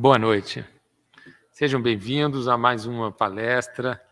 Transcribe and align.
Boa 0.00 0.18
noite. 0.18 0.64
Sejam 1.52 1.78
bem-vindos 1.78 2.48
a 2.48 2.56
mais 2.56 2.86
uma 2.86 3.12
palestra 3.12 4.02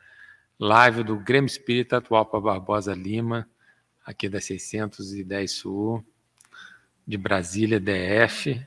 live 0.59 1.03
do 1.03 1.17
Grêmio 1.17 1.47
Espírita 1.47 1.97
Atual 1.97 2.27
para 2.27 2.43
Barbosa 2.43 2.93
Lima, 2.93 3.49
aqui 4.05 4.29
da 4.29 4.39
610 4.39 5.51
Sul, 5.51 6.05
de 7.07 7.17
Brasília, 7.17 7.81
DF. 7.81 8.63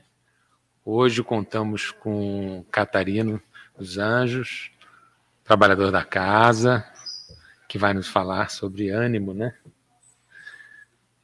Hoje 0.84 1.22
contamos 1.22 1.92
com 1.92 2.64
Catarino 2.72 3.40
dos 3.78 3.98
Anjos, 3.98 4.72
trabalhador 5.44 5.92
da 5.92 6.04
casa, 6.04 6.84
que 7.68 7.78
vai 7.78 7.94
nos 7.94 8.08
falar 8.08 8.50
sobre 8.50 8.90
ânimo, 8.90 9.32
né? 9.32 9.54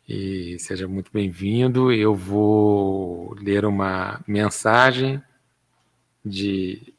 E 0.09 0.61
seja 0.61 0.87
muito 0.87 1.11
bem-vindo. 1.13 1.91
Eu 1.91 2.15
vou 2.15 3.35
ler 3.35 3.65
uma 3.65 4.21
mensagem 4.29 5.21
de 6.29 6.95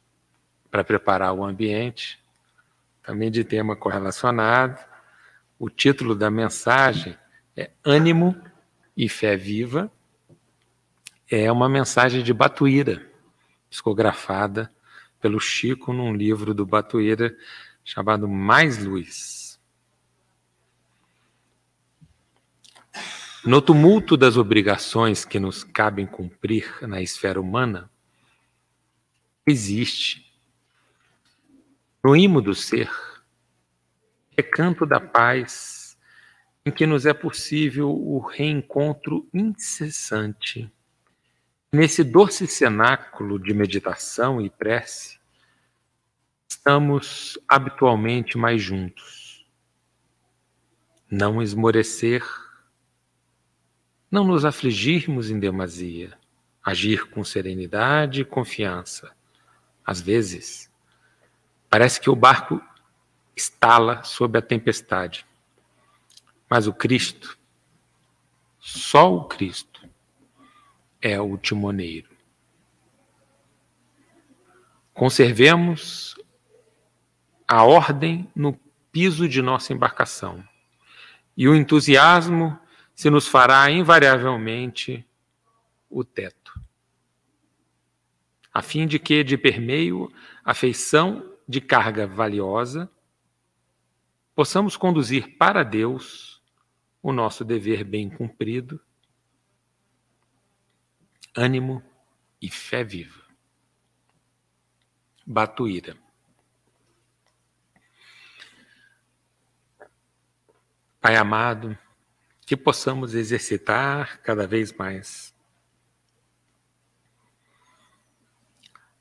para 0.70 0.84
preparar 0.84 1.32
o 1.32 1.44
ambiente, 1.44 2.22
também 3.02 3.30
de 3.30 3.42
tema 3.42 3.74
correlacionado. 3.74 4.78
O 5.58 5.68
título 5.68 6.14
da 6.14 6.30
mensagem 6.30 7.16
é 7.56 7.70
Ânimo 7.84 8.40
e 8.96 9.08
Fé 9.08 9.36
Viva. 9.36 9.90
É 11.28 11.50
uma 11.50 11.68
mensagem 11.68 12.22
de 12.22 12.32
Batuíra, 12.32 13.04
psicografada 13.68 14.72
pelo 15.20 15.38
Chico 15.38 15.92
num 15.92 16.14
livro 16.14 16.54
do 16.54 16.64
Batuíra 16.64 17.36
chamado 17.84 18.28
Mais 18.28 18.78
Luz. 18.78 19.58
No 23.44 23.62
tumulto 23.62 24.16
das 24.16 24.36
obrigações 24.36 25.24
que 25.24 25.40
nos 25.40 25.64
cabem 25.64 26.06
cumprir 26.06 26.86
na 26.86 27.00
esfera 27.00 27.40
humana, 27.40 27.90
existe 29.46 30.30
no 32.02 32.16
imo 32.16 32.40
do 32.40 32.54
ser, 32.54 32.90
recanto 34.36 34.86
da 34.86 34.98
paz, 34.98 35.98
em 36.64 36.70
que 36.70 36.86
nos 36.86 37.04
é 37.04 37.12
possível 37.12 37.90
o 37.90 38.18
reencontro 38.18 39.28
incessante. 39.34 40.70
Nesse 41.72 42.02
doce 42.02 42.46
cenáculo 42.46 43.38
de 43.38 43.52
meditação 43.52 44.40
e 44.40 44.48
prece, 44.48 45.20
estamos 46.48 47.38
habitualmente 47.46 48.36
mais 48.36 48.62
juntos. 48.62 49.46
Não 51.10 51.42
esmorecer, 51.42 52.24
não 54.10 54.24
nos 54.24 54.44
afligirmos 54.44 55.30
em 55.30 55.38
demasia, 55.38 56.16
agir 56.62 57.08
com 57.10 57.22
serenidade 57.22 58.22
e 58.22 58.24
confiança. 58.24 59.14
Às 59.84 60.00
vezes, 60.00 60.70
Parece 61.70 62.00
que 62.00 62.10
o 62.10 62.16
barco 62.16 62.60
estala 63.36 64.02
sob 64.02 64.36
a 64.36 64.42
tempestade. 64.42 65.24
Mas 66.48 66.66
o 66.66 66.74
Cristo, 66.74 67.38
só 68.58 69.14
o 69.14 69.24
Cristo, 69.26 69.88
é 71.00 71.20
o 71.20 71.38
timoneiro. 71.38 72.10
Conservemos 74.92 76.16
a 77.46 77.62
ordem 77.62 78.28
no 78.34 78.58
piso 78.90 79.28
de 79.28 79.40
nossa 79.40 79.72
embarcação. 79.72 80.44
E 81.36 81.48
o 81.48 81.54
entusiasmo 81.54 82.58
se 82.96 83.08
nos 83.08 83.28
fará 83.28 83.70
invariavelmente 83.70 85.06
o 85.88 86.02
teto. 86.02 86.59
A 88.52 88.62
fim 88.62 88.86
de 88.86 88.98
que, 88.98 89.22
de 89.22 89.38
permeio, 89.38 90.12
a 90.44 90.54
feição 90.54 91.36
de 91.46 91.60
carga 91.60 92.06
valiosa, 92.06 92.90
possamos 94.34 94.76
conduzir 94.76 95.36
para 95.36 95.62
Deus 95.62 96.42
o 97.02 97.12
nosso 97.12 97.44
dever 97.44 97.84
bem 97.84 98.10
cumprido, 98.10 98.80
ânimo 101.36 101.82
e 102.40 102.50
fé 102.50 102.82
viva. 102.84 103.22
Batuíra. 105.26 105.96
Pai 111.00 111.16
amado, 111.16 111.78
que 112.44 112.56
possamos 112.56 113.14
exercitar 113.14 114.20
cada 114.22 114.46
vez 114.46 114.72
mais 114.72 115.29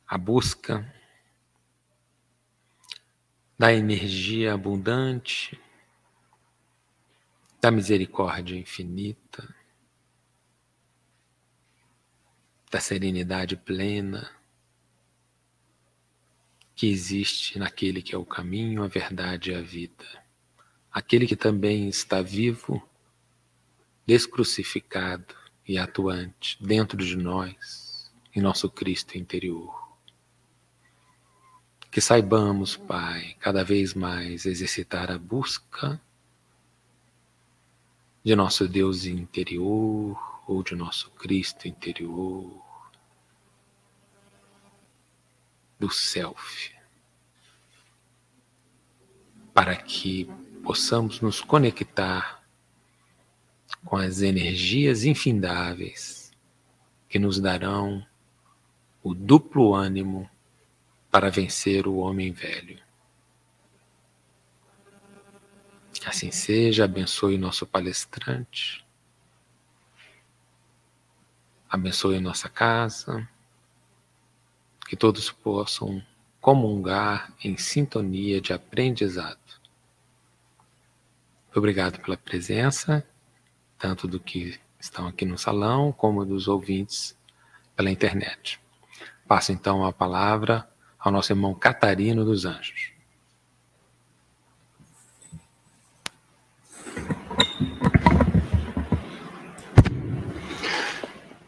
a 0.09 0.17
busca 0.17 0.91
da 3.59 3.71
energia 3.71 4.55
abundante, 4.55 5.61
da 7.61 7.69
misericórdia 7.69 8.57
infinita, 8.57 9.53
da 12.71 12.79
serenidade 12.79 13.55
plena 13.55 14.31
que 16.75 16.87
existe 16.87 17.59
naquele 17.59 18.01
que 18.01 18.15
é 18.15 18.17
o 18.17 18.25
caminho, 18.25 18.81
a 18.83 18.87
verdade 18.87 19.51
e 19.51 19.55
a 19.55 19.61
vida. 19.61 20.05
Aquele 20.91 21.27
que 21.27 21.35
também 21.35 21.87
está 21.87 22.19
vivo, 22.23 22.81
descrucificado 24.07 25.35
e 25.67 25.77
atuante 25.77 26.57
dentro 26.59 26.97
de 26.97 27.15
nós, 27.15 28.11
em 28.35 28.41
nosso 28.41 28.71
Cristo 28.71 29.15
interior. 29.15 29.88
Que 31.91 31.99
saibamos, 31.99 32.77
Pai, 32.77 33.35
cada 33.39 33.63
vez 33.63 33.93
mais 33.93 34.45
exercitar 34.45 35.11
a 35.11 35.17
busca 35.17 35.99
de 38.23 38.35
nosso 38.35 38.67
Deus 38.67 39.05
interior 39.05 40.43
ou 40.47 40.61
de 40.61 40.75
nosso 40.75 41.09
Cristo 41.11 41.67
interior, 41.67 42.61
do 45.79 45.89
Self, 45.89 46.75
para 49.53 49.75
que 49.75 50.29
possamos 50.63 51.21
nos 51.21 51.41
conectar 51.41 52.43
com 53.85 53.95
as 53.95 54.21
energias 54.21 55.05
infindáveis 55.05 56.31
que 57.07 57.17
nos 57.17 57.39
darão 57.39 58.05
o 59.01 59.15
duplo 59.15 59.73
ânimo 59.73 60.29
para 61.11 61.29
vencer 61.29 61.87
o 61.87 61.97
homem 61.97 62.31
velho. 62.31 62.79
Que 65.93 66.07
assim 66.07 66.31
seja, 66.31 66.85
abençoe 66.85 67.37
nosso 67.37 67.65
palestrante, 67.65 68.85
abençoe 71.69 72.19
nossa 72.19 72.47
casa, 72.47 73.27
que 74.87 74.95
todos 74.95 75.29
possam 75.29 76.01
comungar 76.39 77.33
em 77.43 77.57
sintonia 77.57 78.39
de 78.39 78.53
aprendizado. 78.53 79.37
Obrigado 81.53 81.99
pela 81.99 82.15
presença, 82.15 83.05
tanto 83.77 84.07
do 84.07 84.19
que 84.19 84.59
estão 84.79 85.07
aqui 85.07 85.25
no 85.25 85.37
salão, 85.37 85.91
como 85.91 86.23
dos 86.23 86.47
ouvintes 86.47 87.17
pela 87.75 87.91
internet. 87.91 88.59
Passo 89.27 89.51
então 89.51 89.85
a 89.85 89.91
palavra 89.91 90.69
ao 90.99 91.11
nosso 91.11 91.31
irmão 91.31 91.53
Catarino 91.53 92.25
dos 92.25 92.45
Anjos. 92.45 92.91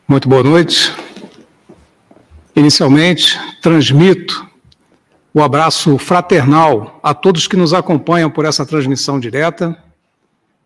Muito 0.08 0.28
boa 0.28 0.44
noite. 0.44 0.94
Inicialmente, 2.56 3.40
transmito 3.62 4.50
o 5.34 5.42
abraço 5.42 5.98
fraternal 5.98 7.00
a 7.02 7.14
todos 7.14 7.48
que 7.48 7.56
nos 7.56 7.74
acompanham 7.74 8.30
por 8.30 8.46
essa 8.46 8.66
transmissão 8.66 9.20
direta. 9.20 9.82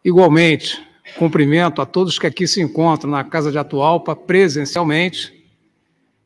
Igualmente, 0.03 0.83
cumprimento 1.17 1.81
a 1.81 1.85
todos 1.85 2.17
que 2.17 2.25
aqui 2.25 2.47
se 2.47 2.61
encontram 2.61 3.11
na 3.11 3.23
Casa 3.23 3.51
de 3.51 3.57
Atualpa 3.59 4.15
presencialmente, 4.15 5.45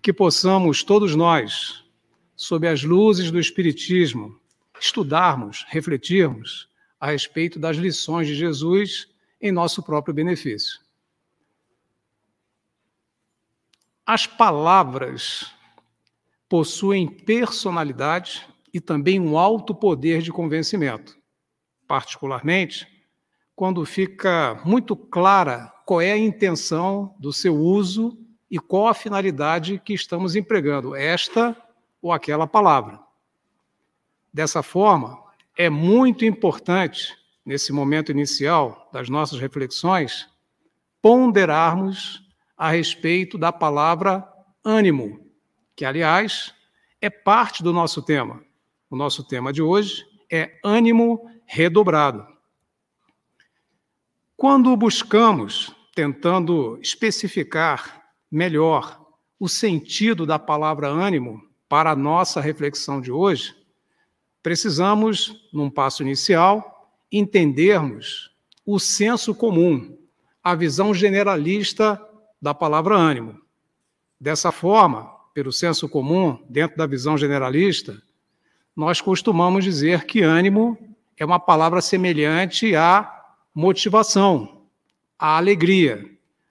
que 0.01 0.13
possamos 0.13 0.83
todos 0.83 1.13
nós 1.15 1.83
sob 2.39 2.65
as 2.65 2.85
luzes 2.85 3.29
do 3.31 3.37
Espiritismo, 3.37 4.39
estudarmos, 4.79 5.65
refletirmos 5.67 6.69
a 6.97 7.11
respeito 7.11 7.59
das 7.59 7.75
lições 7.75 8.27
de 8.27 8.33
Jesus 8.33 9.09
em 9.41 9.51
nosso 9.51 9.83
próprio 9.83 10.13
benefício. 10.13 10.79
As 14.05 14.25
palavras 14.25 15.51
possuem 16.47 17.09
personalidade 17.09 18.47
e 18.73 18.79
também 18.79 19.19
um 19.19 19.37
alto 19.37 19.75
poder 19.75 20.21
de 20.21 20.31
convencimento, 20.31 21.17
particularmente 21.85 22.87
quando 23.53 23.85
fica 23.85 24.61
muito 24.63 24.95
clara 24.95 25.67
qual 25.85 25.99
é 25.99 26.13
a 26.13 26.17
intenção 26.17 27.13
do 27.19 27.33
seu 27.33 27.57
uso 27.57 28.17
e 28.49 28.57
qual 28.57 28.87
a 28.87 28.93
finalidade 28.93 29.77
que 29.83 29.93
estamos 29.93 30.37
empregando, 30.37 30.95
esta 30.95 31.53
ou 32.01 32.11
aquela 32.11 32.47
palavra. 32.47 32.99
Dessa 34.33 34.61
forma, 34.61 35.21
é 35.57 35.69
muito 35.69 36.23
importante, 36.23 37.17
nesse 37.45 37.73
momento 37.73 38.11
inicial 38.11 38.89
das 38.93 39.09
nossas 39.09 39.39
reflexões, 39.39 40.29
ponderarmos 41.01 42.23
a 42.57 42.69
respeito 42.69 43.37
da 43.37 43.51
palavra 43.51 44.27
ânimo, 44.63 45.25
que, 45.75 45.83
aliás, 45.85 46.53
é 47.01 47.09
parte 47.09 47.63
do 47.63 47.73
nosso 47.73 48.01
tema. 48.01 48.43
O 48.89 48.95
nosso 48.95 49.23
tema 49.23 49.51
de 49.51 49.61
hoje 49.61 50.05
é 50.31 50.59
ânimo 50.63 51.29
redobrado. 51.45 52.27
Quando 54.37 54.75
buscamos, 54.77 55.75
tentando 55.93 56.79
especificar 56.81 58.03
melhor 58.31 59.05
o 59.39 59.49
sentido 59.49 60.25
da 60.25 60.37
palavra 60.37 60.87
ânimo 60.87 61.48
para 61.69 61.91
a 61.91 61.95
nossa 61.95 62.41
reflexão 62.41 62.99
de 62.99 63.11
hoje, 63.11 63.55
precisamos, 64.43 65.47
num 65.53 65.69
passo 65.69 66.03
inicial, 66.03 66.91
entendermos 67.11 68.31
o 68.65 68.79
senso 68.79 69.33
comum, 69.33 69.97
a 70.43 70.55
visão 70.55 70.93
generalista 70.93 72.01
da 72.41 72.53
palavra 72.53 72.95
ânimo. 72.95 73.39
Dessa 74.19 74.51
forma, 74.51 75.09
pelo 75.33 75.53
senso 75.53 75.87
comum, 75.87 76.43
dentro 76.49 76.75
da 76.75 76.85
visão 76.85 77.17
generalista, 77.17 78.01
nós 78.75 78.99
costumamos 78.99 79.63
dizer 79.63 80.05
que 80.05 80.21
ânimo 80.21 80.77
é 81.17 81.23
uma 81.23 81.39
palavra 81.39 81.79
semelhante 81.79 82.75
à 82.75 83.09
motivação, 83.53 84.65
à 85.17 85.37
alegria, 85.37 86.03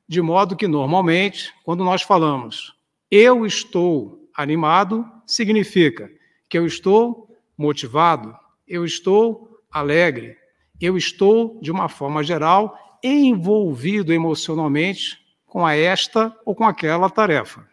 de 0.07 0.23
modo 0.23 0.57
que 0.57 0.69
normalmente, 0.69 1.53
quando 1.65 1.85
nós 1.85 2.03
falamos 2.03 2.79
eu 3.11 3.47
estou 3.47 4.28
animado, 4.39 5.05
significa 5.27 6.09
que 6.49 6.57
eu 6.57 6.65
estou 6.65 7.29
motivado, 7.57 8.33
eu 8.69 8.85
estou 8.85 9.59
alegre, 9.69 10.37
eu 10.81 10.97
estou, 10.97 11.59
de 11.61 11.73
uma 11.73 11.89
forma 11.89 12.23
geral, 12.23 12.79
envolvido 13.03 14.13
emocionalmente 14.13 15.19
com 15.45 15.67
a 15.67 15.75
esta 15.75 16.33
ou 16.47 16.55
com 16.55 16.65
aquela 16.65 17.11
tarefa. 17.11 17.67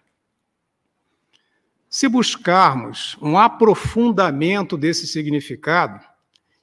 Se 1.87 2.09
buscarmos 2.09 3.15
um 3.21 3.37
aprofundamento 3.37 4.75
desse 4.75 5.05
significado 5.05 6.03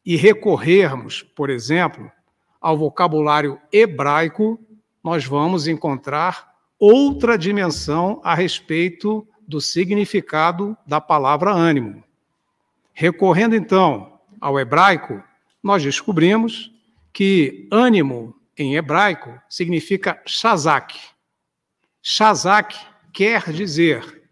e 0.05 0.17
recorrermos, 0.17 1.23
por 1.23 1.49
exemplo, 1.49 2.11
ao 2.61 2.77
vocabulário 2.77 3.57
hebraico, 3.73 4.59
nós 5.03 5.25
vamos 5.25 5.69
encontrar 5.69 6.53
outra 6.77 7.39
dimensão 7.39 8.21
a 8.25 8.35
respeito 8.35 9.27
do 9.53 9.61
significado 9.61 10.75
da 10.87 10.99
palavra 10.99 11.53
ânimo. 11.53 12.03
Recorrendo 12.95 13.55
então 13.55 14.19
ao 14.41 14.59
hebraico, 14.59 15.23
nós 15.63 15.83
descobrimos 15.83 16.73
que 17.13 17.69
ânimo 17.71 18.35
em 18.57 18.77
hebraico 18.77 19.39
significa 19.51 20.23
shazak. 20.27 20.99
Shazak 22.01 22.75
quer 23.13 23.53
dizer 23.53 24.23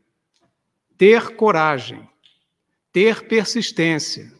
ter 0.96 1.36
coragem, 1.36 2.08
ter 2.90 3.28
persistência, 3.28 4.32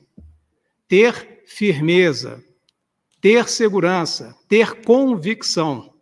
ter 0.89 1.43
firmeza, 1.45 2.43
ter 3.21 3.47
segurança, 3.51 4.35
ter 4.49 4.83
convicção. 4.83 5.95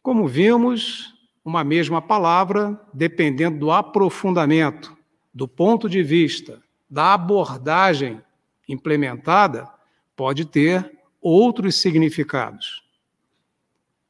Como 0.00 0.28
vimos, 0.28 1.15
uma 1.46 1.62
mesma 1.62 2.02
palavra, 2.02 2.76
dependendo 2.92 3.60
do 3.60 3.70
aprofundamento, 3.70 4.96
do 5.32 5.46
ponto 5.46 5.88
de 5.88 6.02
vista, 6.02 6.60
da 6.90 7.14
abordagem 7.14 8.20
implementada, 8.68 9.68
pode 10.16 10.44
ter 10.44 10.98
outros 11.22 11.76
significados. 11.76 12.82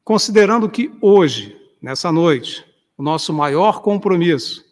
Considerando 0.03 0.67
que 0.71 0.91
hoje, 0.99 1.61
nessa 1.83 2.11
noite, 2.11 2.65
o 2.97 3.03
nosso 3.03 3.35
maior 3.35 3.83
compromisso 3.83 4.65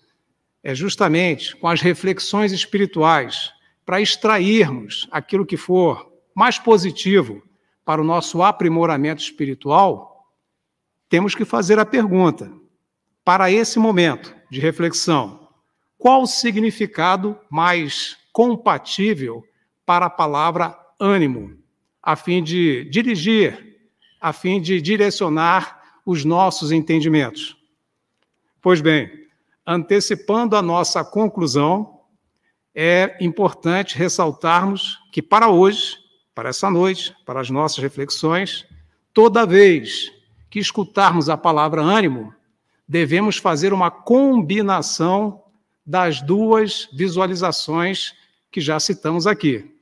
é 0.62 0.74
justamente 0.74 1.54
com 1.56 1.68
as 1.68 1.82
reflexões 1.82 2.50
espirituais, 2.50 3.52
para 3.84 4.00
extrairmos 4.00 5.06
aquilo 5.10 5.44
que 5.44 5.58
for 5.58 6.10
mais 6.34 6.58
positivo 6.58 7.42
para 7.84 8.00
o 8.00 8.04
nosso 8.04 8.42
aprimoramento 8.42 9.20
espiritual, 9.20 10.13
temos 11.14 11.36
que 11.36 11.44
fazer 11.44 11.78
a 11.78 11.86
pergunta: 11.86 12.50
para 13.24 13.48
esse 13.48 13.78
momento 13.78 14.34
de 14.50 14.58
reflexão, 14.58 15.48
qual 15.96 16.22
o 16.22 16.26
significado 16.26 17.38
mais 17.48 18.16
compatível 18.32 19.44
para 19.86 20.06
a 20.06 20.10
palavra 20.10 20.76
ânimo? 20.98 21.56
a 22.02 22.16
fim 22.16 22.42
de 22.42 22.84
dirigir, 22.90 23.78
a 24.20 24.32
fim 24.32 24.60
de 24.60 24.80
direcionar 24.80 26.00
os 26.04 26.24
nossos 26.24 26.72
entendimentos. 26.72 27.56
Pois 28.60 28.80
bem, 28.80 29.08
antecipando 29.64 30.56
a 30.56 30.60
nossa 30.60 31.04
conclusão, 31.04 32.00
é 32.74 33.16
importante 33.20 33.96
ressaltarmos 33.96 34.98
que 35.12 35.22
para 35.22 35.48
hoje, 35.48 35.96
para 36.34 36.48
essa 36.48 36.68
noite, 36.68 37.14
para 37.24 37.40
as 37.40 37.50
nossas 37.50 37.78
reflexões, 37.78 38.66
toda 39.12 39.46
vez 39.46 40.12
que 40.54 40.60
escutarmos 40.60 41.28
a 41.28 41.36
palavra 41.36 41.82
ânimo, 41.82 42.32
devemos 42.86 43.38
fazer 43.38 43.72
uma 43.72 43.90
combinação 43.90 45.42
das 45.84 46.22
duas 46.22 46.88
visualizações 46.92 48.14
que 48.52 48.60
já 48.60 48.78
citamos 48.78 49.26
aqui. 49.26 49.76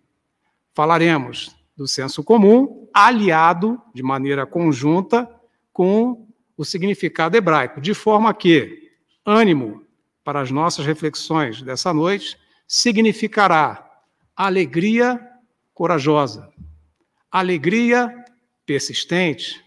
Falaremos 0.75 1.55
do 1.77 1.87
senso 1.87 2.25
comum, 2.25 2.89
aliado 2.91 3.79
de 3.95 4.03
maneira 4.03 4.47
conjunta 4.47 5.29
com 5.75 6.27
o 6.57 6.65
significado 6.65 7.37
hebraico, 7.37 7.79
de 7.79 7.93
forma 7.93 8.33
que 8.33 8.93
ânimo 9.27 9.85
para 10.25 10.41
as 10.41 10.51
nossas 10.51 10.87
reflexões 10.87 11.61
dessa 11.61 11.93
noite 11.93 12.39
significará 12.67 13.91
alegria 14.35 15.21
corajosa, 15.75 16.51
alegria 17.31 18.25
persistente, 18.65 19.63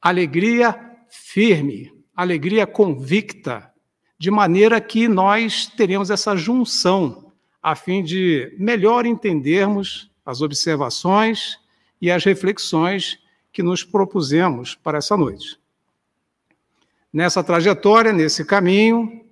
alegria 0.00 0.78
firme, 1.08 1.92
alegria 2.14 2.66
convicta, 2.66 3.72
de 4.18 4.30
maneira 4.30 4.80
que 4.80 5.08
nós 5.08 5.66
teremos 5.66 6.10
essa 6.10 6.34
junção 6.36 7.32
a 7.62 7.74
fim 7.74 8.02
de 8.02 8.54
melhor 8.58 9.04
entendermos 9.04 10.08
as 10.24 10.40
observações 10.40 11.58
e 12.00 12.10
as 12.10 12.24
reflexões 12.24 13.18
que 13.52 13.62
nos 13.62 13.82
propusemos 13.82 14.74
para 14.74 14.98
essa 14.98 15.16
noite. 15.16 15.58
Nessa 17.12 17.42
trajetória, 17.42 18.12
nesse 18.12 18.44
caminho, 18.44 19.24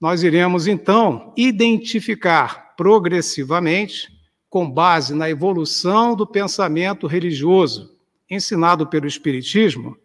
nós 0.00 0.22
iremos 0.22 0.66
então 0.66 1.32
identificar 1.36 2.74
progressivamente, 2.76 4.12
com 4.48 4.70
base 4.70 5.14
na 5.14 5.28
evolução 5.28 6.14
do 6.14 6.26
pensamento 6.26 7.06
religioso 7.06 7.98
ensinado 8.30 8.86
pelo 8.86 9.06
Espiritismo, 9.06 9.96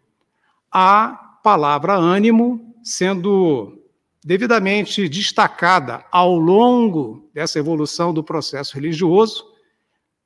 a 0.70 1.38
palavra 1.42 1.94
ânimo 1.94 2.74
sendo 2.82 3.78
devidamente 4.22 5.08
destacada 5.08 6.04
ao 6.10 6.36
longo 6.36 7.28
dessa 7.32 7.58
evolução 7.58 8.12
do 8.12 8.22
processo 8.22 8.74
religioso 8.74 9.44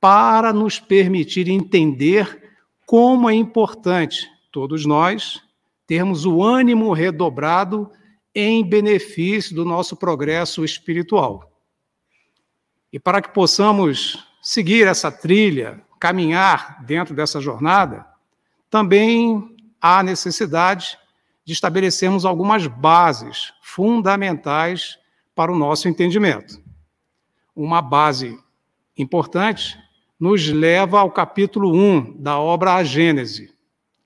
para 0.00 0.52
nos 0.52 0.78
permitir 0.78 1.48
entender 1.48 2.52
como 2.84 3.30
é 3.30 3.34
importante 3.34 4.28
todos 4.50 4.84
nós 4.84 5.42
termos 5.86 6.24
o 6.24 6.42
ânimo 6.42 6.92
redobrado 6.92 7.90
em 8.34 8.64
benefício 8.64 9.54
do 9.54 9.64
nosso 9.64 9.96
progresso 9.96 10.64
espiritual. 10.64 11.52
E 12.92 12.98
para 12.98 13.22
que 13.22 13.30
possamos 13.30 14.26
seguir 14.42 14.86
essa 14.86 15.10
trilha, 15.10 15.80
caminhar 15.98 16.84
dentro 16.84 17.14
dessa 17.14 17.40
jornada, 17.40 18.06
também 18.70 19.53
há 19.85 20.03
necessidade 20.03 20.99
de 21.45 21.53
estabelecermos 21.53 22.25
algumas 22.25 22.67
bases 22.67 23.53
fundamentais 23.61 24.99
para 25.35 25.53
o 25.53 25.59
nosso 25.59 25.87
entendimento. 25.88 26.59
Uma 27.55 27.83
base 27.83 28.38
importante 28.97 29.79
nos 30.19 30.49
leva 30.49 31.00
ao 31.00 31.11
capítulo 31.11 31.71
1 31.71 32.23
da 32.23 32.38
obra 32.38 32.76
A 32.76 32.83
Gênese. 32.83 33.55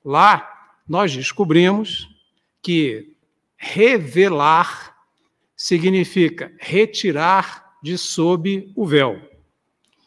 Lá, 0.05 0.53
nós 0.89 1.15
descobrimos 1.15 2.09
que 2.61 3.15
revelar 3.57 4.97
significa 5.57 6.53
retirar 6.59 7.77
de 7.81 7.97
sob 7.97 8.73
o 8.75 8.85
véu. 8.85 9.23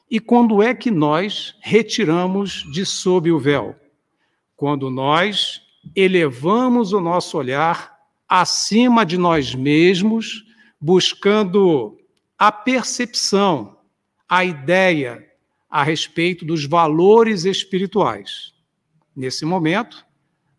E 0.10 0.20
quando 0.20 0.62
é 0.62 0.76
que 0.76 0.92
nós 0.92 1.56
retiramos 1.62 2.70
de 2.70 2.86
sob 2.86 3.32
o 3.32 3.40
véu? 3.40 3.81
Quando 4.62 4.92
nós 4.92 5.60
elevamos 5.96 6.94
o 6.94 7.02
nosso 7.02 7.36
olhar 7.36 7.98
acima 8.30 9.04
de 9.04 9.18
nós 9.18 9.56
mesmos, 9.56 10.46
buscando 10.80 11.98
a 12.38 12.52
percepção, 12.52 13.80
a 14.30 14.46
ideia 14.46 15.28
a 15.68 15.82
respeito 15.82 16.46
dos 16.46 16.64
valores 16.64 17.44
espirituais. 17.44 18.54
Nesse 19.16 19.46
momento, 19.46 20.06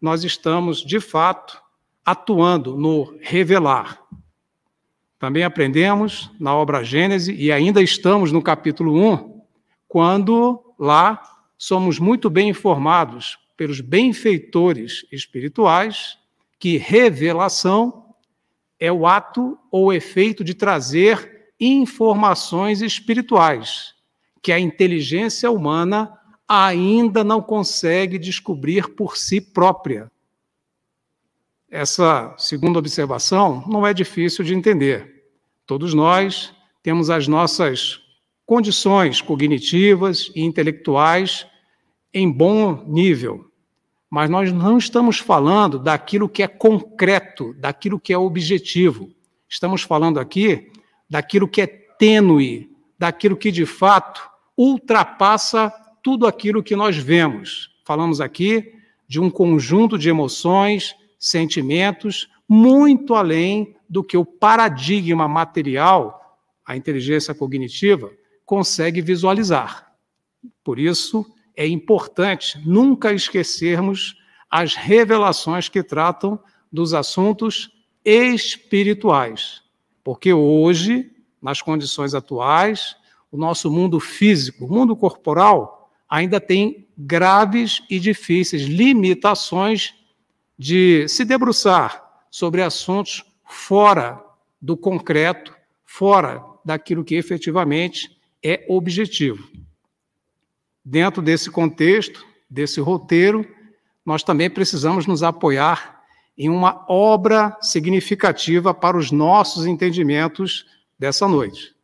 nós 0.01 0.25
estamos, 0.25 0.85
de 0.85 0.99
fato, 0.99 1.63
atuando 2.05 2.77
no 2.77 3.17
revelar. 3.21 4.03
Também 5.17 5.45
aprendemos 5.45 6.29
na 6.41 6.53
obra 6.53 6.83
Gênese, 6.83 7.33
e 7.35 7.53
ainda 7.53 7.81
estamos 7.81 8.33
no 8.33 8.43
capítulo 8.43 8.97
1, 8.97 9.43
quando 9.87 10.75
lá 10.77 11.23
somos 11.57 12.01
muito 12.01 12.29
bem 12.29 12.49
informados 12.49 13.41
pelos 13.57 13.81
benfeitores 13.81 15.07
espirituais 15.13 16.19
que 16.59 16.77
revelação 16.77 18.15
é 18.79 18.91
o 18.91 19.07
ato 19.07 19.59
ou 19.71 19.93
efeito 19.93 20.43
de 20.43 20.55
trazer 20.55 21.53
informações 21.59 22.83
espirituais 22.83 23.95
que 24.43 24.51
a 24.51 24.59
inteligência 24.59 25.51
humana 25.51 26.13
ainda 26.49 27.23
não 27.23 27.41
consegue 27.41 28.19
descobrir 28.19 28.95
por 28.95 29.17
si 29.17 29.41
própria. 29.41 30.11
Essa 31.71 32.35
segunda 32.37 32.79
observação 32.79 33.65
não 33.69 33.87
é 33.87 33.95
difícil 33.95 34.45
de 34.45 34.55
entender. 34.55 35.25
Todos 35.65 35.95
nós 35.95 36.53
temos 36.83 37.09
as 37.09 37.29
nossas 37.29 38.01
condições 38.45 39.23
cognitivas 39.23 40.31
e 40.35 40.43
intelectuais 40.43 41.47
em 42.13 42.31
bom 42.31 42.85
nível, 42.87 43.51
mas 44.11 44.29
nós 44.29 44.53
não 44.53 44.77
estamos 44.77 45.19
falando 45.19 45.79
daquilo 45.79 46.29
que 46.29 46.43
é 46.43 46.49
concreto, 46.49 47.55
daquilo 47.55 47.99
que 47.99 48.13
é 48.13 48.19
objetivo. 48.19 49.11
Estamos 49.49 49.83
falando 49.83 50.21
aqui 50.21 50.71
daquilo 51.09 51.47
que 51.47 51.61
é 51.61 51.67
tênue, 51.67 52.71
daquilo 52.99 53.37
que 53.37 53.51
de 53.51 53.67
fato 53.67 54.23
ultrapassa 54.57 55.73
tudo 56.03 56.27
aquilo 56.27 56.63
que 56.63 56.75
nós 56.75 56.97
vemos. 56.97 57.71
Falamos 57.85 58.21
aqui 58.21 58.73
de 59.07 59.21
um 59.21 59.29
conjunto 59.29 59.99
de 59.99 60.09
emoções, 60.09 60.95
sentimentos, 61.19 62.29
muito 62.49 63.15
além 63.15 63.77
do 63.89 64.03
que 64.03 64.17
o 64.17 64.25
paradigma 64.25 65.29
material, 65.29 66.39
a 66.65 66.77
inteligência 66.77 67.35
cognitiva, 67.35 68.11
consegue 68.45 69.01
visualizar. 69.03 69.93
Por 70.65 70.79
isso, 70.79 71.27
é 71.57 71.67
importante 71.67 72.61
nunca 72.65 73.13
esquecermos 73.13 74.17
as 74.51 74.75
revelações 74.75 75.69
que 75.69 75.83
tratam 75.83 76.39
dos 76.71 76.95
assuntos 76.95 77.71
espirituais, 78.05 79.63
porque 80.03 80.33
hoje, 80.33 81.11
nas 81.41 81.63
condições 81.63 82.15
atuais, 82.15 82.97
o 83.31 83.37
nosso 83.37 83.71
mundo 83.71 83.99
físico, 84.01 84.67
o 84.67 84.69
mundo 84.69 84.97
corporal, 84.97 85.91
ainda 86.09 86.41
tem 86.41 86.87
graves 86.99 87.83
e 87.89 87.99
difíceis 87.99 88.63
limitações 88.63 89.95
de 90.59 91.09
se 91.09 91.25
debruçar 91.25 92.03
sobre 92.31 92.63
assuntos 92.63 93.25
fora 93.45 94.23
do 94.61 94.77
concreto, 94.77 95.55
fora 95.85 96.45
daquilo 96.65 97.05
que 97.05 97.15
efetivamente 97.15 98.17
é 98.43 98.65
objetivo. 98.69 99.49
Dentro 100.85 101.23
desse 101.23 101.51
contexto, 101.51 102.27
desse 102.51 102.81
roteiro, 102.81 103.47
nós 104.05 104.23
também 104.23 104.51
precisamos 104.51 105.07
nos 105.07 105.23
apoiar 105.23 106.03
em 106.37 106.49
uma 106.49 106.85
obra 106.89 107.57
significativa 107.61 108.75
para 108.75 108.97
os 108.97 109.11
nossos 109.11 109.67
entendimentos 109.67 110.67
dessa 110.99 111.29
noite. 111.29 111.75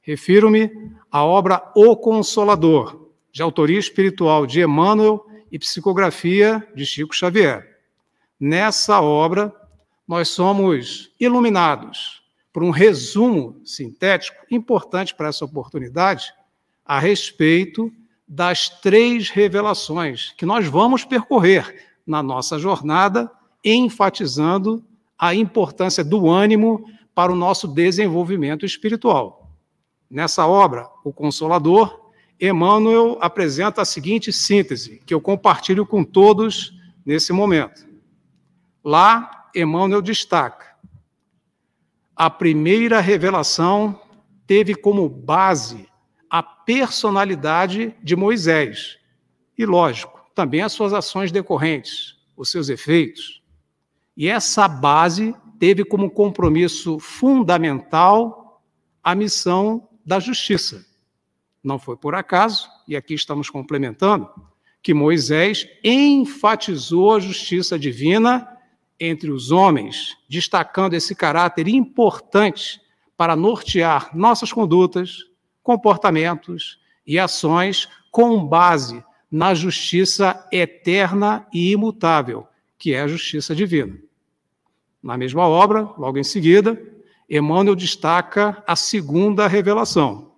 Refiro-me 0.00 0.70
à 1.10 1.24
obra 1.24 1.70
O 1.74 1.96
Consolador, 1.96 3.10
de 3.32 3.42
autoria 3.42 3.78
espiritual 3.78 4.46
de 4.46 4.62
Emmanuel 4.62 5.26
e 5.50 5.58
psicografia 5.58 6.66
de 6.74 6.86
Chico 6.86 7.14
Xavier. 7.14 7.76
Nessa 8.38 9.00
obra, 9.00 9.52
nós 10.06 10.28
somos 10.28 11.10
iluminados 11.20 12.22
por 12.52 12.62
um 12.62 12.70
resumo 12.70 13.60
sintético 13.64 14.38
importante 14.50 15.14
para 15.14 15.28
essa 15.28 15.44
oportunidade 15.44 16.32
a 16.84 16.98
respeito 16.98 17.92
das 18.26 18.68
três 18.68 19.30
revelações 19.30 20.34
que 20.36 20.44
nós 20.44 20.66
vamos 20.66 21.04
percorrer 21.04 21.96
na 22.06 22.22
nossa 22.22 22.58
jornada, 22.58 23.30
enfatizando 23.64 24.84
a 25.18 25.34
importância 25.34 26.02
do 26.02 26.28
ânimo 26.28 26.84
para 27.14 27.32
o 27.32 27.36
nosso 27.36 27.68
desenvolvimento 27.68 28.66
espiritual. 28.66 29.50
Nessa 30.10 30.46
obra, 30.46 30.88
O 31.04 31.12
Consolador, 31.12 32.10
Emmanuel 32.40 33.16
apresenta 33.20 33.82
a 33.82 33.84
seguinte 33.84 34.32
síntese, 34.32 35.00
que 35.06 35.14
eu 35.14 35.20
compartilho 35.20 35.86
com 35.86 36.04
todos 36.04 36.72
nesse 37.04 37.32
momento. 37.32 37.86
Lá, 38.84 39.48
Emmanuel 39.54 40.02
destaca: 40.02 40.76
a 42.14 42.28
primeira 42.28 43.00
revelação 43.00 43.98
teve 44.46 44.74
como 44.74 45.08
base 45.08 45.88
a 46.30 46.42
personalidade 46.42 47.94
de 48.02 48.16
Moisés. 48.16 48.98
E, 49.56 49.64
lógico, 49.64 50.20
também 50.34 50.62
as 50.62 50.72
suas 50.72 50.92
ações 50.92 51.32
decorrentes, 51.32 52.16
os 52.36 52.50
seus 52.50 52.68
efeitos. 52.68 53.42
E 54.16 54.28
essa 54.28 54.68
base 54.68 55.34
teve 55.58 55.84
como 55.84 56.10
compromisso 56.10 56.98
fundamental 56.98 58.62
a 59.02 59.14
missão 59.14 59.88
da 60.04 60.20
justiça. 60.20 60.84
Não 61.62 61.78
foi 61.78 61.96
por 61.96 62.14
acaso, 62.14 62.68
e 62.86 62.94
aqui 62.94 63.14
estamos 63.14 63.50
complementando, 63.50 64.28
que 64.82 64.94
Moisés 64.94 65.66
enfatizou 65.82 67.14
a 67.14 67.20
justiça 67.20 67.78
divina 67.78 68.48
entre 69.00 69.30
os 69.30 69.50
homens, 69.50 70.16
destacando 70.28 70.94
esse 70.94 71.14
caráter 71.14 71.66
importante 71.68 72.80
para 73.16 73.34
nortear 73.34 74.16
nossas 74.16 74.52
condutas, 74.52 75.24
comportamentos 75.66 76.78
e 77.04 77.18
ações 77.18 77.88
com 78.08 78.46
base 78.46 79.02
na 79.28 79.52
justiça 79.52 80.46
eterna 80.52 81.44
e 81.52 81.72
imutável, 81.72 82.46
que 82.78 82.94
é 82.94 83.00
a 83.00 83.08
justiça 83.08 83.52
divina. 83.52 83.98
Na 85.02 85.18
mesma 85.18 85.42
obra, 85.48 85.82
logo 85.98 86.18
em 86.18 86.22
seguida, 86.22 86.80
Emmanuel 87.28 87.74
destaca 87.74 88.62
a 88.64 88.76
segunda 88.76 89.48
revelação. 89.48 90.36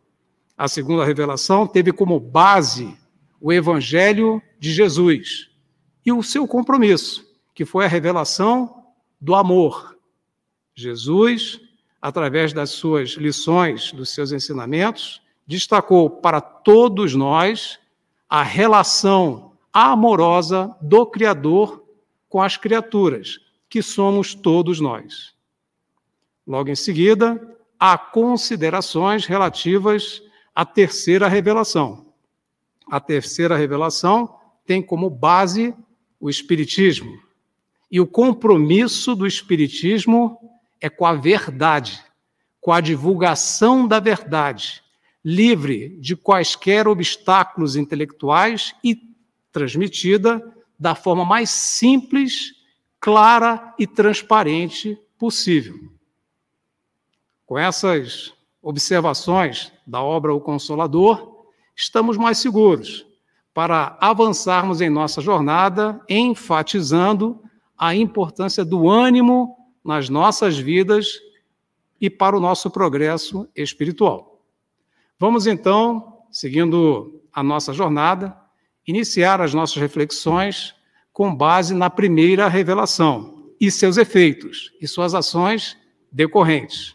A 0.57 0.67
segunda 0.67 1.05
revelação 1.05 1.67
teve 1.67 1.93
como 1.93 2.19
base 2.19 2.97
o 3.39 3.53
Evangelho 3.53 4.41
de 4.59 4.73
Jesus 4.73 5.51
e 6.07 6.11
o 6.11 6.23
seu 6.23 6.49
compromisso, 6.49 7.23
que 7.55 7.67
foi 7.67 7.85
a 7.85 7.89
revelação 7.89 8.83
do 9.21 9.35
amor. 9.35 9.95
Jesus 10.75 11.61
através 12.01 12.53
das 12.53 12.71
suas 12.71 13.11
lições, 13.11 13.93
dos 13.93 14.11
seus 14.11 14.33
ensinamentos, 14.33 15.21
destacou 15.47 16.09
para 16.09 16.41
todos 16.41 17.15
nós 17.15 17.79
a 18.29 18.43
relação 18.43 19.53
amorosa 19.73 20.75
do 20.81 21.07
Criador 21.07 21.85
com 22.29 22.43
as 22.43 22.57
criaturas, 22.57 23.39
que 23.69 23.83
somos 23.83 24.35
todos 24.35 24.81
nós. 24.81 25.35
Logo 26.47 26.71
em 26.71 26.75
seguida, 26.75 27.57
há 27.79 27.97
considerações 27.97 29.27
relativas 29.27 30.23
à 30.55 30.65
terceira 30.65 31.29
revelação. 31.29 32.07
A 32.91 33.01
terceira 33.01 33.57
revelação 33.57 34.35
tem 34.67 34.83
como 34.83 35.11
base 35.11 35.75
o 36.21 36.29
Espiritismo. 36.29 37.19
E 37.91 38.01
o 38.01 38.07
compromisso 38.07 39.15
do 39.15 39.27
Espiritismo 39.27 40.48
é 40.81 40.89
com 40.89 41.07
a 41.07 41.15
verdade, 41.15 42.03
com 42.61 42.73
a 42.73 42.81
divulgação 42.81 43.87
da 43.87 44.01
verdade, 44.01 44.83
livre 45.25 45.99
de 46.01 46.17
quaisquer 46.17 46.87
obstáculos 46.87 47.77
intelectuais 47.77 48.75
e 48.83 48.97
transmitida 49.53 50.43
da 50.79 50.95
forma 50.95 51.25
mais 51.25 51.51
simples, 51.51 52.55
clara 53.01 53.75
e 53.79 53.87
transparente 53.87 54.99
possível. 55.19 55.75
Com 57.45 57.59
essas 57.59 58.33
observações 58.63 59.73
da 59.87 60.03
obra 60.03 60.35
O 60.35 60.41
Consolador, 60.41 61.47
estamos 61.75 62.17
mais 62.17 62.39
seguros 62.39 63.07
para 63.55 63.97
avançarmos 64.01 64.81
em 64.81 64.89
nossa 64.89 65.21
jornada, 65.21 66.01
enfatizando 66.09 67.43
a 67.77 67.95
importância 67.95 68.65
do 68.65 68.89
ânimo 68.89 69.57
nas 69.89 70.11
nossas 70.11 70.59
vidas 70.59 71.19
e 71.99 72.11
para 72.11 72.37
o 72.37 72.41
nosso 72.41 72.71
progresso 72.71 73.49
espiritual. 73.57 74.45
Vamos 75.19 75.47
então, 75.47 76.25
seguindo 76.31 77.23
a 77.33 77.43
nossa 77.43 77.73
jornada, 77.73 78.37
iniciar 78.87 79.41
as 79.41 79.55
nossas 79.55 79.77
reflexões 79.77 80.75
com 81.11 81.35
base 81.35 81.73
na 81.73 81.89
primeira 81.89 82.49
revelação, 82.49 83.51
e 83.59 83.71
seus 83.71 83.97
efeitos 83.97 84.75
e 84.79 84.87
suas 84.87 85.15
ações 85.15 85.75
decorrentes. 86.13 86.95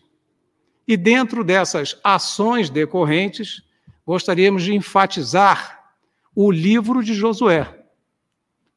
E 0.87 0.95
dentro 0.95 1.43
dessas 1.43 1.99
ações 2.03 2.69
decorrentes, 2.69 3.63
gostaríamos 4.05 4.61
de 4.61 4.75
enfatizar 4.75 5.95
o 6.35 6.51
livro 6.51 7.03
de 7.03 7.15
Josué. 7.15 7.85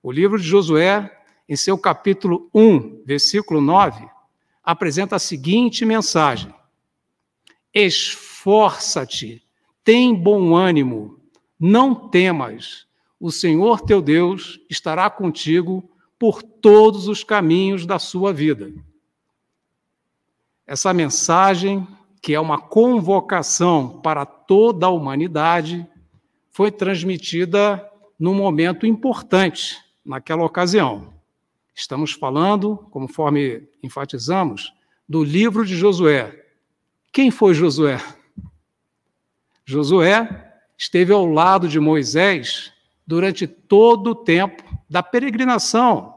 O 0.02 0.10
livro 0.10 0.38
de 0.38 0.46
Josué, 0.46 1.15
em 1.48 1.56
seu 1.56 1.78
capítulo 1.78 2.50
1, 2.54 3.02
versículo 3.04 3.60
9, 3.60 4.08
apresenta 4.62 5.16
a 5.16 5.20
seguinte 5.20 5.84
mensagem: 5.84 6.52
Esforça-te, 7.72 9.42
tem 9.84 10.14
bom 10.14 10.54
ânimo, 10.56 11.20
não 11.58 11.94
temas, 12.08 12.86
o 13.20 13.30
Senhor 13.30 13.80
teu 13.80 14.02
Deus 14.02 14.60
estará 14.68 15.08
contigo 15.08 15.88
por 16.18 16.42
todos 16.42 17.08
os 17.08 17.22
caminhos 17.22 17.86
da 17.86 17.98
sua 17.98 18.32
vida. 18.32 18.72
Essa 20.66 20.92
mensagem, 20.92 21.86
que 22.20 22.34
é 22.34 22.40
uma 22.40 22.60
convocação 22.60 24.00
para 24.00 24.26
toda 24.26 24.86
a 24.86 24.90
humanidade, 24.90 25.86
foi 26.50 26.72
transmitida 26.72 27.88
num 28.18 28.34
momento 28.34 28.86
importante 28.86 29.76
naquela 30.04 30.44
ocasião. 30.44 31.15
Estamos 31.78 32.12
falando, 32.12 32.78
conforme 32.90 33.68
enfatizamos, 33.82 34.72
do 35.06 35.22
livro 35.22 35.62
de 35.62 35.76
Josué. 35.76 36.42
Quem 37.12 37.30
foi 37.30 37.52
Josué? 37.52 38.02
Josué 39.62 40.54
esteve 40.78 41.12
ao 41.12 41.26
lado 41.26 41.68
de 41.68 41.78
Moisés 41.78 42.72
durante 43.06 43.46
todo 43.46 44.12
o 44.12 44.14
tempo 44.14 44.64
da 44.88 45.02
peregrinação, 45.02 46.16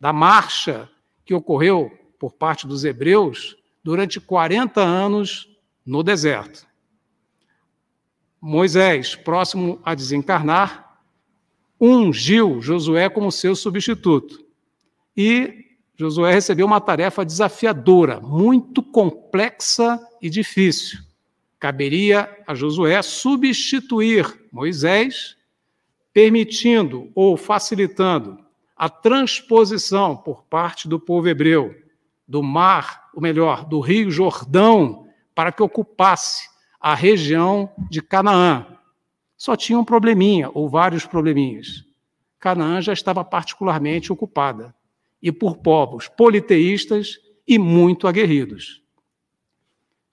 da 0.00 0.12
marcha 0.12 0.88
que 1.24 1.34
ocorreu 1.34 1.90
por 2.16 2.32
parte 2.32 2.64
dos 2.64 2.84
hebreus 2.84 3.56
durante 3.82 4.20
40 4.20 4.80
anos 4.80 5.48
no 5.84 6.04
deserto. 6.04 6.64
Moisés, 8.40 9.16
próximo 9.16 9.80
a 9.84 9.92
desencarnar, 9.92 11.02
ungiu 11.80 12.62
Josué 12.62 13.08
como 13.08 13.32
seu 13.32 13.56
substituto. 13.56 14.49
E 15.16 15.66
Josué 15.96 16.32
recebeu 16.32 16.66
uma 16.66 16.80
tarefa 16.80 17.24
desafiadora, 17.24 18.20
muito 18.20 18.82
complexa 18.82 20.00
e 20.20 20.30
difícil. 20.30 20.98
Caberia 21.58 22.28
a 22.46 22.54
Josué 22.54 23.02
substituir 23.02 24.48
Moisés, 24.50 25.36
permitindo 26.12 27.10
ou 27.14 27.36
facilitando 27.36 28.38
a 28.74 28.88
transposição 28.88 30.16
por 30.16 30.42
parte 30.44 30.88
do 30.88 30.98
povo 30.98 31.28
hebreu 31.28 31.74
do 32.26 32.42
mar, 32.42 33.10
ou 33.12 33.20
melhor, 33.20 33.64
do 33.64 33.80
Rio 33.80 34.10
Jordão, 34.10 35.06
para 35.34 35.50
que 35.50 35.62
ocupasse 35.62 36.48
a 36.80 36.94
região 36.94 37.68
de 37.90 38.00
Canaã. 38.00 38.66
Só 39.36 39.56
tinha 39.56 39.78
um 39.78 39.84
probleminha, 39.84 40.48
ou 40.54 40.68
vários 40.68 41.04
probleminhas. 41.04 41.84
Canaã 42.38 42.80
já 42.80 42.92
estava 42.92 43.24
particularmente 43.24 44.12
ocupada, 44.12 44.72
e 45.22 45.30
por 45.30 45.58
povos 45.58 46.08
politeístas 46.08 47.18
e 47.46 47.58
muito 47.58 48.06
aguerridos. 48.06 48.82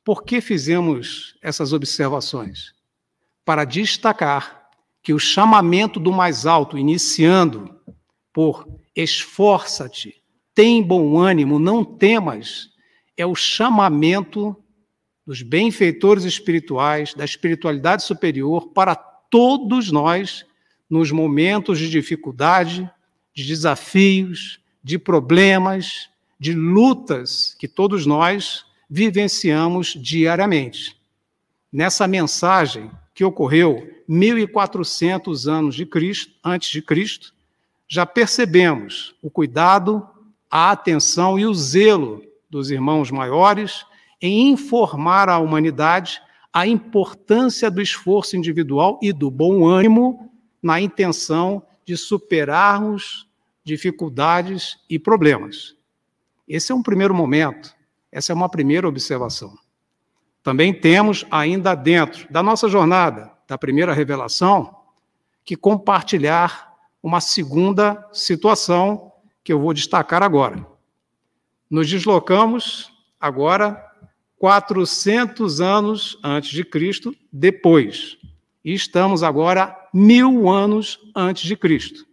Por 0.04 0.24
que 0.24 0.42
fizemos 0.42 1.38
essas 1.42 1.74
observações? 1.74 2.74
Para 3.44 3.66
destacar 3.66 4.70
que 5.04 5.14
o 5.14 5.20
chamamento 5.20 6.00
do 6.00 6.12
mais 6.12 6.46
alto, 6.46 6.78
iniciando 6.78 7.74
por 8.34 8.68
esforça-te, 8.96 10.22
tem 10.54 10.82
bom 10.82 11.18
ânimo, 11.18 11.60
não 11.60 11.86
temas, 11.86 12.70
é 13.16 13.26
o 13.26 13.36
chamamento 13.36 14.56
dos 15.26 15.42
benfeitores 15.42 16.24
espirituais, 16.24 17.14
da 17.14 17.26
espiritualidade 17.26 18.04
superior 18.04 18.70
para 18.70 18.96
todos 18.96 19.92
nós 19.92 20.46
nos 20.90 21.12
momentos 21.12 21.80
de 21.80 21.90
dificuldade, 21.90 22.90
de 23.36 23.46
desafios, 23.46 24.60
de 24.84 24.98
problemas, 24.98 26.10
de 26.40 26.54
lutas 26.54 27.56
que 27.60 27.68
todos 27.68 28.06
nós 28.06 28.66
vivenciamos 28.90 29.98
diariamente. 30.00 30.98
Nessa 31.72 32.08
mensagem 32.08 32.90
que 33.14 33.24
ocorreu 33.24 33.90
1400 34.08 35.48
anos 35.48 35.76
de 35.76 35.86
Cristo, 35.86 36.34
antes 36.44 36.70
de 36.70 36.82
Cristo, 36.82 37.34
já 37.88 38.06
percebemos 38.06 39.16
o 39.22 39.30
cuidado 39.30 40.08
a 40.50 40.72
atenção 40.72 41.38
e 41.38 41.46
o 41.46 41.54
zelo 41.54 42.24
dos 42.50 42.72
irmãos 42.72 43.12
maiores 43.12 43.86
em 44.22 44.50
informar 44.50 45.30
a 45.30 45.38
humanidade 45.38 46.22
a 46.58 46.66
importância 46.66 47.70
do 47.70 47.82
esforço 47.82 48.36
individual 48.36 48.98
e 49.02 49.14
do 49.14 49.30
bom 49.30 49.68
ânimo 49.68 50.32
na 50.62 50.82
intenção 50.82 51.62
de 51.86 51.96
superarmos 51.96 53.27
dificuldades 53.68 54.78
e 54.90 54.98
problemas. 54.98 55.76
Esse 56.48 56.72
é 56.72 56.76
um 56.76 56.82
primeiro 56.82 57.14
momento, 57.14 57.76
essa 58.10 58.32
é 58.32 58.36
uma 58.36 58.48
primeira 58.48 58.88
observação. 58.88 59.54
Também 60.42 60.74
temos 60.74 61.26
ainda 61.30 61.76
dentro 61.76 62.32
da 62.32 62.42
nossa 62.42 62.70
jornada, 62.70 63.30
da 63.46 63.58
primeira 63.58 63.94
revelação, 63.94 64.74
que 65.44 65.58
compartilhar 65.58 66.74
uma 67.04 67.20
segunda 67.20 68.08
situação 68.14 69.12
que 69.44 69.52
eu 69.52 69.60
vou 69.60 69.74
destacar 69.74 70.24
agora. 70.24 70.66
Nos 71.70 71.90
deslocamos 71.90 72.90
agora 73.20 73.86
400 74.40 75.60
anos 75.60 76.18
antes 76.24 76.52
de 76.52 76.64
Cristo, 76.64 77.14
depois. 77.34 78.18
E 78.64 78.74
estamos 78.74 79.24
agora 79.24 79.76
mil 79.94 80.50
anos 80.50 81.00
antes 81.14 81.44
de 81.44 81.58
Cristo. 81.58 82.07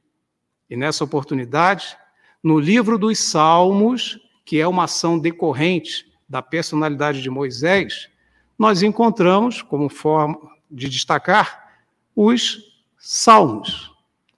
E 0.75 0.77
nessa 0.77 1.05
oportunidade, 1.05 1.97
no 2.43 2.59
livro 2.59 2.99
dos 2.99 3.17
Salmos, 3.21 4.19
que 4.45 4.59
é 4.59 4.67
uma 4.67 4.85
ação 4.85 5.17
decorrente 5.17 6.13
da 6.29 6.43
personalidade 6.43 7.23
de 7.23 7.31
Moisés, 7.31 8.09
nós 8.59 8.83
encontramos, 8.83 9.63
como 9.63 9.89
forma 9.89 10.37
de 10.69 10.89
destacar, 10.89 11.79
os 12.17 12.59
Salmos. 12.99 13.93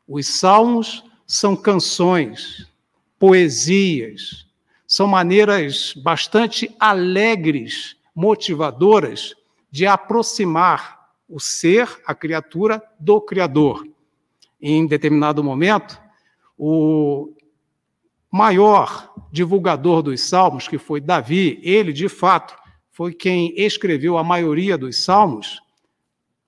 Os 0.07 0.27
Salmos 0.27 1.03
são 1.27 1.57
canções, 1.57 2.71
poesias, 3.19 4.47
são 4.87 5.07
maneiras 5.07 5.95
bastante 5.95 6.71
alegres, 6.79 7.97
motivadoras 8.15 9.35
de 9.71 9.87
aproximar 9.87 11.09
o 11.27 11.41
ser, 11.41 11.89
a 12.07 12.15
criatura, 12.15 12.83
do 13.01 13.23
Criador. 13.23 13.89
Em 14.61 14.87
determinado 14.87 15.43
momento, 15.43 16.05
o 16.57 17.35
maior 18.31 19.13
divulgador 19.33 20.03
dos 20.03 20.21
salmos, 20.21 20.69
que 20.69 20.79
foi 20.79 21.01
Davi, 21.01 21.59
ele 21.63 21.93
de 21.93 22.09
fato 22.09 22.57
foi 22.91 23.13
quem 23.13 23.53
escreveu 23.57 24.17
a 24.17 24.25
maioria 24.25 24.79
dos 24.79 25.05
salmos, 25.05 25.61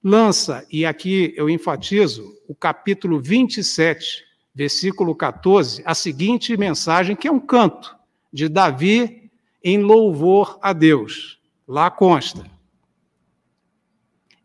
lança, 0.03 0.67
e 0.71 0.87
aqui 0.87 1.35
eu 1.37 1.51
enfatizo, 1.51 2.33
o 2.49 2.55
capítulo 2.55 3.21
27 3.21 4.29
versículo 4.59 5.15
14, 5.15 5.85
a 5.87 5.95
seguinte 5.95 6.57
mensagem, 6.57 7.15
que 7.15 7.29
é 7.29 7.31
um 7.31 7.39
canto 7.39 7.97
de 8.33 8.49
Davi 8.49 9.31
em 9.63 9.79
louvor 9.79 10.59
a 10.61 10.73
Deus. 10.73 11.39
Lá 11.65 11.89
consta: 11.93 12.45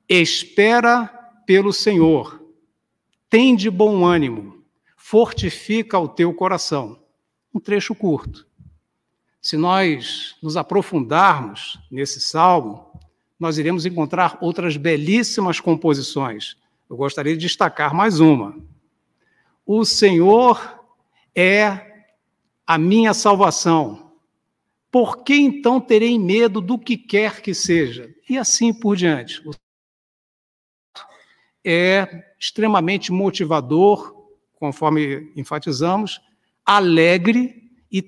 Espera 0.08 1.08
pelo 1.48 1.74
Senhor, 1.74 2.46
tem 3.28 3.56
de 3.56 3.72
bom 3.72 4.06
ânimo, 4.06 4.63
fortifica 5.06 6.00
o 6.00 6.08
teu 6.08 6.34
coração. 6.34 6.98
Um 7.54 7.60
trecho 7.60 7.94
curto. 7.94 8.48
Se 9.42 9.58
nós 9.58 10.38
nos 10.42 10.56
aprofundarmos 10.56 11.78
nesse 11.92 12.22
salmo, 12.22 12.90
nós 13.38 13.58
iremos 13.58 13.86
encontrar 13.86 14.38
outras 14.40 14.78
belíssimas 14.78 15.60
composições. 15.60 16.56
Eu 16.90 16.96
gostaria 16.96 17.34
de 17.34 17.42
destacar 17.42 17.94
mais 17.94 18.22
uma, 18.22 18.58
o 19.66 19.84
Senhor 19.84 20.82
é 21.36 22.06
a 22.66 22.78
minha 22.78 23.14
salvação. 23.14 24.14
Por 24.90 25.22
que 25.26 25.36
então 25.36 25.82
terei 25.82 26.18
medo 26.18 26.62
do 26.62 26.80
que 26.80 26.96
quer 26.96 27.42
que 27.42 27.54
seja? 27.54 28.10
E 28.30 28.38
assim 28.38 28.74
por 28.74 28.96
diante. 28.96 29.44
É 31.62 32.34
extremamente 32.40 33.12
motivador, 33.12 34.23
conforme 34.64 35.30
enfatizamos, 35.36 36.22
alegre 36.66 37.70
e, 37.92 38.02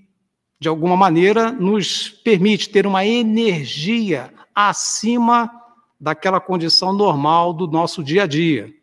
de 0.58 0.70
alguma 0.70 0.96
maneira, 0.96 1.52
nos 1.52 2.08
permite 2.08 2.70
ter 2.70 2.88
uma 2.88 3.06
energia 3.06 4.34
acima 4.56 5.52
daquela 6.00 6.40
condição 6.40 6.94
normal 6.94 7.52
do 7.52 7.68
nosso 7.68 8.02
dia 8.02 8.24
a 8.24 8.26
dia 8.26 8.74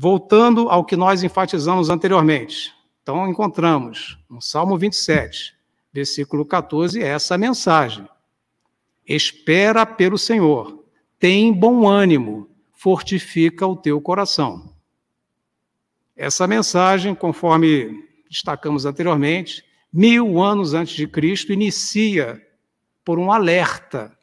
voltando 0.00 0.68
ao 0.70 0.84
que 0.84 0.96
nós 0.96 1.24
enfatizamos 1.24 1.90
anteriormente, 1.90 2.72
Então, 3.02 3.28
encontramos 3.28 4.16
no 4.30 4.40
Salmo 4.40 4.78
27, 4.78 5.56
versículo 5.92 6.44
14, 6.44 7.02
essa 7.02 7.36
mensagem. 7.36 8.06
Espera 9.04 9.84
pelo 9.84 10.16
Senhor, 10.16 10.84
tem 11.18 11.52
bom 11.52 11.88
ânimo, 11.88 12.48
fortifica 12.72 13.66
o 13.66 13.74
teu 13.74 14.00
coração. 14.00 14.77
Essa 16.18 16.48
mensagem, 16.48 17.14
conforme 17.14 18.04
destacamos 18.28 18.84
anteriormente, 18.84 19.64
mil 19.92 20.42
anos 20.42 20.74
antes 20.74 20.96
de 20.96 21.06
Cristo, 21.06 21.52
inicia 21.52 22.44
por 23.04 23.20
um 23.20 23.30
alerta. 23.30 24.18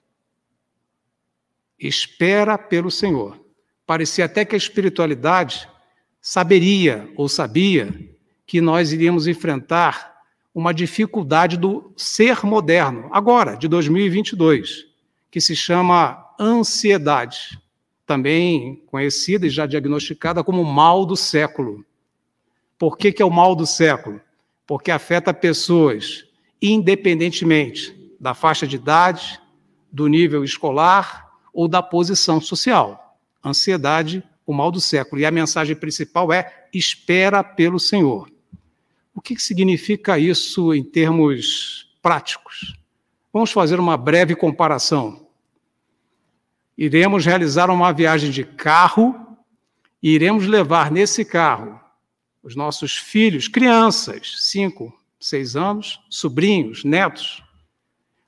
Espera 1.79 2.58
pelo 2.58 2.91
Senhor. 2.91 3.39
Parecia 3.86 4.25
até 4.25 4.43
que 4.43 4.55
a 4.55 4.58
espiritualidade 4.58 5.69
saberia 6.19 7.10
ou 7.15 7.29
sabia 7.29 7.89
que 8.45 8.60
nós 8.60 8.91
iríamos 8.91 9.25
enfrentar 9.25 10.15
uma 10.53 10.73
dificuldade 10.73 11.55
do 11.55 11.93
ser 11.95 12.45
moderno, 12.45 13.10
agora, 13.13 13.55
de 13.55 13.69
2022, 13.69 14.86
que 15.31 15.39
se 15.39 15.55
chama 15.55 16.29
ansiedade, 16.38 17.58
também 18.05 18.83
conhecida 18.87 19.47
e 19.47 19.49
já 19.49 19.65
diagnosticada 19.65 20.43
como 20.43 20.63
mal 20.63 21.05
do 21.05 21.15
século. 21.15 21.83
Por 22.77 22.97
que, 22.97 23.11
que 23.11 23.21
é 23.21 23.25
o 23.25 23.31
mal 23.31 23.55
do 23.55 23.65
século? 23.65 24.21
Porque 24.67 24.91
afeta 24.91 25.33
pessoas, 25.33 26.25
independentemente 26.61 27.95
da 28.19 28.33
faixa 28.33 28.67
de 28.67 28.75
idade, 28.75 29.39
do 29.91 30.07
nível 30.07 30.43
escolar 30.43 31.31
ou 31.53 31.67
da 31.67 31.81
posição 31.81 32.41
social. 32.41 33.17
Ansiedade, 33.43 34.23
o 34.45 34.53
mal 34.53 34.71
do 34.71 34.81
século. 34.81 35.21
E 35.21 35.25
a 35.25 35.31
mensagem 35.31 35.75
principal 35.75 36.31
é: 36.33 36.67
espera 36.73 37.43
pelo 37.43 37.79
Senhor. 37.79 38.29
O 39.13 39.21
que 39.21 39.39
significa 39.39 40.19
isso 40.19 40.73
em 40.73 40.83
termos 40.83 41.89
práticos? 42.01 42.77
Vamos 43.31 43.51
fazer 43.51 43.79
uma 43.79 43.97
breve 43.97 44.35
comparação. 44.35 45.24
Iremos 46.77 47.25
realizar 47.25 47.69
uma 47.69 47.91
viagem 47.93 48.29
de 48.31 48.43
carro 48.43 49.15
e 50.01 50.11
iremos 50.11 50.45
levar 50.45 50.91
nesse 50.91 51.23
carro 51.23 51.79
os 52.43 52.55
nossos 52.55 52.95
filhos, 52.95 53.47
crianças, 53.47 54.35
cinco, 54.39 54.93
seis 55.19 55.55
anos, 55.55 55.99
sobrinhos, 56.09 56.83
netos. 56.83 57.43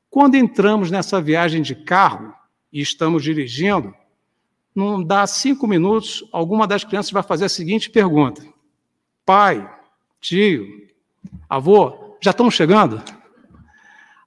Quando 0.09 0.35
entramos 0.35 0.89
nessa 0.89 1.21
viagem 1.21 1.61
de 1.61 1.75
carro 1.75 2.33
e 2.71 2.81
estamos 2.81 3.21
dirigindo, 3.21 3.93
não 4.73 5.03
dá 5.03 5.27
cinco 5.27 5.67
minutos, 5.67 6.23
alguma 6.31 6.65
das 6.65 6.83
crianças 6.83 7.11
vai 7.11 7.23
fazer 7.23 7.45
a 7.45 7.49
seguinte 7.49 7.89
pergunta: 7.89 8.43
Pai, 9.25 9.69
tio, 10.19 10.87
avô, 11.49 12.17
já 12.21 12.31
estão 12.31 12.49
chegando? 12.49 13.03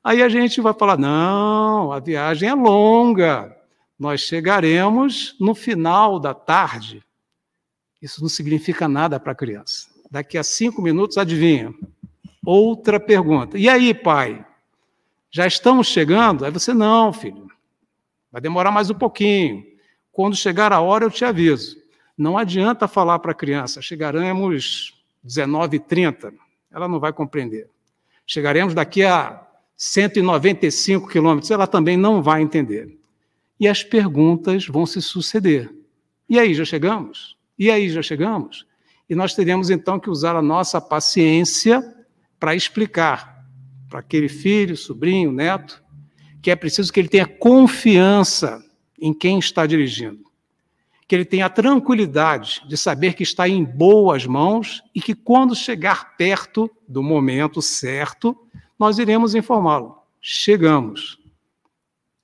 Aí 0.05 0.23
a 0.23 0.29
gente 0.29 0.61
vai 0.61 0.75
falar: 0.75 0.97
não, 0.97 1.93
a 1.93 1.99
viagem 1.99 2.49
é 2.49 2.55
longa, 2.55 3.57
nós 4.01 4.23
chegaremos 4.23 5.37
no 5.39 5.55
final 5.55 6.19
da 6.19 6.33
tarde. 6.33 7.05
Isso 8.01 8.23
não 8.23 8.31
significa 8.31 8.89
nada 8.89 9.21
para 9.21 9.33
a 9.33 9.35
criança. 9.35 9.91
Daqui 10.11 10.39
a 10.39 10.43
cinco 10.43 10.81
minutos, 10.81 11.19
adivinha? 11.19 11.75
Outra 12.43 12.99
pergunta. 12.99 13.59
E 13.59 13.69
aí, 13.69 13.93
pai? 13.93 14.43
Já 15.31 15.47
estamos 15.47 15.87
chegando? 15.87 16.47
Aí 16.47 16.51
você, 16.51 16.73
não, 16.73 17.13
filho. 17.13 17.47
Vai 18.33 18.41
demorar 18.41 18.71
mais 18.71 18.89
um 18.89 18.95
pouquinho. 18.95 19.67
Quando 20.11 20.35
chegar 20.35 20.73
a 20.73 20.81
hora, 20.81 21.05
eu 21.05 21.11
te 21.11 21.23
aviso. 21.23 21.77
Não 22.17 22.39
adianta 22.39 22.89
falar 22.89 23.19
para 23.19 23.33
a 23.33 23.35
criança, 23.35 23.83
chegaremos 23.83 24.95
19h30. 25.27 26.33
Ela 26.71 26.89
não 26.89 26.99
vai 26.99 27.13
compreender. 27.13 27.69
Chegaremos 28.27 28.73
daqui 28.73 29.05
a 29.05 29.47
195 29.77 31.07
quilômetros. 31.07 31.51
Ela 31.51 31.67
também 31.67 31.99
não 31.99 32.23
vai 32.23 32.41
entender. 32.41 33.00
E 33.61 33.69
as 33.69 33.85
perguntas 33.85 34.67
vão 34.67 34.87
se 34.87 35.03
suceder. 35.03 35.71
E 36.29 36.39
aí, 36.39 36.55
já 36.55 36.65
chegamos? 36.65 37.37
E 37.59 37.71
aí, 37.71 37.91
já 37.91 38.01
chegamos? 38.01 38.67
E 39.09 39.15
nós 39.15 39.35
teremos 39.35 39.69
então 39.69 40.01
que 40.01 40.09
usar 40.09 40.35
a 40.35 40.43
nossa 40.43 40.81
paciência 40.81 41.83
para 42.39 42.55
explicar 42.55 43.45
para 43.91 43.99
aquele 43.99 44.29
filho, 44.29 44.77
sobrinho, 44.77 45.33
neto, 45.33 45.83
que 46.41 46.51
é 46.51 46.57
preciso 46.57 46.93
que 46.93 47.01
ele 47.01 47.09
tenha 47.09 47.27
confiança 47.27 48.65
em 48.99 49.13
quem 49.13 49.39
está 49.39 49.67
dirigindo. 49.67 50.25
Que 51.07 51.17
ele 51.17 51.25
tenha 51.25 51.47
a 51.47 51.51
tranquilidade 51.51 52.63
de 52.69 52.77
saber 52.77 53.15
que 53.15 53.25
está 53.25 53.49
em 53.49 53.65
boas 53.65 54.25
mãos 54.25 54.81
e 54.95 55.01
que 55.01 55.15
quando 55.15 55.57
chegar 55.57 56.17
perto 56.17 56.71
do 56.89 57.03
momento 57.03 57.61
certo, 57.61 58.37
nós 58.79 58.99
iremos 58.99 59.35
informá-lo. 59.35 59.99
Chegamos. 60.21 61.20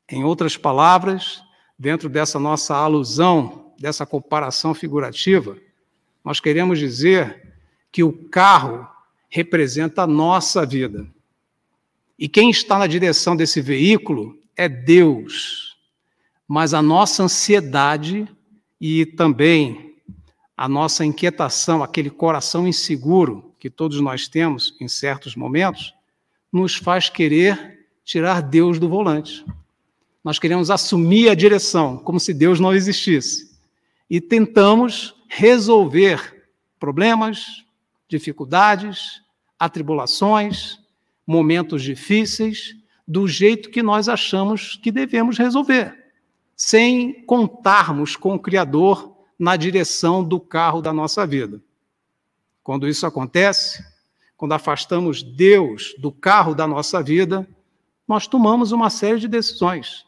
Em 0.08 0.24
outras 0.24 0.56
palavras, 0.56 1.42
dentro 1.78 2.08
dessa 2.08 2.38
nossa 2.38 2.74
alusão 2.74 3.66
dessa 3.78 4.06
comparação 4.06 4.74
figurativa, 4.74 5.56
nós 6.24 6.40
queremos 6.40 6.78
dizer 6.78 7.54
que 7.92 8.02
o 8.02 8.12
carro 8.12 8.86
representa 9.28 10.02
a 10.02 10.06
nossa 10.06 10.64
vida. 10.64 11.06
E 12.18 12.28
quem 12.28 12.50
está 12.50 12.78
na 12.78 12.86
direção 12.86 13.36
desse 13.36 13.60
veículo 13.60 14.38
é 14.56 14.68
Deus. 14.68 15.76
Mas 16.48 16.72
a 16.72 16.80
nossa 16.80 17.22
ansiedade 17.22 18.26
e 18.80 19.04
também 19.04 19.96
a 20.56 20.68
nossa 20.68 21.04
inquietação, 21.04 21.82
aquele 21.82 22.08
coração 22.08 22.66
inseguro 22.66 23.54
que 23.58 23.68
todos 23.68 24.00
nós 24.00 24.26
temos 24.26 24.74
em 24.80 24.88
certos 24.88 25.36
momentos, 25.36 25.94
nos 26.50 26.74
faz 26.76 27.10
querer 27.10 27.86
tirar 28.04 28.40
Deus 28.40 28.78
do 28.78 28.88
volante. 28.88 29.44
Nós 30.26 30.40
queremos 30.40 30.72
assumir 30.72 31.28
a 31.28 31.36
direção, 31.36 31.98
como 31.98 32.18
se 32.18 32.34
Deus 32.34 32.58
não 32.58 32.74
existisse 32.74 33.56
e 34.10 34.20
tentamos 34.20 35.14
resolver 35.28 36.48
problemas, 36.80 37.64
dificuldades, 38.08 39.22
atribulações, 39.56 40.80
momentos 41.24 41.80
difíceis, 41.80 42.74
do 43.06 43.28
jeito 43.28 43.70
que 43.70 43.84
nós 43.84 44.08
achamos 44.08 44.74
que 44.74 44.90
devemos 44.90 45.38
resolver, 45.38 45.96
sem 46.56 47.24
contarmos 47.24 48.16
com 48.16 48.34
o 48.34 48.40
Criador 48.40 49.16
na 49.38 49.54
direção 49.54 50.24
do 50.24 50.40
carro 50.40 50.82
da 50.82 50.92
nossa 50.92 51.24
vida. 51.24 51.62
Quando 52.64 52.88
isso 52.88 53.06
acontece, 53.06 53.80
quando 54.36 54.54
afastamos 54.54 55.22
Deus 55.22 55.94
do 56.00 56.10
carro 56.10 56.52
da 56.52 56.66
nossa 56.66 57.00
vida, 57.00 57.48
nós 58.08 58.26
tomamos 58.26 58.72
uma 58.72 58.90
série 58.90 59.20
de 59.20 59.28
decisões, 59.28 60.04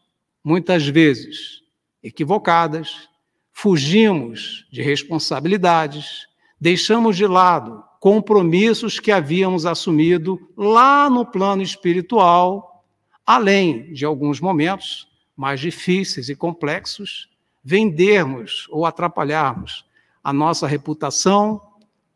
muitas 0.49 0.89
vezes 0.89 1.63
equivocadas, 2.03 3.07
fugimos 3.53 4.67
de 4.73 4.81
responsabilidades, 4.81 6.27
deixamos 6.59 7.19
de 7.19 7.27
lado 7.27 7.85
compromissos 8.01 8.99
que 8.99 9.13
havíamos 9.13 9.67
assumido 9.67 10.41
lá 10.57 11.11
no 11.11 11.27
plano 11.27 11.61
espiritual, 11.61 12.83
além 13.27 13.93
de 13.93 14.07
alguns 14.07 14.41
momentos 14.41 15.07
mais 15.37 15.61
difíceis 15.61 16.31
e 16.31 16.35
complexos, 16.35 17.29
vendermos 17.63 18.67
ou 18.71 18.87
atrapalharmos 18.87 19.85
a 20.25 20.33
nossa 20.33 20.67
reputação 20.67 21.61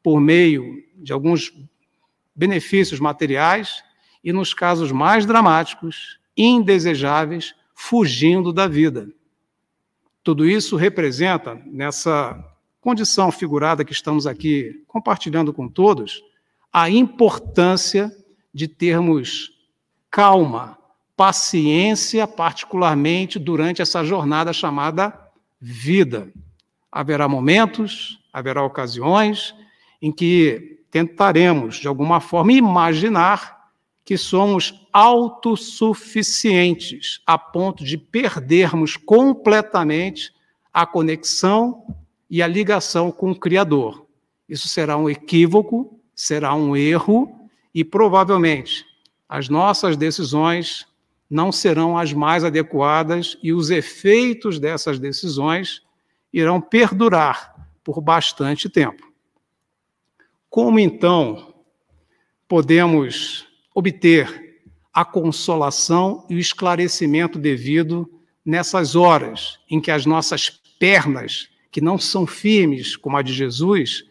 por 0.02 0.18
meio 0.22 0.82
de 0.96 1.12
alguns 1.12 1.52
benefícios 2.34 2.98
materiais 2.98 3.84
e, 4.24 4.32
nos 4.32 4.54
casos 4.54 4.90
mais 4.90 5.26
dramáticos, 5.26 6.18
indesejáveis, 6.34 7.54
fugindo 7.82 8.52
da 8.52 8.68
vida. 8.68 9.08
Tudo 10.22 10.48
isso 10.48 10.76
representa, 10.76 11.60
nessa 11.66 12.38
condição 12.80 13.32
figurada 13.32 13.84
que 13.84 13.92
estamos 13.92 14.24
aqui 14.24 14.84
compartilhando 14.86 15.52
com 15.52 15.68
todos, 15.68 16.22
a 16.72 16.88
importância 16.88 18.08
de 18.54 18.68
termos 18.68 19.50
calma, 20.08 20.78
paciência, 21.16 22.24
particularmente 22.24 23.36
durante 23.36 23.82
essa 23.82 24.04
jornada 24.04 24.52
chamada 24.52 25.18
vida. 25.60 26.32
Haverá 26.90 27.26
momentos, 27.26 28.20
haverá 28.32 28.62
ocasiões 28.62 29.56
em 30.00 30.12
que 30.12 30.84
tentaremos, 30.88 31.78
de 31.78 31.88
alguma 31.88 32.20
forma, 32.20 32.52
imaginar 32.52 33.61
que 34.04 34.18
somos 34.18 34.86
autossuficientes 34.92 37.20
a 37.26 37.38
ponto 37.38 37.84
de 37.84 37.96
perdermos 37.96 38.96
completamente 38.96 40.32
a 40.72 40.86
conexão 40.86 41.84
e 42.28 42.42
a 42.42 42.46
ligação 42.46 43.12
com 43.12 43.30
o 43.30 43.38
Criador. 43.38 44.06
Isso 44.48 44.68
será 44.68 44.96
um 44.96 45.08
equívoco, 45.08 46.00
será 46.14 46.54
um 46.54 46.76
erro 46.76 47.48
e 47.74 47.84
provavelmente 47.84 48.84
as 49.28 49.48
nossas 49.48 49.96
decisões 49.96 50.86
não 51.30 51.50
serão 51.50 51.96
as 51.96 52.12
mais 52.12 52.44
adequadas 52.44 53.38
e 53.42 53.52
os 53.52 53.70
efeitos 53.70 54.58
dessas 54.58 54.98
decisões 54.98 55.82
irão 56.32 56.60
perdurar 56.60 57.54
por 57.82 58.00
bastante 58.00 58.68
tempo. 58.68 59.10
Como 60.50 60.78
então 60.78 61.54
podemos 62.46 63.46
obter 63.74 64.60
a 64.92 65.04
consolação 65.04 66.26
e 66.28 66.34
o 66.34 66.38
esclarecimento 66.38 67.38
devido 67.38 68.08
nessas 68.44 68.94
horas 68.94 69.58
em 69.70 69.80
que 69.80 69.90
as 69.90 70.04
nossas 70.04 70.50
pernas, 70.78 71.48
que 71.70 71.80
não 71.80 71.98
são 71.98 72.26
firmes 72.26 72.96
como 72.96 73.16
a 73.16 73.22
de 73.22 73.32
Jesus, 73.32 74.04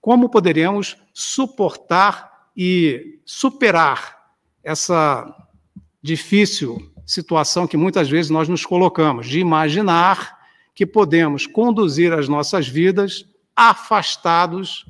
como 0.00 0.28
poderemos 0.28 0.96
suportar 1.12 2.48
e 2.56 3.20
superar 3.24 4.16
essa 4.62 5.34
difícil 6.02 6.92
situação 7.04 7.66
que 7.66 7.76
muitas 7.76 8.08
vezes 8.08 8.30
nós 8.30 8.48
nos 8.48 8.64
colocamos, 8.64 9.26
de 9.26 9.40
imaginar 9.40 10.38
que 10.74 10.86
podemos 10.86 11.46
conduzir 11.46 12.12
as 12.12 12.28
nossas 12.28 12.68
vidas 12.68 13.26
afastados 13.56 14.86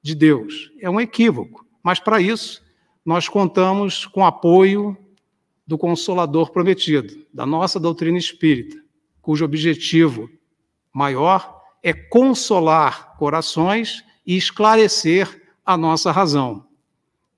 de 0.00 0.14
Deus. 0.14 0.70
É 0.80 0.88
um 0.88 1.00
equívoco, 1.00 1.66
mas 1.82 1.98
para 1.98 2.20
isso 2.20 2.62
nós 3.04 3.28
contamos 3.28 4.06
com 4.06 4.24
apoio 4.24 4.96
do 5.66 5.76
Consolador 5.76 6.50
prometido, 6.50 7.26
da 7.32 7.46
nossa 7.46 7.80
doutrina 7.80 8.18
espírita, 8.18 8.76
cujo 9.20 9.44
objetivo 9.44 10.28
maior 10.92 11.60
é 11.82 11.92
consolar 11.92 13.16
corações 13.16 14.04
e 14.26 14.36
esclarecer 14.36 15.42
a 15.64 15.76
nossa 15.76 16.12
razão. 16.12 16.66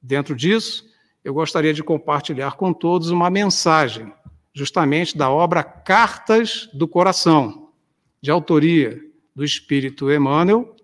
Dentro 0.03 0.35
disso, 0.35 0.85
eu 1.23 1.33
gostaria 1.33 1.73
de 1.73 1.83
compartilhar 1.83 2.57
com 2.57 2.73
todos 2.73 3.11
uma 3.11 3.31
mensagem, 3.31 4.13
justamente 4.53 5.17
da 5.17 5.31
obra 5.31 5.63
Cartas 5.63 6.69
do 6.75 6.87
Coração, 6.87 7.71
de 8.21 8.31
autoria 8.31 9.01
do 9.35 9.45
Espírito 9.45 10.11
Emmanuel, 10.11 10.75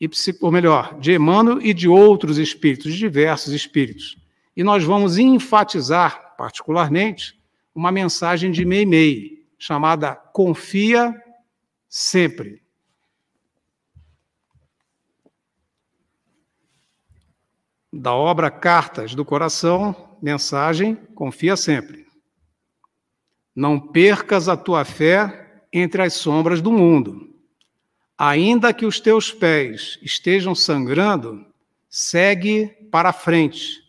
e, 0.00 0.08
ou 0.40 0.50
melhor, 0.50 0.98
de 0.98 1.12
Emmanuel 1.12 1.60
e 1.60 1.74
de 1.74 1.86
outros 1.86 2.38
espíritos, 2.38 2.92
de 2.92 2.98
diversos 2.98 3.52
espíritos. 3.52 4.16
E 4.60 4.62
nós 4.62 4.84
vamos 4.84 5.16
enfatizar, 5.16 6.36
particularmente, 6.36 7.40
uma 7.74 7.90
mensagem 7.90 8.50
de 8.50 8.62
Meimei, 8.62 9.48
chamada 9.58 10.14
Confia 10.14 11.18
Sempre. 11.88 12.62
Da 17.90 18.14
obra 18.14 18.50
Cartas 18.50 19.14
do 19.14 19.24
Coração, 19.24 20.18
mensagem 20.20 20.94
Confia 21.14 21.56
Sempre. 21.56 22.06
Não 23.56 23.80
percas 23.80 24.46
a 24.46 24.58
tua 24.58 24.84
fé 24.84 25.64
entre 25.72 26.02
as 26.02 26.12
sombras 26.12 26.60
do 26.60 26.70
mundo. 26.70 27.34
Ainda 28.18 28.74
que 28.74 28.84
os 28.84 29.00
teus 29.00 29.32
pés 29.32 29.98
estejam 30.02 30.54
sangrando, 30.54 31.46
segue 31.88 32.66
para 32.90 33.10
frente, 33.10 33.88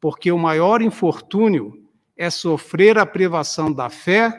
porque 0.00 0.32
o 0.32 0.38
maior 0.38 0.80
infortúnio 0.80 1.86
é 2.16 2.30
sofrer 2.30 2.98
a 2.98 3.04
privação 3.04 3.72
da 3.72 3.90
fé 3.90 4.36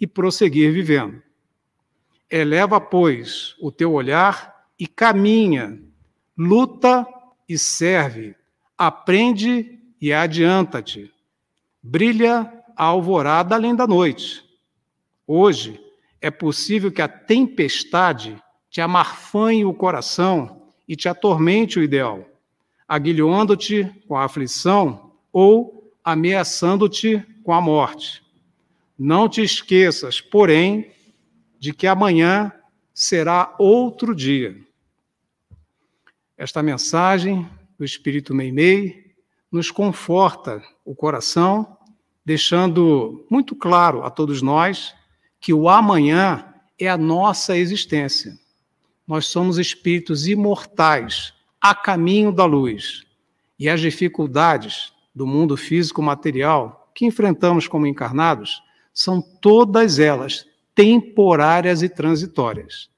e 0.00 0.06
prosseguir 0.06 0.72
vivendo. 0.72 1.22
Eleva, 2.30 2.80
pois, 2.80 3.54
o 3.60 3.70
teu 3.70 3.92
olhar 3.92 4.54
e 4.78 4.86
caminha, 4.86 5.80
luta 6.36 7.06
e 7.48 7.58
serve, 7.58 8.34
aprende 8.76 9.78
e 10.00 10.12
adianta-te. 10.12 11.12
Brilha 11.82 12.50
a 12.74 12.84
alvorada 12.84 13.54
além 13.54 13.74
da 13.74 13.86
noite. 13.86 14.42
Hoje 15.26 15.80
é 16.20 16.30
possível 16.30 16.90
que 16.90 17.02
a 17.02 17.08
tempestade 17.08 18.42
te 18.70 18.80
amarfanhe 18.80 19.64
o 19.64 19.74
coração 19.74 20.62
e 20.88 20.96
te 20.96 21.08
atormente 21.08 21.78
o 21.78 21.82
ideal 21.82 22.33
aguilhando-te 22.88 23.84
com 24.06 24.16
a 24.16 24.24
aflição 24.24 25.12
ou 25.32 25.92
ameaçando-te 26.02 27.24
com 27.42 27.52
a 27.52 27.60
morte. 27.60 28.22
Não 28.98 29.28
te 29.28 29.42
esqueças, 29.42 30.20
porém, 30.20 30.92
de 31.58 31.72
que 31.72 31.86
amanhã 31.86 32.52
será 32.92 33.54
outro 33.58 34.14
dia. 34.14 34.56
Esta 36.36 36.62
mensagem 36.62 37.48
do 37.78 37.84
Espírito 37.84 38.34
Meimei 38.34 39.14
nos 39.50 39.70
conforta 39.70 40.62
o 40.84 40.94
coração, 40.94 41.76
deixando 42.24 43.26
muito 43.30 43.54
claro 43.56 44.02
a 44.02 44.10
todos 44.10 44.42
nós 44.42 44.94
que 45.40 45.52
o 45.52 45.68
amanhã 45.68 46.54
é 46.78 46.88
a 46.88 46.96
nossa 46.96 47.56
existência. 47.56 48.38
Nós 49.06 49.26
somos 49.26 49.58
espíritos 49.58 50.26
imortais 50.26 51.33
a 51.64 51.74
caminho 51.74 52.30
da 52.30 52.44
luz. 52.44 53.04
E 53.58 53.70
as 53.70 53.80
dificuldades 53.80 54.92
do 55.14 55.26
mundo 55.26 55.56
físico 55.56 56.02
material 56.02 56.90
que 56.94 57.06
enfrentamos 57.06 57.66
como 57.66 57.86
encarnados 57.86 58.62
são 58.92 59.22
todas 59.22 59.98
elas 59.98 60.44
temporárias 60.74 61.82
e 61.82 61.88
transitórias. 61.88 62.90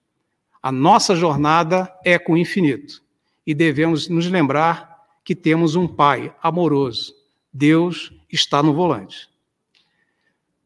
A 0.61 0.73
nossa 0.73 1.15
jornada 1.15 1.97
é 2.05 2.19
com 2.19 2.33
o 2.33 2.37
infinito 2.37 3.05
e 3.47 3.55
devemos 3.55 4.09
nos 4.09 4.27
lembrar 4.27 5.01
que 5.23 5.37
temos 5.37 5.77
um 5.77 5.87
Pai 5.87 6.35
amoroso. 6.43 7.15
Deus 7.53 8.13
está 8.29 8.65
no 8.65 8.75
volante. 8.75 9.29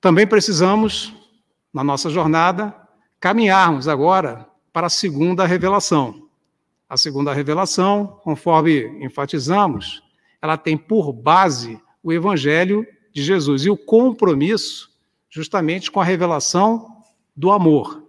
Também 0.01 0.27
precisamos, 0.27 1.13
na 1.71 1.85
nossa 1.85 2.09
jornada, 2.09 2.75
caminharmos 3.21 3.87
agora 3.89 4.49
para 4.73 4.87
a 4.87 4.91
segunda 4.91 5.45
revelação, 5.45 6.30
a 6.91 6.97
segunda 6.97 7.33
revelação, 7.33 8.19
conforme 8.25 8.85
enfatizamos, 9.01 10.03
ela 10.43 10.57
tem 10.57 10.77
por 10.77 11.13
base 11.13 11.81
o 12.03 12.13
evangelho 12.13 12.85
de 13.13 13.23
Jesus 13.23 13.65
e 13.65 13.71
o 13.71 13.77
compromisso 13.77 14.91
justamente 15.29 15.89
com 15.89 16.01
a 16.01 16.05
revelação 16.05 16.89
do 17.37 17.53
amor. 17.53 18.09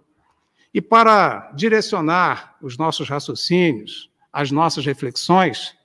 E 0.74 0.80
para 0.80 1.52
direcionar 1.54 2.56
os 2.60 2.76
nossos 2.76 3.08
raciocínios, 3.08 4.10
as 4.32 4.50
nossas 4.50 4.84
reflexões, 4.84 5.76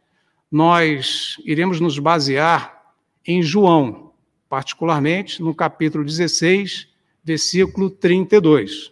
nós 0.51 1.35
iremos 1.45 1.79
nos 1.79 1.99
basear 1.99 2.81
em 3.23 3.43
João, 3.43 4.11
particularmente 4.49 5.43
no 5.43 5.53
capítulo 5.53 6.03
16, 6.03 6.87
versículo 7.23 7.91
32. 7.91 8.91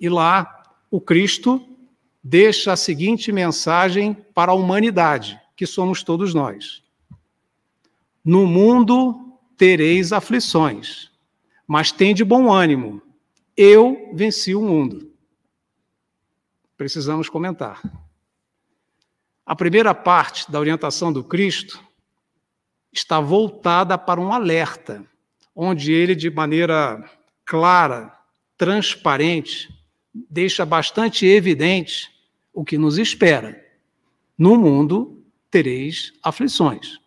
E 0.00 0.08
lá, 0.08 0.62
o 0.90 0.98
Cristo 0.98 1.71
deixa 2.22 2.72
a 2.72 2.76
seguinte 2.76 3.32
mensagem 3.32 4.14
para 4.14 4.52
a 4.52 4.54
humanidade, 4.54 5.40
que 5.56 5.66
somos 5.66 6.02
todos 6.02 6.32
nós: 6.32 6.82
No 8.24 8.46
mundo 8.46 9.38
tereis 9.56 10.12
aflições, 10.12 11.10
mas 11.66 11.90
tende 11.90 12.24
bom 12.24 12.52
ânimo. 12.52 13.02
Eu 13.56 14.10
venci 14.14 14.54
o 14.54 14.62
mundo. 14.62 15.12
Precisamos 16.76 17.28
comentar. 17.28 17.82
A 19.44 19.54
primeira 19.54 19.94
parte 19.94 20.50
da 20.50 20.58
orientação 20.58 21.12
do 21.12 21.22
Cristo 21.22 21.82
está 22.92 23.20
voltada 23.20 23.98
para 23.98 24.20
um 24.20 24.32
alerta, 24.32 25.04
onde 25.54 25.92
ele, 25.92 26.14
de 26.14 26.30
maneira 26.30 27.10
clara, 27.44 28.16
transparente, 28.56 29.68
deixa 30.14 30.64
bastante 30.64 31.26
evidente 31.26 32.11
o 32.52 32.64
que 32.64 32.76
nos 32.76 32.98
espera. 32.98 33.64
No 34.36 34.56
mundo 34.56 35.24
tereis 35.50 36.12
aflições. 36.22 36.98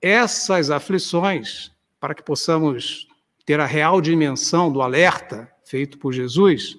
Essas 0.00 0.70
aflições, 0.70 1.70
para 1.98 2.14
que 2.14 2.22
possamos 2.22 3.08
ter 3.44 3.60
a 3.60 3.66
real 3.66 4.00
dimensão 4.00 4.70
do 4.70 4.82
alerta 4.82 5.50
feito 5.64 5.98
por 5.98 6.12
Jesus, 6.12 6.76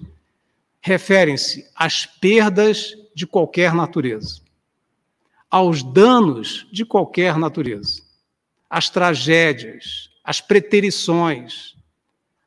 referem-se 0.80 1.68
às 1.74 2.06
perdas 2.06 2.94
de 3.14 3.26
qualquer 3.26 3.74
natureza, 3.74 4.40
aos 5.50 5.82
danos 5.82 6.66
de 6.72 6.84
qualquer 6.84 7.36
natureza, 7.36 8.02
às 8.70 8.88
tragédias, 8.88 10.10
às 10.22 10.40
preterições, 10.40 11.74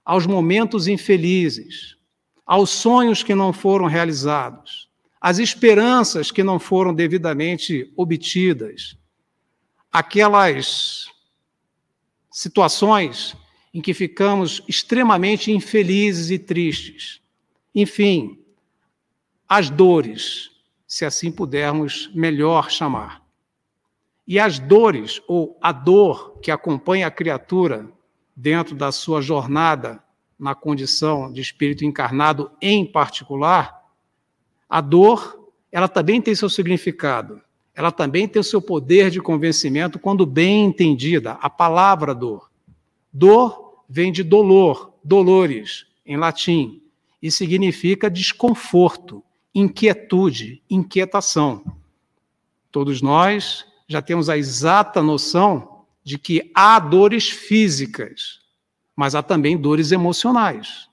aos 0.05 0.25
momentos 0.25 0.87
infelizes, 0.87 1.97
aos 2.45 2.69
sonhos 2.69 3.23
que 3.23 3.35
não 3.35 3.51
foram 3.51 3.85
realizados, 3.85 4.80
às 5.21 5.37
esperanças 5.37 6.31
que 6.31 6.43
não 6.43 6.59
foram 6.59 6.93
devidamente 6.93 7.93
obtidas, 7.95 8.97
aquelas 9.93 11.05
situações 12.31 13.37
em 13.71 13.81
que 13.81 13.93
ficamos 13.93 14.63
extremamente 14.67 15.51
infelizes 15.51 16.31
e 16.31 16.39
tristes. 16.39 17.21
Enfim, 17.73 18.39
as 19.47 19.69
dores, 19.69 20.49
se 20.87 21.05
assim 21.05 21.31
pudermos 21.31 22.09
melhor 22.15 22.71
chamar. 22.71 23.21
E 24.27 24.39
as 24.39 24.59
dores, 24.59 25.21
ou 25.27 25.57
a 25.61 25.71
dor 25.71 26.39
que 26.39 26.51
acompanha 26.51 27.07
a 27.07 27.11
criatura 27.11 27.91
dentro 28.35 28.75
da 28.75 28.91
sua 28.91 29.21
jornada 29.21 30.03
na 30.39 30.55
condição 30.55 31.31
de 31.31 31.41
espírito 31.41 31.85
encarnado 31.85 32.51
em 32.61 32.85
particular, 32.85 33.80
a 34.71 34.79
dor, 34.79 35.51
ela 35.69 35.89
também 35.89 36.21
tem 36.21 36.33
seu 36.33 36.49
significado, 36.49 37.41
ela 37.75 37.91
também 37.91 38.25
tem 38.25 38.39
o 38.39 38.43
seu 38.43 38.61
poder 38.61 39.11
de 39.11 39.19
convencimento 39.19 39.99
quando 39.99 40.25
bem 40.25 40.63
entendida, 40.63 41.33
a 41.41 41.49
palavra 41.49 42.15
dor. 42.15 42.49
Dor 43.11 43.83
vem 43.89 44.13
de 44.13 44.23
dolor, 44.23 44.93
dolores, 45.03 45.85
em 46.05 46.15
latim, 46.15 46.81
e 47.21 47.29
significa 47.29 48.09
desconforto, 48.09 49.21
inquietude, 49.53 50.63
inquietação. 50.69 51.65
Todos 52.71 53.01
nós 53.01 53.65
já 53.89 54.01
temos 54.01 54.29
a 54.29 54.37
exata 54.37 55.01
noção 55.01 55.83
de 56.01 56.17
que 56.17 56.49
há 56.55 56.79
dores 56.79 57.29
físicas, 57.29 58.39
mas 58.95 59.15
há 59.15 59.21
também 59.21 59.57
dores 59.57 59.91
emocionais. 59.91 60.87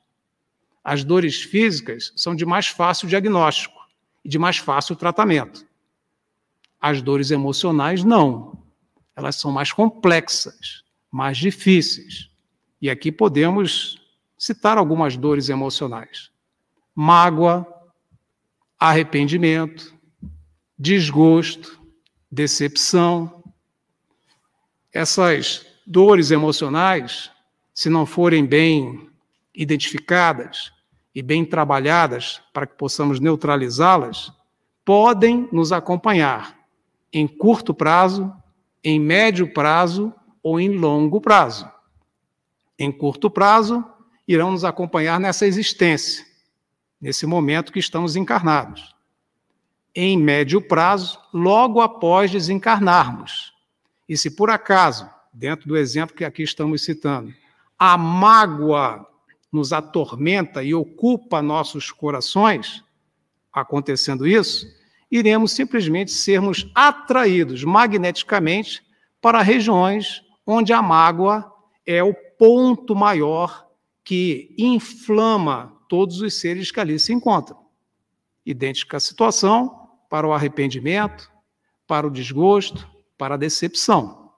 As 0.89 1.05
dores 1.05 1.43
físicas 1.43 2.15
são 2.17 2.35
de 2.35 2.47
mais 2.47 2.69
fácil 2.69 3.07
diagnóstico 3.07 3.79
e 4.25 4.29
de 4.31 4.39
mais 4.39 4.57
fácil 4.57 4.97
tratamento. 4.97 5.67
As 6.81 7.03
dores 7.03 7.31
emocionais, 7.31 8.03
não. 8.03 8.65
Elas 9.15 9.37
são 9.37 9.53
mais 9.53 9.71
complexas, 9.71 10.83
mais 11.11 11.37
difíceis. 11.37 12.31
E 12.81 12.89
aqui 12.89 13.13
podemos 13.13 14.01
citar 14.39 14.79
algumas 14.79 15.15
dores 15.15 15.51
emocionais: 15.51 16.31
mágoa, 16.95 17.67
arrependimento, 18.81 19.95
desgosto, 20.79 21.79
decepção. 22.33 23.45
Essas 24.91 25.67
dores 25.87 26.31
emocionais, 26.31 27.31
se 27.75 27.91
não 27.91 28.07
forem 28.07 28.47
bem 28.47 29.11
identificadas 29.55 30.78
e 31.19 31.23
bem 31.23 31.45
trabalhadas 31.45 32.41
para 32.53 32.65
que 32.65 32.77
possamos 32.77 33.19
neutralizá-las, 33.19 34.33
podem 34.85 35.49
nos 35.51 35.73
acompanhar 35.73 36.57
em 37.13 37.27
curto 37.27 37.75
prazo, 37.75 38.33
em 38.85 39.01
médio 39.01 39.53
prazo 39.53 40.15
ou 40.41 40.61
em 40.61 40.69
longo 40.69 41.21
prazo. 41.21 41.69
Em 42.79 42.93
curto 42.93 43.29
prazo, 43.29 43.85
irão 44.29 44.53
nos 44.53 44.65
acompanhar 44.65 45.19
nessa 45.19 45.45
existência, 45.45 46.25
nesse 47.01 47.27
momento 47.27 47.73
que 47.73 47.81
estamos 47.81 48.15
encarnados. 48.15 48.95
Em 49.93 50.17
médio 50.17 50.63
prazo, 50.63 51.19
logo 51.35 51.81
após 51.81 52.31
desencarnarmos. 52.31 53.53
E 54.09 54.17
se 54.17 54.31
por 54.31 54.51
acaso, 54.51 55.11
dentro 55.33 55.67
do 55.67 55.77
exemplo 55.77 56.15
que 56.15 56.25
aqui 56.25 56.45
estamos 56.45 56.85
citando, 56.85 57.35
a 57.77 57.99
mágoa 57.99 59.08
nos 59.53 59.73
atormenta 59.73 60.63
e 60.63 60.75
ocupa 60.75 61.41
nossos 61.41 61.91
corações, 61.91 62.85
acontecendo 63.53 64.27
isso, 64.27 64.67
iremos 65.11 65.53
simplesmente 65.53 66.11
sermos 66.11 66.71
atraídos 66.75 67.65
magneticamente 67.65 68.83
para 69.21 69.43
regiões 69.43 70.23
onde 70.47 70.73
a 70.73 70.83
mágoa 70.83 71.53
é 71.87 72.03
o 72.03 72.15
ponto 72.39 72.95
maior 72.95 73.67
que 74.05 74.55
inflama 74.59 75.77
todos 75.89 76.21
os 76.21 76.35
seres 76.35 76.71
que 76.71 76.81
ali 76.81 76.99
se 76.99 77.13
encontram. 77.13 77.59
Idêntica 78.45 79.01
situação 79.01 79.89
para 80.09 80.27
o 80.27 80.33
arrependimento, 80.33 81.31
para 81.87 82.07
o 82.07 82.11
desgosto, 82.11 82.89
para 83.17 83.35
a 83.35 83.39
decepção. 83.39 84.33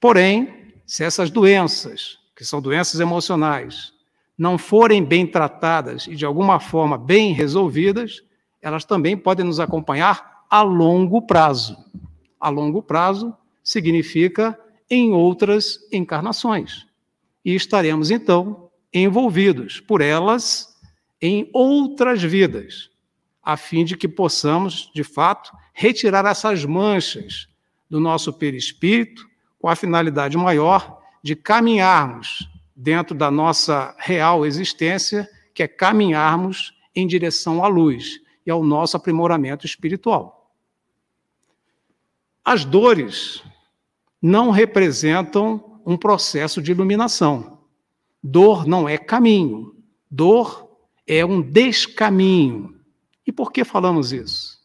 Porém, 0.00 0.72
se 0.86 1.04
essas 1.04 1.30
doenças, 1.30 2.17
que 2.38 2.44
são 2.44 2.62
doenças 2.62 3.00
emocionais, 3.00 3.92
não 4.38 4.56
forem 4.56 5.04
bem 5.04 5.26
tratadas 5.26 6.06
e 6.06 6.14
de 6.14 6.24
alguma 6.24 6.60
forma 6.60 6.96
bem 6.96 7.32
resolvidas, 7.32 8.22
elas 8.62 8.84
também 8.84 9.16
podem 9.16 9.44
nos 9.44 9.58
acompanhar 9.58 10.44
a 10.48 10.62
longo 10.62 11.20
prazo. 11.20 11.76
A 12.38 12.48
longo 12.48 12.80
prazo 12.80 13.34
significa 13.60 14.56
em 14.88 15.10
outras 15.10 15.80
encarnações. 15.90 16.86
E 17.44 17.56
estaremos, 17.56 18.08
então, 18.08 18.70
envolvidos 18.94 19.80
por 19.80 20.00
elas 20.00 20.78
em 21.20 21.50
outras 21.52 22.22
vidas, 22.22 22.88
a 23.42 23.56
fim 23.56 23.84
de 23.84 23.96
que 23.96 24.06
possamos, 24.06 24.92
de 24.94 25.02
fato, 25.02 25.50
retirar 25.72 26.24
essas 26.24 26.64
manchas 26.64 27.48
do 27.90 27.98
nosso 27.98 28.32
perispírito 28.32 29.26
com 29.58 29.68
a 29.68 29.74
finalidade 29.74 30.36
maior 30.36 30.97
de 31.22 31.34
caminharmos 31.36 32.48
dentro 32.74 33.14
da 33.14 33.30
nossa 33.30 33.94
real 33.98 34.46
existência, 34.46 35.28
que 35.54 35.62
é 35.62 35.68
caminharmos 35.68 36.72
em 36.94 37.06
direção 37.06 37.64
à 37.64 37.68
luz, 37.68 38.20
e 38.48 38.50
ao 38.50 38.64
nosso 38.64 38.96
aprimoramento 38.96 39.66
espiritual. 39.66 40.50
As 42.42 42.64
dores 42.64 43.42
não 44.22 44.50
representam 44.50 45.82
um 45.84 45.98
processo 45.98 46.62
de 46.62 46.70
iluminação. 46.70 47.58
Dor 48.22 48.66
não 48.66 48.88
é 48.88 48.96
caminho, 48.96 49.76
dor 50.10 50.66
é 51.06 51.26
um 51.26 51.42
descaminho. 51.42 52.80
E 53.26 53.30
por 53.30 53.52
que 53.52 53.64
falamos 53.64 54.12
isso? 54.12 54.58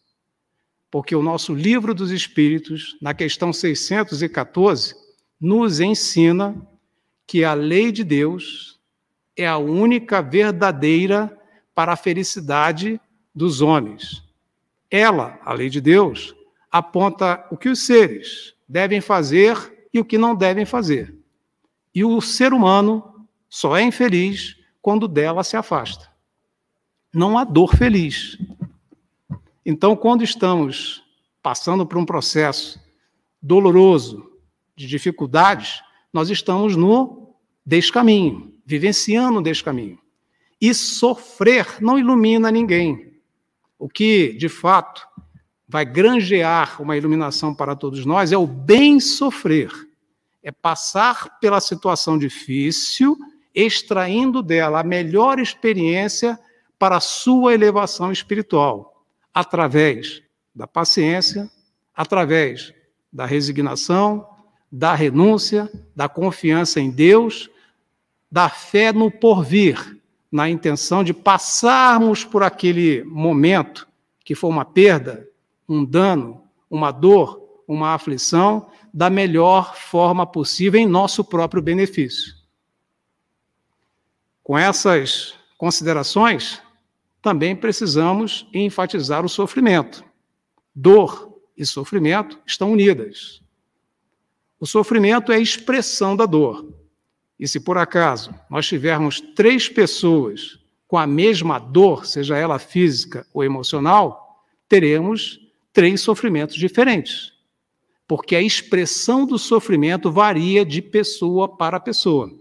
Porque 0.90 1.14
o 1.14 1.22
nosso 1.22 1.54
livro 1.54 1.94
dos 1.94 2.10
Espíritos, 2.10 2.98
na 3.02 3.14
questão 3.14 3.52
614, 3.52 4.96
nos 5.44 5.82
ensina 5.82 6.56
que 7.28 7.44
a 7.44 7.54
lei 7.54 7.92
de 7.92 8.02
Deus 8.02 8.80
é 9.36 9.46
a 9.46 9.58
única 9.58 10.22
verdadeira 10.22 11.38
para 11.76 11.92
a 11.92 11.98
felicidade 11.98 12.98
dos 13.36 13.60
homens. 13.60 14.24
Ela, 14.90 15.38
a 15.44 15.52
lei 15.52 15.70
de 15.70 15.82
Deus, 15.82 16.34
aponta 16.72 17.46
o 17.52 17.58
que 17.58 17.68
os 17.68 17.86
seres 17.86 18.54
devem 18.66 19.02
fazer 19.02 19.90
e 19.94 20.00
o 20.00 20.06
que 20.06 20.18
não 20.18 20.34
devem 20.34 20.64
fazer. 20.66 21.14
E 21.94 22.06
o 22.06 22.22
ser 22.22 22.54
humano 22.54 23.28
só 23.50 23.76
é 23.76 23.82
infeliz 23.84 24.56
quando 24.82 25.10
dela 25.10 25.44
se 25.44 25.58
afasta. 25.58 26.10
Não 27.14 27.38
há 27.38 27.44
dor 27.44 27.76
feliz. 27.76 28.38
Então, 29.66 29.94
quando 29.94 30.24
estamos 30.24 31.04
passando 31.42 31.86
por 31.86 31.98
um 31.98 32.06
processo 32.06 32.82
doloroso, 33.42 34.33
de 34.76 34.88
dificuldades, 34.88 35.82
nós 36.12 36.30
estamos 36.30 36.76
no 36.76 37.36
descaminho, 37.66 38.54
vivenciando 38.66 39.40
o 39.40 39.44
descaminho. 39.44 40.00
E 40.60 40.74
sofrer 40.74 41.82
não 41.82 42.00
ilumina 42.00 42.52
ninguém. 42.52 43.14
O 43.78 43.90
que, 43.90 44.34
de 44.34 44.48
fato, 44.48 45.06
vai 45.68 45.86
granjear 45.86 46.82
uma 46.82 46.96
iluminação 46.96 47.54
para 47.54 47.76
todos 47.76 48.06
nós 48.06 48.32
é 48.32 48.38
o 48.38 48.48
bem 48.48 49.00
sofrer. 49.00 49.72
É 50.42 50.52
passar 50.52 51.40
pela 51.40 51.60
situação 51.60 52.18
difícil, 52.18 53.18
extraindo 53.56 54.42
dela 54.42 54.80
a 54.80 54.84
melhor 54.84 55.40
experiência 55.40 56.40
para 56.78 56.98
a 56.98 57.02
sua 57.02 57.54
elevação 57.54 58.12
espiritual, 58.12 59.06
através 59.34 60.22
da 60.54 60.68
paciência, 60.68 61.50
através 61.96 62.74
da 63.12 63.26
resignação, 63.26 64.28
da 64.76 64.96
renúncia, 64.96 65.72
da 65.96 66.10
confiança 66.10 66.82
em 66.82 66.90
Deus, 66.90 67.48
da 68.32 68.50
fé 68.50 68.92
no 68.92 69.12
porvir, 69.12 70.02
na 70.32 70.50
intenção 70.50 71.04
de 71.04 71.14
passarmos 71.14 72.26
por 72.26 72.42
aquele 72.42 73.04
momento 73.04 73.88
que 74.26 74.34
foi 74.34 74.50
uma 74.50 74.66
perda, 74.66 75.30
um 75.70 75.86
dano, 75.86 76.42
uma 76.72 76.90
dor, 76.90 77.62
uma 77.68 77.94
aflição, 77.94 78.68
da 78.92 79.12
melhor 79.12 79.76
forma 79.76 80.26
possível 80.26 80.80
em 80.80 80.88
nosso 80.88 81.24
próprio 81.24 81.62
benefício. 81.62 82.34
Com 84.42 84.58
essas 84.58 85.36
considerações, 85.56 86.60
também 87.22 87.56
precisamos 87.56 88.48
enfatizar 88.52 89.24
o 89.24 89.30
sofrimento. 89.30 90.04
Dor 90.74 91.40
e 91.56 91.64
sofrimento 91.64 92.40
estão 92.44 92.72
unidas. 92.72 93.43
O 94.64 94.66
sofrimento 94.66 95.30
é 95.34 95.36
a 95.36 95.40
expressão 95.40 96.16
da 96.16 96.26
dor. 96.26 96.66
E 97.38 97.46
se 97.50 97.60
por 97.60 97.78
acaso 97.78 98.34
nós 98.50 98.66
tivermos 98.66 99.20
três 99.20 99.68
pessoas 99.68 100.58
com 100.88 100.98
a 100.98 101.06
mesma 101.06 101.60
dor, 101.60 102.06
seja 102.06 102.38
ela 102.38 102.58
física 102.58 103.28
ou 103.34 103.44
emocional, 103.44 104.42
teremos 104.70 105.38
três 105.74 106.00
sofrimentos 106.00 106.56
diferentes. 106.56 107.34
porque 108.08 108.38
a 108.38 108.42
expressão 108.42 109.26
do 109.26 109.38
sofrimento 109.38 110.10
varia 110.10 110.64
de 110.66 110.82
pessoa 110.82 111.58
para 111.58 111.78
pessoa. 111.78 112.34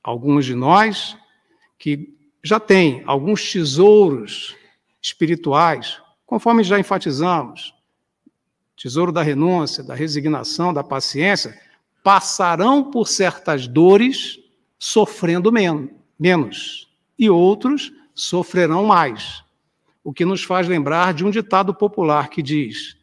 Alguns 0.00 0.46
de 0.46 0.54
nós 0.54 1.16
que 1.76 2.16
já 2.44 2.60
têm 2.60 3.02
alguns 3.06 3.50
tesouros 3.50 4.54
espirituais, 5.02 6.00
conforme 6.24 6.62
já 6.62 6.78
enfatizamos, 6.78 7.74
tesouro 8.78 9.10
da 9.10 9.22
renúncia, 9.22 9.82
da 9.82 9.94
resignação, 9.94 10.72
da 10.72 10.84
paciência, 10.84 11.58
passarão 12.02 12.90
por 12.90 13.08
certas 13.08 13.66
dores 13.66 14.38
sofrendo 14.78 15.50
men 15.50 15.90
menos, 16.18 16.88
e 17.18 17.28
outros 17.28 17.92
sofrerão 18.14 18.84
mais. 18.84 19.42
O 20.02 20.12
que 20.12 20.24
nos 20.24 20.42
faz 20.42 20.66
lembrar 20.66 21.12
de 21.12 21.24
um 21.24 21.30
ditado 21.30 21.74
popular 21.74 22.30
que 22.30 22.42
diz: 22.42 22.96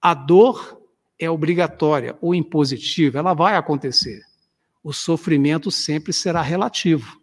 a 0.00 0.14
dor 0.14 0.80
é 1.18 1.30
obrigatória 1.30 2.16
ou 2.20 2.34
impositiva, 2.34 3.18
ela 3.18 3.34
vai 3.34 3.54
acontecer. 3.56 4.22
O 4.82 4.92
sofrimento 4.92 5.70
sempre 5.70 6.12
será 6.12 6.40
relativo. 6.40 7.20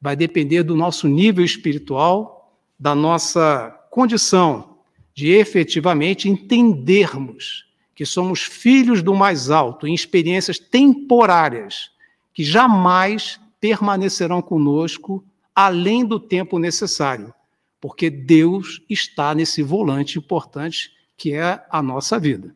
Vai 0.00 0.16
depender 0.16 0.62
do 0.62 0.76
nosso 0.76 1.06
nível 1.06 1.44
espiritual, 1.44 2.52
da 2.78 2.94
nossa 2.94 3.70
condição 3.90 4.75
de 5.16 5.30
efetivamente 5.30 6.28
entendermos 6.28 7.64
que 7.94 8.04
somos 8.04 8.42
filhos 8.42 9.02
do 9.02 9.14
mais 9.14 9.50
alto 9.50 9.86
em 9.86 9.94
experiências 9.94 10.58
temporárias 10.58 11.90
que 12.34 12.44
jamais 12.44 13.40
permanecerão 13.58 14.42
conosco 14.42 15.24
além 15.54 16.04
do 16.04 16.20
tempo 16.20 16.58
necessário, 16.58 17.32
porque 17.80 18.10
Deus 18.10 18.82
está 18.90 19.34
nesse 19.34 19.62
volante 19.62 20.18
importante 20.18 20.92
que 21.16 21.32
é 21.32 21.64
a 21.70 21.82
nossa 21.82 22.18
vida. 22.18 22.54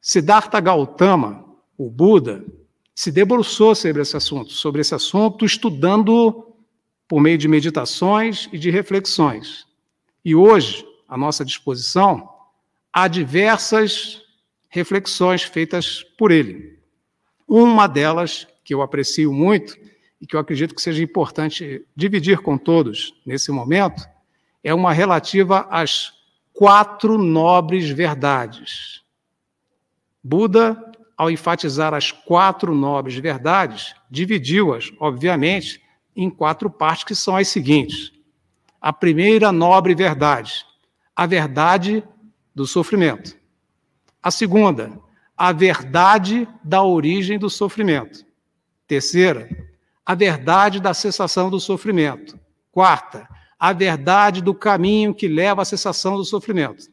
Siddhartha 0.00 0.58
Gautama, 0.58 1.44
o 1.76 1.90
Buda, 1.90 2.42
se 2.94 3.12
debruçou 3.12 3.74
sobre 3.74 4.00
esse 4.00 4.16
assunto, 4.16 4.52
sobre 4.52 4.80
esse 4.80 4.94
assunto, 4.94 5.44
estudando 5.44 6.46
por 7.06 7.20
meio 7.20 7.36
de 7.36 7.46
meditações 7.46 8.48
e 8.50 8.58
de 8.58 8.70
reflexões. 8.70 9.66
E 10.24 10.34
hoje, 10.34 10.86
à 11.10 11.16
nossa 11.16 11.44
disposição, 11.44 12.30
há 12.92 13.08
diversas 13.08 14.22
reflexões 14.68 15.42
feitas 15.42 16.04
por 16.16 16.30
ele. 16.30 16.78
Uma 17.48 17.88
delas, 17.88 18.46
que 18.64 18.72
eu 18.72 18.80
aprecio 18.80 19.32
muito 19.32 19.76
e 20.20 20.26
que 20.26 20.36
eu 20.36 20.40
acredito 20.40 20.72
que 20.72 20.80
seja 20.80 21.02
importante 21.02 21.84
dividir 21.96 22.38
com 22.38 22.56
todos 22.56 23.12
nesse 23.26 23.50
momento, 23.50 24.08
é 24.62 24.72
uma 24.72 24.92
relativa 24.92 25.66
às 25.68 26.12
quatro 26.52 27.18
nobres 27.18 27.90
verdades. 27.90 29.02
Buda, 30.22 30.92
ao 31.16 31.30
enfatizar 31.30 31.92
as 31.92 32.12
quatro 32.12 32.72
nobres 32.74 33.16
verdades, 33.16 33.94
dividiu-as, 34.08 34.92
obviamente, 35.00 35.82
em 36.14 36.30
quatro 36.30 36.70
partes 36.70 37.04
que 37.04 37.14
são 37.14 37.34
as 37.34 37.48
seguintes. 37.48 38.12
A 38.80 38.92
primeira 38.92 39.50
nobre 39.50 39.94
verdade, 39.94 40.64
a 41.14 41.26
verdade 41.26 42.02
do 42.54 42.66
sofrimento. 42.66 43.36
A 44.22 44.30
segunda, 44.30 44.98
a 45.36 45.52
verdade 45.52 46.48
da 46.62 46.82
origem 46.82 47.38
do 47.38 47.48
sofrimento. 47.48 48.24
Terceira, 48.86 49.48
a 50.04 50.14
verdade 50.14 50.80
da 50.80 50.92
cessação 50.92 51.48
do 51.48 51.60
sofrimento. 51.60 52.38
Quarta, 52.72 53.28
a 53.58 53.72
verdade 53.72 54.42
do 54.42 54.54
caminho 54.54 55.14
que 55.14 55.28
leva 55.28 55.62
à 55.62 55.64
cessação 55.64 56.16
do 56.16 56.24
sofrimento. 56.24 56.90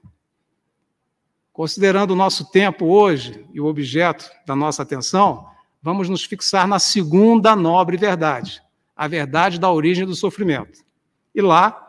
Considerando 1.52 2.12
o 2.12 2.16
nosso 2.16 2.52
tempo 2.52 2.86
hoje 2.86 3.46
e 3.52 3.60
o 3.60 3.66
objeto 3.66 4.30
da 4.46 4.56
nossa 4.56 4.84
atenção, 4.84 5.48
vamos 5.82 6.08
nos 6.08 6.24
fixar 6.24 6.68
na 6.68 6.78
segunda 6.78 7.56
nobre 7.56 7.98
verdade, 7.98 8.62
a 8.96 9.08
verdade 9.08 9.60
da 9.60 9.72
origem 9.72 10.06
do 10.06 10.14
sofrimento. 10.14 10.86
E 11.34 11.42
lá 11.42 11.87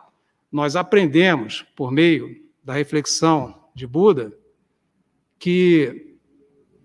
nós 0.51 0.75
aprendemos, 0.75 1.65
por 1.75 1.91
meio 1.91 2.35
da 2.63 2.73
reflexão 2.73 3.69
de 3.75 3.85
Buda, 3.85 4.33
que 5.37 6.17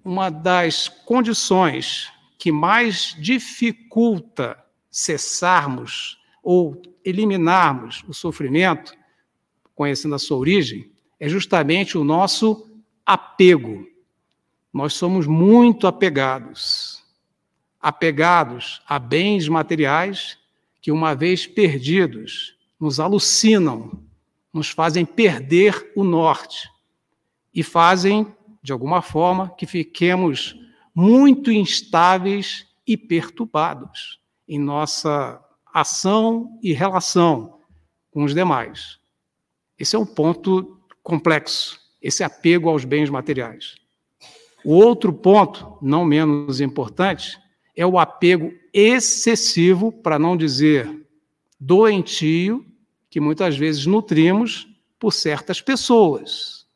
uma 0.04 0.30
das 0.30 0.88
condições 0.88 2.12
que 2.38 2.52
mais 2.52 3.16
dificulta 3.18 4.62
cessarmos 4.90 6.18
ou 6.42 6.80
eliminarmos 7.04 8.04
o 8.06 8.12
sofrimento, 8.12 8.94
conhecendo 9.74 10.14
a 10.14 10.18
sua 10.18 10.36
origem, 10.36 10.92
é 11.18 11.28
justamente 11.28 11.96
o 11.96 12.04
nosso 12.04 12.70
apego. 13.04 13.86
Nós 14.72 14.94
somos 14.94 15.26
muito 15.26 15.86
apegados. 15.86 17.02
Apegados 17.80 18.82
a 18.86 18.98
bens 18.98 19.48
materiais 19.48 20.38
que, 20.80 20.92
uma 20.92 21.14
vez 21.14 21.46
perdidos, 21.46 22.53
nos 22.84 23.00
alucinam, 23.00 23.98
nos 24.52 24.68
fazem 24.68 25.06
perder 25.06 25.90
o 25.96 26.04
norte 26.04 26.68
e 27.54 27.62
fazem, 27.62 28.26
de 28.62 28.72
alguma 28.72 29.00
forma, 29.00 29.48
que 29.56 29.64
fiquemos 29.64 30.54
muito 30.94 31.50
instáveis 31.50 32.66
e 32.86 32.94
perturbados 32.94 34.20
em 34.46 34.58
nossa 34.58 35.42
ação 35.72 36.58
e 36.62 36.74
relação 36.74 37.58
com 38.10 38.22
os 38.22 38.34
demais. 38.34 38.98
Esse 39.78 39.96
é 39.96 39.98
um 39.98 40.04
ponto 40.04 40.78
complexo, 41.02 41.80
esse 42.02 42.22
apego 42.22 42.68
aos 42.68 42.84
bens 42.84 43.08
materiais. 43.08 43.76
O 44.62 44.74
outro 44.74 45.10
ponto, 45.10 45.78
não 45.80 46.04
menos 46.04 46.60
importante, 46.60 47.38
é 47.74 47.86
o 47.86 47.98
apego 47.98 48.52
excessivo, 48.74 49.90
para 49.90 50.18
não 50.18 50.36
dizer 50.36 51.02
doentio, 51.58 52.73
que 53.14 53.20
muitas 53.20 53.56
vezes 53.56 53.86
nutrimos 53.86 54.66
por 54.98 55.12
certas 55.12 55.60
pessoas, 55.60 56.66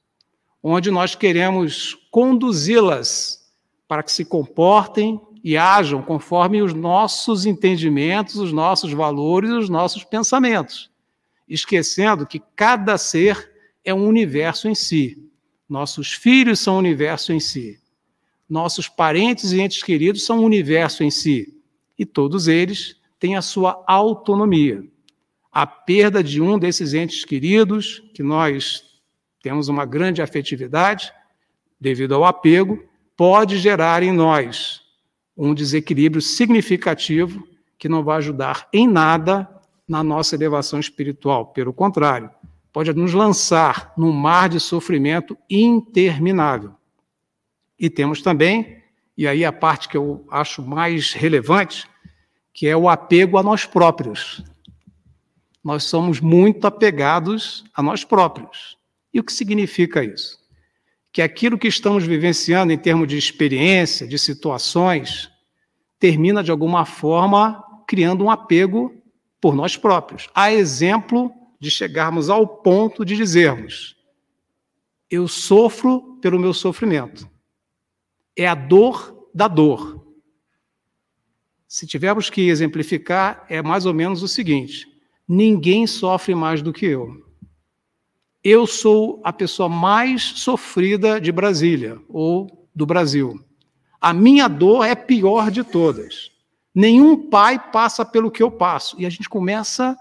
onde 0.62 0.88
nós 0.88 1.16
queremos 1.16 1.96
conduzi-las 2.12 3.44
para 3.88 4.04
que 4.04 4.12
se 4.12 4.24
comportem 4.24 5.20
e 5.42 5.56
ajam 5.56 6.00
conforme 6.00 6.62
os 6.62 6.72
nossos 6.72 7.44
entendimentos, 7.44 8.36
os 8.36 8.52
nossos 8.52 8.92
valores, 8.92 9.50
os 9.50 9.68
nossos 9.68 10.04
pensamentos, 10.04 10.88
esquecendo 11.48 12.24
que 12.24 12.40
cada 12.54 12.96
ser 12.96 13.52
é 13.84 13.92
um 13.92 14.06
universo 14.06 14.68
em 14.68 14.76
si. 14.76 15.28
Nossos 15.68 16.12
filhos 16.12 16.60
são 16.60 16.76
um 16.76 16.78
universo 16.78 17.32
em 17.32 17.40
si. 17.40 17.80
Nossos 18.48 18.86
parentes 18.86 19.50
e 19.50 19.60
entes 19.60 19.82
queridos 19.82 20.24
são 20.24 20.38
um 20.38 20.44
universo 20.44 21.02
em 21.02 21.10
si. 21.10 21.60
E 21.98 22.06
todos 22.06 22.46
eles 22.46 22.94
têm 23.18 23.34
a 23.34 23.42
sua 23.42 23.82
autonomia. 23.88 24.88
A 25.50 25.66
perda 25.66 26.22
de 26.22 26.40
um 26.40 26.58
desses 26.58 26.94
entes 26.94 27.24
queridos, 27.24 28.02
que 28.14 28.22
nós 28.22 28.84
temos 29.42 29.68
uma 29.68 29.84
grande 29.84 30.20
afetividade, 30.20 31.12
devido 31.80 32.14
ao 32.14 32.24
apego, 32.24 32.82
pode 33.16 33.58
gerar 33.58 34.02
em 34.02 34.12
nós 34.12 34.82
um 35.36 35.54
desequilíbrio 35.54 36.20
significativo 36.20 37.46
que 37.78 37.88
não 37.88 38.02
vai 38.02 38.18
ajudar 38.18 38.68
em 38.72 38.88
nada 38.88 39.48
na 39.88 40.02
nossa 40.02 40.34
elevação 40.34 40.80
espiritual. 40.80 41.46
Pelo 41.46 41.72
contrário, 41.72 42.30
pode 42.72 42.92
nos 42.92 43.14
lançar 43.14 43.92
num 43.96 44.12
mar 44.12 44.48
de 44.48 44.60
sofrimento 44.60 45.38
interminável. 45.48 46.74
E 47.78 47.88
temos 47.88 48.20
também, 48.20 48.82
e 49.16 49.26
aí 49.26 49.44
a 49.44 49.52
parte 49.52 49.88
que 49.88 49.96
eu 49.96 50.26
acho 50.30 50.60
mais 50.62 51.12
relevante, 51.12 51.88
que 52.52 52.66
é 52.66 52.76
o 52.76 52.88
apego 52.88 53.38
a 53.38 53.42
nós 53.42 53.64
próprios. 53.64 54.42
Nós 55.68 55.84
somos 55.84 56.18
muito 56.18 56.66
apegados 56.66 57.62
a 57.74 57.82
nós 57.82 58.02
próprios. 58.02 58.78
E 59.12 59.20
o 59.20 59.22
que 59.24 59.32
significa 59.32 60.02
isso? 60.02 60.38
que 61.12 61.22
aquilo 61.22 61.58
que 61.58 61.68
estamos 61.68 62.04
vivenciando 62.04 62.72
em 62.72 62.78
termos 62.78 63.08
de 63.08 63.16
experiência, 63.16 64.06
de 64.06 64.18
situações, 64.18 65.30
termina 65.98 66.42
de 66.44 66.50
alguma 66.50 66.84
forma 66.84 67.60
criando 67.86 68.24
um 68.24 68.30
apego 68.30 68.94
por 69.40 69.54
nós 69.54 69.76
próprios. 69.76 70.28
A 70.34 70.52
exemplo 70.52 71.32
de 71.58 71.70
chegarmos 71.70 72.30
ao 72.30 72.46
ponto 72.46 73.04
de 73.04 73.16
dizermos: 73.16 73.96
eu 75.10 75.26
sofro 75.26 76.18
pelo 76.20 76.38
meu 76.38 76.54
sofrimento. 76.54 77.28
É 78.36 78.46
a 78.46 78.54
dor 78.54 79.28
da 79.34 79.48
dor. 79.48 80.06
Se 81.66 81.86
tivermos 81.86 82.30
que 82.30 82.48
exemplificar, 82.48 83.44
é 83.48 83.60
mais 83.60 83.86
ou 83.86 83.92
menos 83.92 84.22
o 84.22 84.28
seguinte: 84.28 84.87
ninguém 85.28 85.86
sofre 85.86 86.34
mais 86.34 86.62
do 86.62 86.72
que 86.72 86.86
eu 86.86 87.28
eu 88.50 88.66
sou 88.66 89.20
a 89.24 89.32
pessoa 89.32 89.68
mais 89.68 90.22
sofrida 90.22 91.20
de 91.20 91.32
Brasília 91.32 92.00
ou 92.08 92.66
do 92.74 92.86
Brasil. 92.86 93.38
A 94.00 94.12
minha 94.12 94.48
dor 94.48 94.84
é 94.84 94.94
pior 94.94 95.50
de 95.50 95.64
todas. 95.64 96.30
Nenhum 96.74 97.28
pai 97.28 97.58
passa 97.70 98.04
pelo 98.04 98.30
que 98.30 98.42
eu 98.42 98.50
passo. 98.50 98.96
E 98.98 99.04
a 99.04 99.10
gente 99.10 99.28
começa, 99.28 99.96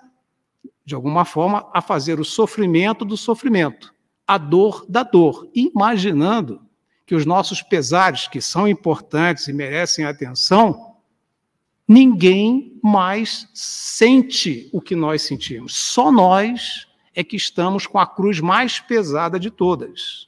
de 0.85 0.93
alguma 0.93 1.25
forma, 1.25 1.67
a 1.73 1.81
fazer 1.81 2.19
o 2.19 2.25
sofrimento 2.25 3.03
do 3.03 3.17
sofrimento, 3.17 3.93
a 4.25 4.37
dor 4.37 4.85
da 4.87 5.01
dor, 5.01 5.49
imaginando 5.53 6.61
que 7.05 7.15
os 7.15 7.25
nossos 7.25 7.61
pesares, 7.61 8.27
que 8.27 8.39
são 8.39 8.67
importantes 8.67 9.47
e 9.47 9.53
merecem 9.53 10.05
atenção, 10.05 10.95
ninguém 11.87 12.66
mais 12.83 13.49
sente 13.53 14.69
o 14.71 14.81
que 14.81 14.95
nós 14.95 15.21
sentimos. 15.21 15.75
Só 15.75 16.11
nós 16.11 16.87
é 17.13 17.23
que 17.23 17.35
estamos 17.35 17.87
com 17.87 17.97
a 17.97 18.05
cruz 18.05 18.39
mais 18.39 18.79
pesada 18.79 19.39
de 19.39 19.49
todas. 19.49 20.27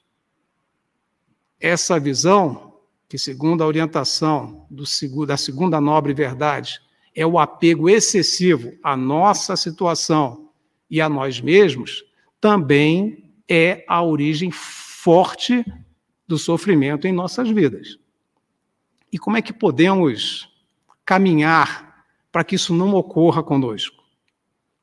Essa 1.60 2.00
visão, 2.00 2.74
que 3.08 3.18
segundo 3.18 3.64
a 3.64 3.68
orientação 3.68 4.66
do, 4.70 4.86
da 5.26 5.38
segunda 5.38 5.80
nobre 5.80 6.14
verdade, 6.14 6.80
é 7.14 7.26
o 7.26 7.38
apego 7.38 7.90
excessivo 7.90 8.74
à 8.84 8.96
nossa 8.96 9.56
situação 9.56 10.50
e 10.90 11.02
a 11.02 11.10
nós 11.10 11.42
mesmos, 11.42 12.04
também 12.40 13.32
é 13.48 13.84
a 13.88 14.02
origem 14.02 14.52
forte 14.52 15.66
do 16.28 16.38
sofrimento 16.38 17.08
em 17.08 17.12
nossas 17.12 17.50
vidas. 17.50 17.98
E 19.12 19.18
como 19.18 19.38
é 19.38 19.42
que 19.42 19.52
podemos 19.52 20.50
caminhar 21.04 21.89
para 22.32 22.44
que 22.44 22.56
isso 22.56 22.74
não 22.74 22.94
ocorra 22.94 23.44
conosco? 23.44 24.04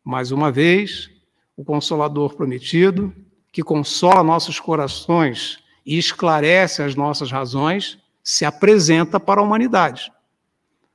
Mais 0.04 0.30
uma 0.30 0.52
vez, 0.52 1.10
o 1.56 1.64
Consolador 1.64 2.34
prometido, 2.34 3.12
que 3.52 3.62
consola 3.62 4.22
nossos 4.22 4.60
corações 4.60 5.58
e 5.84 5.96
esclarece 5.96 6.82
as 6.82 6.94
nossas 6.94 7.30
razões, 7.30 7.98
se 8.22 8.44
apresenta 8.44 9.18
para 9.18 9.40
a 9.40 9.44
humanidade. 9.44 10.12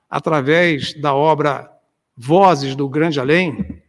Através 0.10 0.94
da 0.94 1.14
obra 1.14 1.72
Vozes 2.16 2.76
do 2.76 2.88
Grande 2.88 3.20
Além, 3.20 3.82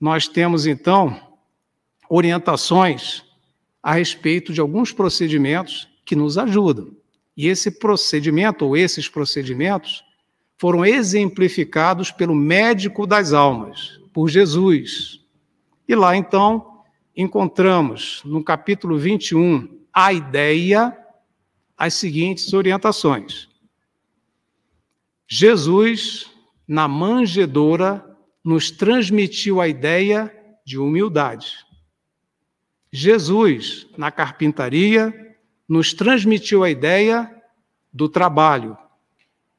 nós 0.00 0.28
temos 0.28 0.66
então 0.66 1.20
orientações 2.08 3.24
a 3.82 3.92
respeito 3.92 4.52
de 4.52 4.60
alguns 4.60 4.92
procedimentos 4.92 5.88
que 6.04 6.16
nos 6.16 6.38
ajudam. 6.38 6.96
E 7.36 7.48
esse 7.48 7.70
procedimento, 7.70 8.64
ou 8.64 8.76
esses 8.76 9.08
procedimentos, 9.08 10.02
foram 10.58 10.84
exemplificados 10.84 12.10
pelo 12.10 12.34
médico 12.34 13.06
das 13.06 13.32
almas, 13.32 14.00
por 14.12 14.28
Jesus. 14.28 15.20
E 15.86 15.94
lá, 15.94 16.16
então, 16.16 16.82
encontramos, 17.14 18.22
no 18.24 18.42
capítulo 18.42 18.98
21, 18.98 19.68
a 19.92 20.12
ideia, 20.12 20.96
as 21.76 21.94
seguintes 21.94 22.52
orientações. 22.52 23.48
Jesus, 25.28 26.30
na 26.66 26.86
manjedoura, 26.86 28.04
nos 28.44 28.70
transmitiu 28.70 29.60
a 29.60 29.68
ideia 29.68 30.32
de 30.64 30.78
humildade. 30.78 31.66
Jesus, 32.92 33.86
na 33.96 34.10
carpintaria, 34.10 35.12
nos 35.68 35.92
transmitiu 35.92 36.62
a 36.62 36.70
ideia 36.70 37.30
do 37.92 38.08
trabalho. 38.08 38.76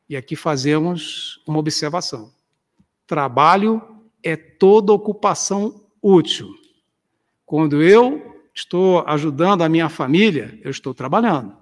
E 0.10 0.16
aqui 0.16 0.36
fazemos 0.36 1.42
uma 1.46 1.60
observação. 1.60 2.32
Trabalho 3.06 3.82
é 4.24 4.36
toda 4.36 4.94
ocupação 4.94 5.84
útil. 6.02 6.50
Quando 7.46 7.82
eu 7.82 8.42
estou 8.54 9.04
ajudando 9.06 9.62
a 9.62 9.70
minha 9.70 9.90
família, 9.90 10.60
eu 10.64 10.72
estou 10.72 10.94
trabalhando. 10.94 11.56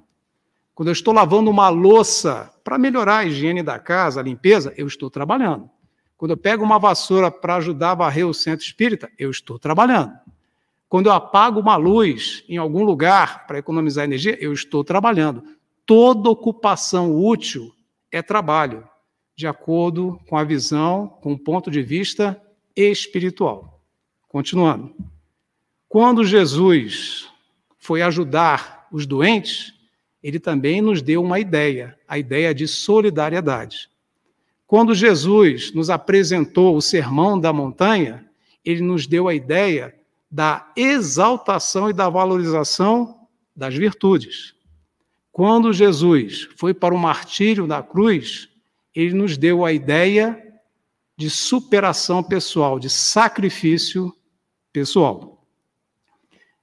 Quando 0.74 0.89
eu 0.89 0.93
estou 0.93 1.14
lavando 1.14 1.50
uma 1.50 1.70
louça 1.70 2.52
para 2.64 2.78
melhorar 2.78 3.20
a 3.20 3.26
higiene 3.26 3.64
da 3.64 3.80
casa, 3.80 4.20
a 4.20 4.24
limpeza, 4.24 4.74
eu 4.78 4.88
estou 4.88 5.10
trabalhando. 5.10 5.70
Quando 6.18 6.32
eu 6.32 6.38
pego 6.38 6.64
uma 6.64 6.80
vassoura 6.80 7.30
para 7.30 7.56
ajudar 7.58 7.91
a 7.91 7.96
varrer 7.96 8.28
o 8.28 8.34
centro 8.34 8.66
espírita, 8.66 9.12
eu 9.18 9.30
estou 9.30 9.60
trabalhando. 9.60 10.14
Quando 10.88 11.08
eu 11.08 11.12
apago 11.12 11.60
uma 11.60 11.76
luz 11.76 12.43
em 12.48 12.58
algum 12.58 12.84
lugar 12.84 13.46
para 13.48 13.60
economizar 13.60 14.06
energia, 14.06 14.38
eu 14.39 14.54
estou 14.54 14.84
trabalhando. 14.84 15.43
Toda 15.86 16.30
ocupação 16.30 17.16
útil 17.16 17.74
é 18.18 18.22
trabalho, 18.22 18.88
de 19.36 19.45
acordo 19.45 20.18
com 20.30 20.38
a 20.38 20.43
visão, 20.45 21.05
com 21.22 21.34
o 21.34 21.38
ponto 21.38 21.70
de 21.70 21.82
vista 21.82 22.41
espiritual. 22.74 23.82
Continuando. 24.30 24.95
Quando 25.89 26.24
Jesus 26.24 27.30
foi 27.78 28.01
ajudar 28.01 28.88
os 28.89 29.05
doentes, 29.05 29.74
ele 30.24 30.39
também 30.39 30.82
nos 30.82 31.01
deu 31.01 31.22
uma 31.22 31.41
ideia, 31.41 31.99
a 32.07 32.18
ideia 32.18 32.55
de 32.55 32.70
solidariedade. 32.70 33.89
Quando 34.66 34.95
Jesus 34.95 35.74
nos 35.74 35.89
apresentou 35.89 36.78
o 36.78 36.82
Sermão 36.82 37.38
da 37.38 37.51
Montanha, 37.51 38.26
ele 38.63 38.82
nos 38.82 39.05
deu 39.05 39.28
a 39.28 39.36
ideia 39.36 39.93
da 40.32 40.72
exaltação 40.74 41.89
e 41.89 41.93
da 41.93 42.07
valorização 42.07 43.28
das 43.53 43.76
virtudes. 43.76 44.55
Quando 45.36 45.74
Jesus 45.74 46.48
foi 46.56 46.74
para 46.74 46.96
o 46.96 46.98
martírio 46.98 47.68
da 47.68 47.84
cruz, 47.84 48.48
ele 48.96 49.14
nos 49.14 49.38
deu 49.38 49.66
a 49.66 49.74
ideia 49.74 50.42
de 51.18 51.30
superação 51.30 52.24
pessoal, 52.24 52.80
de 52.80 52.90
sacrifício 52.90 54.16
pessoal. 54.72 55.46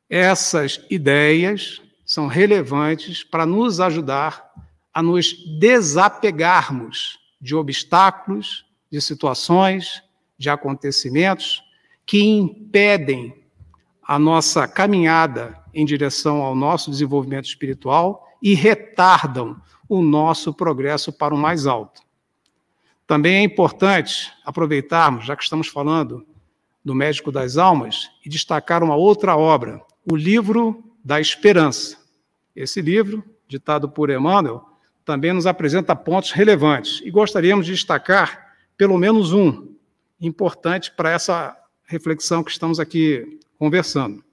Essas 0.09 0.83
ideias 0.89 1.83
são 2.03 2.27
relevantes 2.27 3.23
para 3.23 3.45
nos 3.45 3.79
ajudar 3.79 4.51
a 4.95 5.03
nos 5.03 5.35
desapegarmos 5.61 7.19
de 7.39 7.55
obstáculos, 7.55 8.65
de 8.91 9.03
situações, 9.03 10.03
de 10.39 10.49
acontecimentos 10.49 11.63
que 12.07 12.25
impedem 12.25 13.35
a 14.03 14.19
nossa 14.19 14.67
caminhada 14.67 15.63
em 15.75 15.85
direção 15.85 16.41
ao 16.41 16.55
nosso 16.55 16.91
desenvolvimento 16.91 17.45
espiritual 17.45 18.32
e 18.43 18.55
retardam 18.55 19.57
o 19.89 20.03
nosso 20.03 20.53
progresso 20.53 21.13
para 21.13 21.35
o 21.35 21.39
mais 21.39 21.67
alto. 21.67 22.03
Também 23.07 23.37
é 23.37 23.43
importante 23.43 24.33
aproveitarmos, 24.45 25.25
já 25.25 25.37
que 25.37 25.45
estamos 25.45 25.69
falando 25.69 26.27
do 26.85 26.95
Médico 26.95 27.31
das 27.31 27.57
Almas, 27.57 28.11
e 28.25 28.29
destacar 28.29 28.83
uma 28.83 28.97
outra 28.97 29.37
obra, 29.37 29.81
o 30.11 30.17
Livro 30.17 30.83
da 31.05 31.21
Esperança. 31.21 31.99
Esse 32.57 32.81
livro, 32.81 33.23
ditado 33.47 33.89
por 33.89 34.11
Emmanuel, 34.11 34.65
também 35.05 35.33
nos 35.33 35.47
apresenta 35.47 35.95
pontos 35.95 36.33
relevantes 36.33 37.01
e 37.05 37.11
gostaríamos 37.11 37.67
de 37.67 37.73
destacar 37.73 38.55
pelo 38.77 38.99
menos 38.99 39.33
um 39.33 39.75
importante 40.21 40.91
para 40.93 41.11
essa 41.11 41.57
reflexão 41.85 42.43
que 42.43 42.51
estamos 42.51 42.81
aqui 42.81 43.39
conversando. 43.59 44.25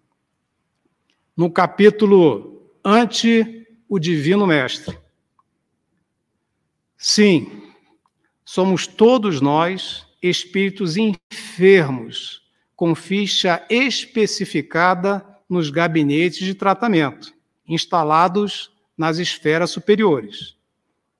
No 1.36 1.52
capítulo 1.52 2.72
Ante 2.84 3.59
o 3.90 3.98
Divino 3.98 4.46
Mestre. 4.46 4.98
Sim, 6.96 7.64
somos 8.46 8.86
todos 8.86 9.42
nós 9.42 10.06
espíritos 10.22 10.96
enfermos, 10.96 12.44
com 12.76 12.94
ficha 12.94 13.66
especificada 13.70 15.26
nos 15.50 15.72
gabinetes 15.72 16.46
de 16.46 16.54
tratamento, 16.54 17.34
instalados 17.68 18.72
nas 18.98 19.18
esferas 19.18 19.72
superiores, 19.72 20.56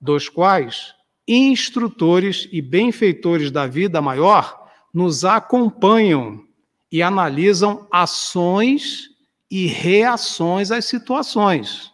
dos 0.00 0.28
quais 0.28 0.94
instrutores 1.26 2.48
e 2.52 2.62
benfeitores 2.62 3.50
da 3.50 3.66
vida 3.66 4.00
maior 4.00 4.70
nos 4.92 5.24
acompanham 5.24 6.44
e 6.90 7.02
analisam 7.02 7.86
ações 7.90 9.10
e 9.50 9.66
reações 9.66 10.70
às 10.70 10.84
situações. 10.84 11.89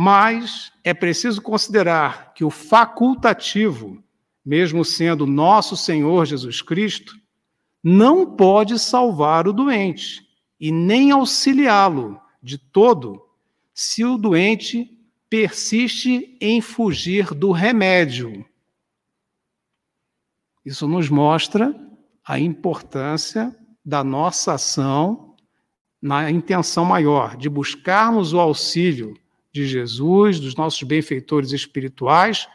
Mas 0.00 0.70
é 0.84 0.94
preciso 0.94 1.42
considerar 1.42 2.32
que 2.32 2.44
o 2.44 2.50
facultativo, 2.50 4.00
mesmo 4.46 4.84
sendo 4.84 5.26
nosso 5.26 5.76
Senhor 5.76 6.24
Jesus 6.24 6.62
Cristo, 6.62 7.18
não 7.82 8.24
pode 8.24 8.78
salvar 8.78 9.48
o 9.48 9.52
doente 9.52 10.24
e 10.60 10.70
nem 10.70 11.10
auxiliá-lo 11.10 12.20
de 12.40 12.58
todo 12.58 13.20
se 13.74 14.04
o 14.04 14.16
doente 14.16 14.88
persiste 15.28 16.38
em 16.40 16.60
fugir 16.60 17.34
do 17.34 17.50
remédio. 17.50 18.46
Isso 20.64 20.86
nos 20.86 21.10
mostra 21.10 21.74
a 22.24 22.38
importância 22.38 23.52
da 23.84 24.04
nossa 24.04 24.52
ação 24.52 25.34
na 26.00 26.30
intenção 26.30 26.84
maior 26.84 27.36
de 27.36 27.48
buscarmos 27.48 28.32
o 28.32 28.38
auxílio 28.38 29.18
de 29.52 29.66
Jesus, 29.66 30.38
dos 30.40 30.54
nossos 30.54 30.82
benfeitores 30.82 31.52
espirituais, 31.52 32.48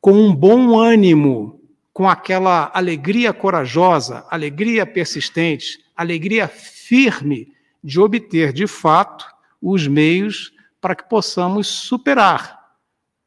com 0.00 0.12
um 0.12 0.34
bom 0.34 0.78
ânimo, 0.78 1.60
com 1.92 2.08
aquela 2.08 2.70
alegria 2.72 3.32
corajosa, 3.32 4.26
alegria 4.30 4.86
persistente, 4.86 5.84
alegria 5.94 6.48
firme 6.48 7.52
de 7.82 8.00
obter 8.00 8.52
de 8.52 8.66
fato 8.66 9.26
os 9.60 9.86
meios 9.86 10.52
para 10.80 10.94
que 10.94 11.08
possamos 11.08 11.66
superar 11.66 12.58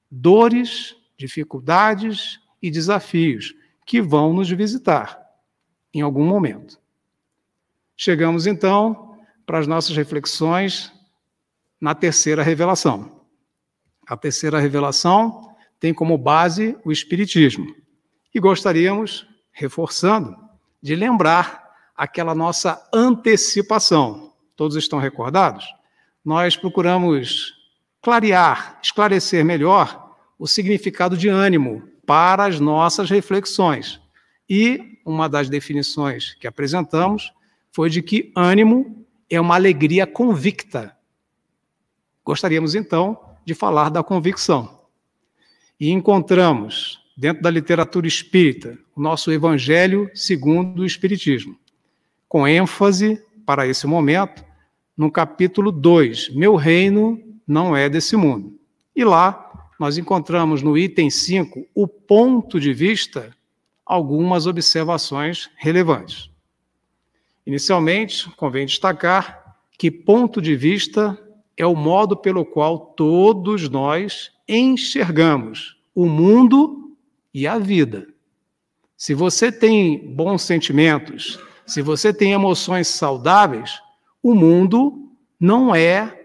dores, 0.10 0.96
dificuldades 1.18 2.40
e 2.62 2.70
desafios 2.70 3.54
que 3.86 4.02
vão 4.02 4.34
nos 4.34 4.50
visitar 4.50 5.20
em 5.94 6.02
algum 6.02 6.26
momento. 6.26 6.80
Chegamos 7.96 8.48
então 8.48 9.18
para 9.46 9.60
as 9.60 9.68
nossas 9.68 9.96
reflexões 9.96 10.93
na 11.84 11.94
terceira 11.94 12.42
revelação. 12.42 13.26
A 14.08 14.16
terceira 14.16 14.58
revelação 14.58 15.54
tem 15.82 15.94
como 15.94 16.18
base 16.18 16.78
o 16.86 16.94
Espiritismo. 16.94 17.76
E 18.34 18.40
gostaríamos, 18.40 19.28
reforçando, 19.52 20.34
de 20.82 20.96
lembrar 20.96 21.62
aquela 21.94 22.34
nossa 22.34 22.82
antecipação. 22.94 24.32
Todos 24.56 24.78
estão 24.78 24.98
recordados? 24.98 25.66
Nós 26.24 26.56
procuramos 26.56 27.54
clarear, 28.02 28.80
esclarecer 28.82 29.44
melhor 29.44 30.16
o 30.40 30.48
significado 30.48 31.18
de 31.18 31.28
ânimo 31.28 31.84
para 32.08 32.46
as 32.46 32.62
nossas 32.62 33.10
reflexões. 33.10 34.00
E 34.50 35.02
uma 35.06 35.28
das 35.28 35.50
definições 35.50 36.34
que 36.36 36.48
apresentamos 36.48 37.34
foi 37.74 37.90
de 37.90 38.02
que 38.02 38.32
ânimo 38.38 39.06
é 39.30 39.42
uma 39.42 39.56
alegria 39.56 40.08
convicta. 40.08 40.96
Gostaríamos 42.26 42.76
então 42.76 43.20
de 43.46 43.54
falar 43.54 43.90
da 43.90 44.04
convicção. 44.04 44.80
E 45.80 45.92
encontramos, 45.92 47.00
dentro 47.18 47.44
da 47.44 47.50
literatura 47.50 48.08
espírita, 48.08 48.78
o 48.96 49.02
nosso 49.02 49.32
Evangelho 49.32 50.10
segundo 50.14 50.82
o 50.82 50.86
Espiritismo, 50.86 51.58
com 52.30 52.48
ênfase, 52.48 53.22
para 53.46 53.68
esse 53.68 53.86
momento, 53.86 54.44
no 54.96 55.12
capítulo 55.12 55.72
2, 55.72 56.30
Meu 56.30 56.56
reino 56.56 57.22
não 57.46 57.76
é 57.76 57.90
desse 57.90 58.16
mundo. 58.16 58.58
E 58.96 59.04
lá 59.04 59.70
nós 59.80 59.98
encontramos 59.98 60.62
no 60.62 60.78
item 60.78 61.10
5 61.10 61.68
o 61.76 61.88
ponto 61.88 62.60
de 62.60 62.74
vista, 62.74 63.36
algumas 63.86 64.48
observações 64.48 65.50
relevantes. 65.58 66.30
Inicialmente, 67.46 68.30
convém 68.38 68.66
destacar 68.66 69.58
que 69.78 69.92
ponto 69.92 70.42
de 70.42 70.56
vista 70.56 71.20
é 71.58 71.66
o 71.66 71.76
modo 71.76 72.16
pelo 72.18 72.46
qual 72.46 72.78
todos 72.80 73.70
nós 73.70 74.32
enxergamos 74.48 75.78
o 75.94 76.06
mundo 76.06 76.96
e 77.34 77.48
a 77.48 77.58
vida. 77.58 78.08
Se 78.98 79.14
você 79.14 79.52
tem 79.52 80.14
bons 80.14 80.42
sentimentos, 80.44 81.40
se 81.66 81.82
você 81.82 82.14
tem 82.14 82.34
emoções 82.34 82.88
saudáveis, 82.88 83.82
o 84.22 84.34
mundo 84.34 85.10
não 85.40 85.76
é 85.76 86.22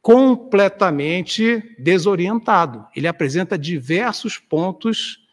completamente 0.00 1.62
desorientado. 1.78 2.86
Ele 2.94 3.06
apresenta 3.06 3.58
diversos 3.58 4.38
pontos 4.38 5.26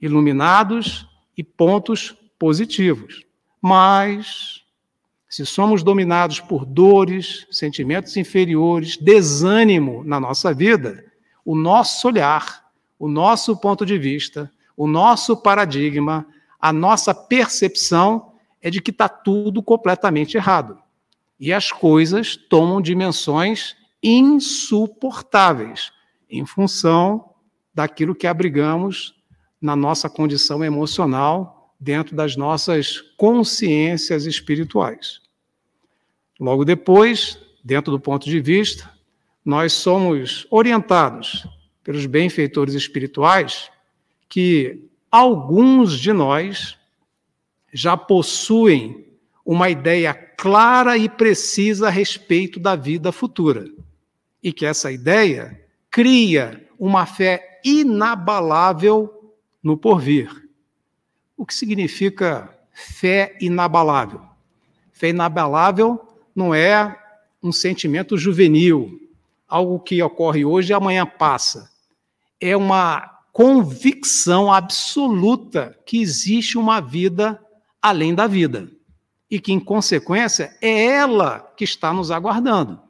iluminados 0.00 1.06
e 1.36 1.42
pontos 1.42 2.14
positivos. 2.38 3.24
Mas 3.60 4.63
se 5.34 5.44
somos 5.44 5.82
dominados 5.82 6.38
por 6.38 6.64
dores, 6.64 7.44
sentimentos 7.50 8.16
inferiores, 8.16 8.96
desânimo 8.96 10.04
na 10.04 10.20
nossa 10.20 10.54
vida, 10.54 11.04
o 11.44 11.56
nosso 11.56 12.06
olhar, 12.06 12.70
o 12.96 13.08
nosso 13.08 13.56
ponto 13.56 13.84
de 13.84 13.98
vista, 13.98 14.48
o 14.76 14.86
nosso 14.86 15.36
paradigma, 15.36 16.24
a 16.60 16.72
nossa 16.72 17.12
percepção 17.12 18.34
é 18.62 18.70
de 18.70 18.80
que 18.80 18.92
está 18.92 19.08
tudo 19.08 19.60
completamente 19.60 20.36
errado. 20.36 20.78
E 21.40 21.52
as 21.52 21.72
coisas 21.72 22.36
tomam 22.36 22.80
dimensões 22.80 23.74
insuportáveis 24.00 25.90
em 26.30 26.46
função 26.46 27.34
daquilo 27.74 28.14
que 28.14 28.28
abrigamos 28.28 29.16
na 29.60 29.74
nossa 29.74 30.08
condição 30.08 30.64
emocional, 30.64 31.74
dentro 31.80 32.14
das 32.14 32.36
nossas 32.36 33.00
consciências 33.16 34.26
espirituais. 34.26 35.23
Logo 36.38 36.64
depois, 36.64 37.38
dentro 37.62 37.92
do 37.92 38.00
ponto 38.00 38.24
de 38.24 38.40
vista, 38.40 38.90
nós 39.44 39.72
somos 39.72 40.46
orientados 40.50 41.46
pelos 41.82 42.06
benfeitores 42.06 42.74
espirituais 42.74 43.70
que 44.28 44.88
alguns 45.10 45.98
de 46.00 46.12
nós 46.12 46.76
já 47.72 47.96
possuem 47.96 49.06
uma 49.44 49.68
ideia 49.68 50.14
clara 50.14 50.96
e 50.96 51.08
precisa 51.08 51.88
a 51.88 51.90
respeito 51.90 52.58
da 52.58 52.74
vida 52.74 53.12
futura. 53.12 53.66
E 54.42 54.52
que 54.52 54.64
essa 54.64 54.90
ideia 54.90 55.60
cria 55.90 56.66
uma 56.78 57.06
fé 57.06 57.60
inabalável 57.64 59.32
no 59.62 59.76
porvir. 59.76 60.30
O 61.36 61.44
que 61.46 61.54
significa 61.54 62.52
fé 62.72 63.36
inabalável? 63.40 64.22
Fé 64.92 65.10
inabalável 65.10 66.13
não 66.34 66.54
é 66.54 66.98
um 67.42 67.52
sentimento 67.52 68.16
juvenil, 68.18 69.00
algo 69.46 69.78
que 69.78 70.02
ocorre 70.02 70.44
hoje 70.44 70.72
e 70.72 70.74
amanhã 70.74 71.06
passa. 71.06 71.70
É 72.40 72.56
uma 72.56 73.20
convicção 73.32 74.52
absoluta 74.52 75.78
que 75.84 76.00
existe 76.00 76.56
uma 76.56 76.80
vida 76.80 77.40
além 77.80 78.14
da 78.14 78.26
vida 78.26 78.70
e 79.30 79.38
que, 79.38 79.52
em 79.52 79.60
consequência, 79.60 80.56
é 80.60 80.84
ela 80.86 81.40
que 81.56 81.64
está 81.64 81.92
nos 81.92 82.10
aguardando. 82.10 82.80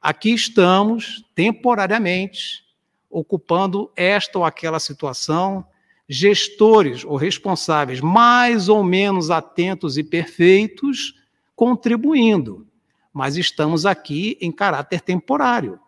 Aqui 0.00 0.32
estamos, 0.32 1.24
temporariamente, 1.34 2.64
ocupando 3.10 3.90
esta 3.94 4.38
ou 4.38 4.44
aquela 4.44 4.80
situação, 4.80 5.64
gestores 6.08 7.04
ou 7.04 7.16
responsáveis 7.16 8.00
mais 8.00 8.68
ou 8.68 8.82
menos 8.82 9.30
atentos 9.30 9.98
e 9.98 10.02
perfeitos, 10.02 11.14
contribuindo 11.54 12.66
mas 13.12 13.36
estamos 13.36 13.84
aqui 13.86 14.38
em 14.40 14.52
caráter 14.52 15.00
temporário. 15.00 15.80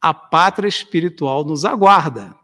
A 0.00 0.14
pátria 0.14 0.68
espiritual 0.68 1.44
nos 1.44 1.64
aguarda, 1.64 2.34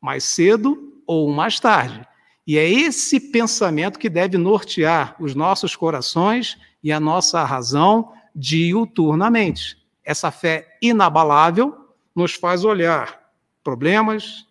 mais 0.00 0.24
cedo 0.24 1.00
ou 1.06 1.30
mais 1.30 1.60
tarde. 1.60 2.06
E 2.46 2.56
é 2.56 2.68
esse 2.68 3.18
pensamento 3.18 3.98
que 3.98 4.08
deve 4.08 4.38
nortear 4.38 5.16
os 5.18 5.34
nossos 5.34 5.74
corações 5.74 6.56
e 6.82 6.92
a 6.92 7.00
nossa 7.00 7.44
razão 7.44 8.12
diuturnamente. 8.34 9.76
Essa 10.04 10.30
fé 10.30 10.78
inabalável 10.80 11.74
nos 12.14 12.34
faz 12.34 12.64
olhar 12.64 13.20
problemas, 13.64 14.46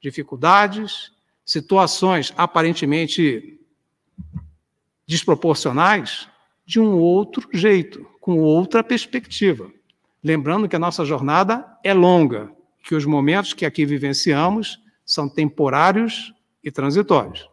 dificuldades, 0.00 1.12
situações 1.44 2.32
aparentemente 2.36 3.58
desproporcionais 5.06 6.29
de 6.70 6.78
um 6.78 6.96
outro 6.96 7.48
jeito, 7.52 8.06
com 8.20 8.38
outra 8.38 8.84
perspectiva. 8.84 9.68
Lembrando 10.22 10.68
que 10.68 10.76
a 10.76 10.78
nossa 10.78 11.04
jornada 11.04 11.66
é 11.82 11.92
longa, 11.92 12.48
que 12.84 12.94
os 12.94 13.04
momentos 13.04 13.52
que 13.52 13.66
aqui 13.66 13.84
vivenciamos 13.84 14.80
são 15.04 15.28
temporários 15.28 16.32
e 16.62 16.70
transitórios. 16.70 17.50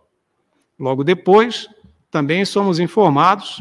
Logo 0.78 1.03
depois, 1.03 1.68
também 2.11 2.45
somos 2.45 2.78
informados 2.80 3.59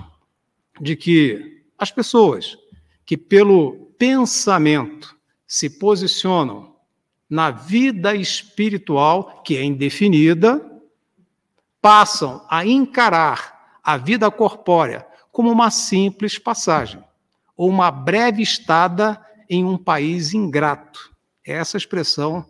de 0.78 0.94
que 0.94 1.64
as 1.78 1.90
pessoas 1.90 2.58
que, 3.06 3.16
pelo 3.16 3.94
pensamento, 3.98 5.16
se 5.46 5.70
posicionam 5.70 6.76
na 7.30 7.50
vida 7.50 8.14
espiritual, 8.14 9.42
que 9.42 9.56
é 9.56 9.64
indefinida, 9.64 10.60
passam 11.80 12.44
a 12.50 12.66
encarar 12.66 13.78
a 13.82 13.96
vida 13.96 14.30
corpórea 14.30 15.06
como 15.36 15.52
uma 15.52 15.70
simples 15.70 16.38
passagem, 16.38 17.04
ou 17.54 17.68
uma 17.68 17.90
breve 17.90 18.42
estada 18.42 19.22
em 19.50 19.66
um 19.66 19.76
país 19.76 20.32
ingrato. 20.32 21.14
É 21.46 21.52
essa 21.52 21.76
expressão 21.76 22.42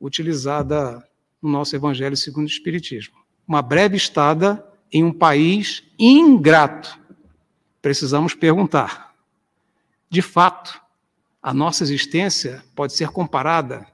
utilizada 0.00 1.06
no 1.42 1.50
nosso 1.50 1.76
Evangelho 1.76 2.16
segundo 2.16 2.46
o 2.46 2.50
Espiritismo. 2.50 3.14
Uma 3.46 3.60
breve 3.60 3.98
estada 3.98 4.66
em 4.90 5.04
um 5.04 5.12
país 5.12 5.84
ingrato. 5.98 6.98
Precisamos 7.82 8.34
perguntar: 8.34 9.14
de 10.08 10.22
fato, 10.22 10.80
a 11.42 11.52
nossa 11.52 11.82
existência 11.82 12.64
pode 12.74 12.94
ser 12.94 13.10
comparada 13.10 13.86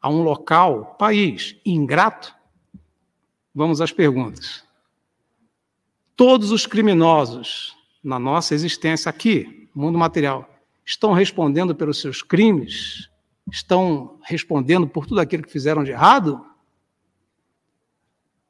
a 0.00 0.08
um 0.08 0.22
local, 0.22 0.96
país 0.98 1.54
ingrato? 1.66 2.34
Vamos 3.54 3.78
às 3.78 3.92
perguntas. 3.92 4.64
Todos 6.16 6.50
os 6.50 6.64
criminosos 6.64 7.78
na 8.02 8.18
nossa 8.18 8.54
existência 8.54 9.08
aqui, 9.08 9.68
mundo 9.74 9.98
material, 9.98 10.48
estão 10.84 11.12
respondendo 11.12 11.74
pelos 11.74 12.00
seus 12.00 12.22
crimes? 12.22 13.08
Estão 13.50 14.18
respondendo 14.22 14.86
por 14.86 15.06
tudo 15.06 15.20
aquilo 15.20 15.42
que 15.42 15.52
fizeram 15.52 15.84
de 15.84 15.90
errado? 15.90 16.44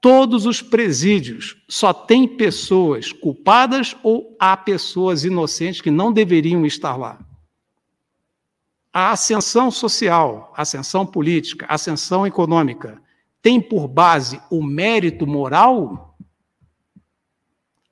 Todos 0.01 0.46
os 0.46 0.62
presídios 0.62 1.62
só 1.68 1.92
têm 1.92 2.26
pessoas 2.26 3.12
culpadas 3.12 3.94
ou 4.03 4.34
há 4.38 4.57
pessoas 4.57 5.24
inocentes 5.24 5.80
que 5.80 5.90
não 5.90 6.12
deveriam 6.12 6.64
estar 6.64 6.96
lá? 6.96 7.18
A 8.92 9.12
ascensão 9.12 9.70
social, 9.70 10.53
ascensão 10.57 11.07
política, 11.07 11.66
ascensão 11.68 12.26
econômica 12.26 13.01
tem 13.42 13.61
por 13.61 13.86
base 13.86 14.40
o 14.51 14.62
mérito 14.62 15.26
moral? 15.26 16.16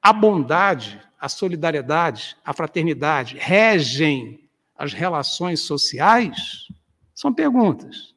A 0.02 0.12
bondade 0.12 1.00
a 1.18 1.28
solidariedade, 1.28 2.36
a 2.44 2.52
fraternidade 2.52 3.36
regem 3.38 4.48
as 4.76 4.92
relações 4.92 5.60
sociais? 5.60 6.68
São 7.14 7.32
perguntas. 7.34 8.14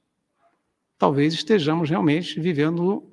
talvez 0.98 1.34
estejamos 1.34 1.90
realmente 1.90 2.40
vivendo 2.40 3.04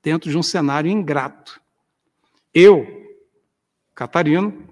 dentro 0.00 0.30
de 0.30 0.38
um 0.38 0.42
cenário 0.42 0.88
ingrato. 0.88 1.60
Eu, 2.54 2.86
Catarino, 3.92 4.68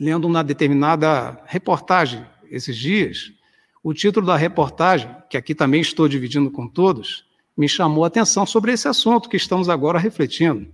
lendo 0.00 0.26
uma 0.26 0.42
determinada 0.42 1.40
reportagem 1.46 2.26
esses 2.50 2.76
dias, 2.76 3.32
o 3.80 3.94
título 3.94 4.26
da 4.26 4.36
reportagem, 4.36 5.08
que 5.30 5.36
aqui 5.36 5.54
também 5.54 5.80
estou 5.80 6.08
dividindo 6.08 6.50
com 6.50 6.66
todos, 6.66 7.24
me 7.56 7.68
chamou 7.68 8.02
a 8.02 8.08
atenção 8.08 8.44
sobre 8.44 8.72
esse 8.72 8.88
assunto 8.88 9.28
que 9.28 9.36
estamos 9.36 9.68
agora 9.68 10.00
refletindo. 10.00 10.66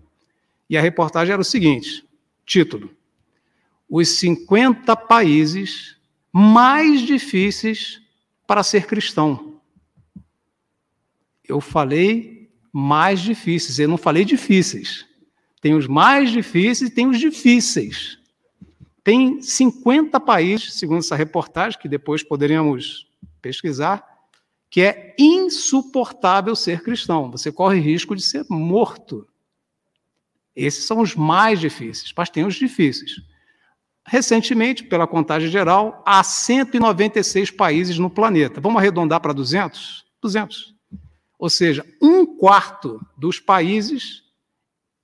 E 0.71 0.79
a 0.79 0.81
reportagem 0.81 1.35
era 1.35 1.43
o 1.43 1.45
seguinte: 1.45 2.03
título: 2.47 2.91
Os 3.89 4.09
50 4.19 4.95
países 4.97 5.97
mais 6.33 7.03
difíceis 7.03 8.01
para 8.47 8.63
ser 8.63 8.87
cristão. 8.87 9.61
Eu 11.47 11.61
falei 11.61 12.51
mais 12.73 13.21
difíceis, 13.21 13.79
eu 13.79 13.89
não 13.89 13.99
falei 13.99 14.25
difíceis. 14.25 15.07
Tem 15.61 15.75
os 15.75 15.87
mais 15.87 16.31
difíceis 16.31 16.91
e 16.91 16.95
tem 16.95 17.07
os 17.07 17.19
difíceis. 17.21 18.19
Tem 19.05 19.43
50 19.43 20.19
países, 20.21 20.75
segundo 20.75 21.01
essa 21.01 21.17
reportagem, 21.17 21.79
que 21.79 21.89
depois 21.89 22.23
poderemos 22.23 23.09
pesquisar, 23.41 24.07
que 24.71 24.81
é 24.81 25.15
insuportável 25.19 26.57
ser 26.57 26.83
cristão. 26.83 27.31
Você 27.31 27.53
corre 27.53 27.79
risco 27.79 28.17
de 28.17 28.23
ser 28.23 28.47
morto. 28.49 29.27
Esses 30.55 30.85
são 30.85 31.01
os 31.01 31.15
mais 31.15 31.61
difíceis, 31.61 32.13
mas 32.17 32.31
tem 32.31 32.45
os 32.45 32.55
difíceis. 32.55 33.13
Recentemente, 34.07 34.85
pela 34.85 35.07
contagem 35.07 35.49
geral, 35.49 36.03
há 36.05 36.23
196 36.23 37.51
países 37.51 37.99
no 37.99 38.11
planeta. 38.11 38.61
Vamos 38.61 38.79
arredondar 38.79 39.21
para 39.21 39.33
200? 39.33 40.05
200. 40.21 40.75
Ou 41.39 41.49
seja, 41.49 41.85
um 42.01 42.27
quarto 42.37 43.01
dos 43.17 43.39
países 43.39 44.23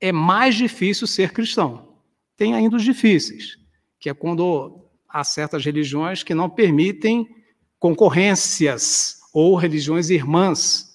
é 0.00 0.12
mais 0.12 0.54
difícil 0.54 1.06
ser 1.06 1.32
cristão. 1.32 1.96
Tem 2.36 2.54
ainda 2.54 2.76
os 2.76 2.84
difíceis, 2.84 3.56
que 3.98 4.08
é 4.08 4.14
quando 4.14 4.84
há 5.08 5.24
certas 5.24 5.64
religiões 5.64 6.22
que 6.22 6.34
não 6.34 6.48
permitem 6.48 7.26
concorrências 7.78 9.18
ou 9.32 9.56
religiões 9.56 10.10
irmãs, 10.10 10.88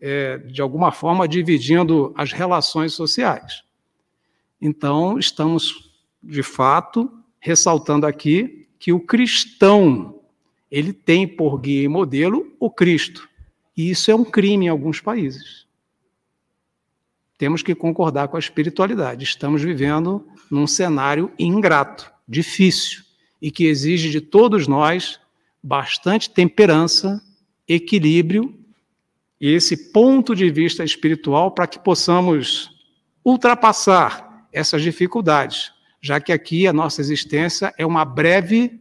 é, 0.00 0.38
de 0.38 0.60
alguma 0.60 0.92
forma 0.92 1.28
dividindo 1.28 2.12
as 2.16 2.32
relações 2.32 2.92
sociais. 2.92 3.62
Então, 4.60 5.18
estamos, 5.18 5.90
de 6.22 6.42
fato, 6.42 7.10
ressaltando 7.38 8.06
aqui 8.06 8.68
que 8.78 8.92
o 8.92 9.00
cristão 9.00 10.20
ele 10.70 10.92
tem 10.92 11.26
por 11.26 11.58
guia 11.58 11.82
e 11.82 11.88
modelo 11.88 12.54
o 12.60 12.70
Cristo. 12.70 13.28
E 13.76 13.90
isso 13.90 14.10
é 14.10 14.14
um 14.14 14.24
crime 14.24 14.66
em 14.66 14.68
alguns 14.68 15.00
países. 15.00 15.66
Temos 17.36 17.62
que 17.62 17.74
concordar 17.74 18.28
com 18.28 18.36
a 18.36 18.40
espiritualidade. 18.40 19.24
Estamos 19.24 19.62
vivendo 19.62 20.26
num 20.50 20.66
cenário 20.66 21.32
ingrato, 21.38 22.12
difícil, 22.28 23.02
e 23.40 23.50
que 23.50 23.64
exige 23.64 24.10
de 24.10 24.20
todos 24.20 24.68
nós 24.68 25.18
bastante 25.62 26.28
temperança, 26.28 27.22
equilíbrio 27.66 28.54
e 29.40 29.48
esse 29.48 29.90
ponto 29.90 30.34
de 30.34 30.50
vista 30.50 30.84
espiritual 30.84 31.50
para 31.50 31.66
que 31.66 31.78
possamos 31.78 32.70
ultrapassar 33.24 34.29
essas 34.52 34.82
dificuldades, 34.82 35.72
já 36.00 36.20
que 36.20 36.32
aqui 36.32 36.66
a 36.66 36.72
nossa 36.72 37.00
existência 37.00 37.74
é 37.76 37.84
uma 37.84 38.04
breve 38.04 38.80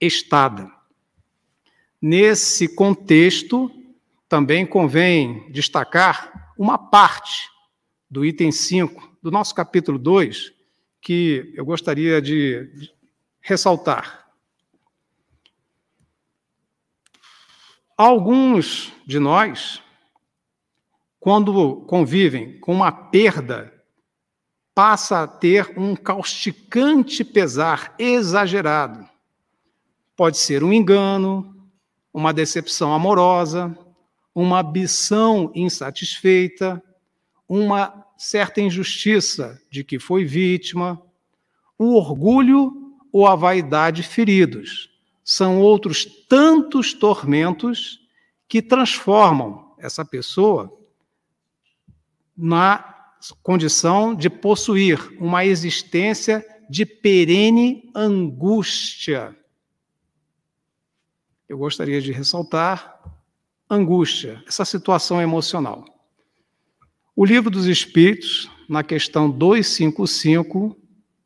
estada. 0.00 0.70
Nesse 2.00 2.68
contexto, 2.74 3.70
também 4.28 4.64
convém 4.64 5.50
destacar 5.50 6.52
uma 6.56 6.78
parte 6.78 7.48
do 8.10 8.24
item 8.24 8.50
5 8.50 9.18
do 9.22 9.30
nosso 9.30 9.54
capítulo 9.54 9.98
2 9.98 10.52
que 11.00 11.52
eu 11.54 11.64
gostaria 11.64 12.20
de 12.20 12.90
ressaltar. 13.40 14.26
Alguns 17.96 18.92
de 19.06 19.18
nós, 19.18 19.82
quando 21.18 21.82
convivem 21.82 22.58
com 22.60 22.72
uma 22.72 22.90
perda, 22.90 23.79
passa 24.74 25.22
a 25.22 25.26
ter 25.26 25.78
um 25.78 25.94
causticante 25.94 27.24
pesar 27.24 27.94
exagerado. 27.98 29.08
Pode 30.16 30.38
ser 30.38 30.62
um 30.62 30.72
engano, 30.72 31.68
uma 32.12 32.32
decepção 32.32 32.94
amorosa, 32.94 33.76
uma 34.34 34.60
ambição 34.60 35.50
insatisfeita, 35.54 36.82
uma 37.48 38.06
certa 38.16 38.60
injustiça 38.60 39.60
de 39.70 39.82
que 39.82 39.98
foi 39.98 40.24
vítima, 40.24 41.00
o 41.78 41.94
orgulho 41.94 42.94
ou 43.12 43.26
a 43.26 43.34
vaidade 43.34 44.02
feridos 44.02 44.90
são 45.24 45.60
outros 45.60 46.04
tantos 46.28 46.92
tormentos 46.92 48.00
que 48.48 48.60
transformam 48.60 49.74
essa 49.78 50.04
pessoa 50.04 50.76
na 52.36 52.99
condição 53.42 54.14
de 54.14 54.30
possuir 54.30 54.98
uma 55.20 55.44
existência 55.44 56.44
de 56.68 56.86
perene 56.86 57.90
angústia. 57.94 59.36
Eu 61.48 61.58
gostaria 61.58 62.00
de 62.00 62.12
ressaltar 62.12 63.00
angústia, 63.68 64.42
essa 64.46 64.64
situação 64.64 65.20
emocional. 65.20 65.84
O 67.14 67.24
livro 67.24 67.50
dos 67.50 67.66
Espíritos, 67.66 68.50
na 68.68 68.82
questão 68.82 69.30
255, 69.30 70.76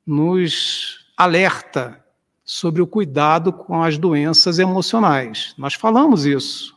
nos 0.07 1.07
alerta 1.17 2.05
sobre 2.45 2.83
o 2.83 2.87
cuidado 2.87 3.53
com 3.53 3.83
as 3.83 3.97
doenças 3.97 4.59
emocionais. 4.59 5.55
Nós 5.57 5.75
falamos 5.75 6.27
isso 6.27 6.77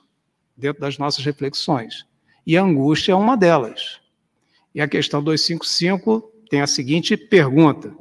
dentro 0.56 0.82
das 0.82 0.98
nossas 0.98 1.24
reflexões. 1.26 2.06
E 2.46 2.58
a 2.58 2.64
angústia 2.64 3.12
é 3.12 3.16
uma 3.16 3.36
delas. 3.36 4.00
E 4.78 4.82
a 4.82 4.88
questão 4.88 5.24
255 5.24 6.32
tem 6.52 6.62
a 6.62 6.68
seguinte 6.68 7.18
pergunta: 7.18 7.98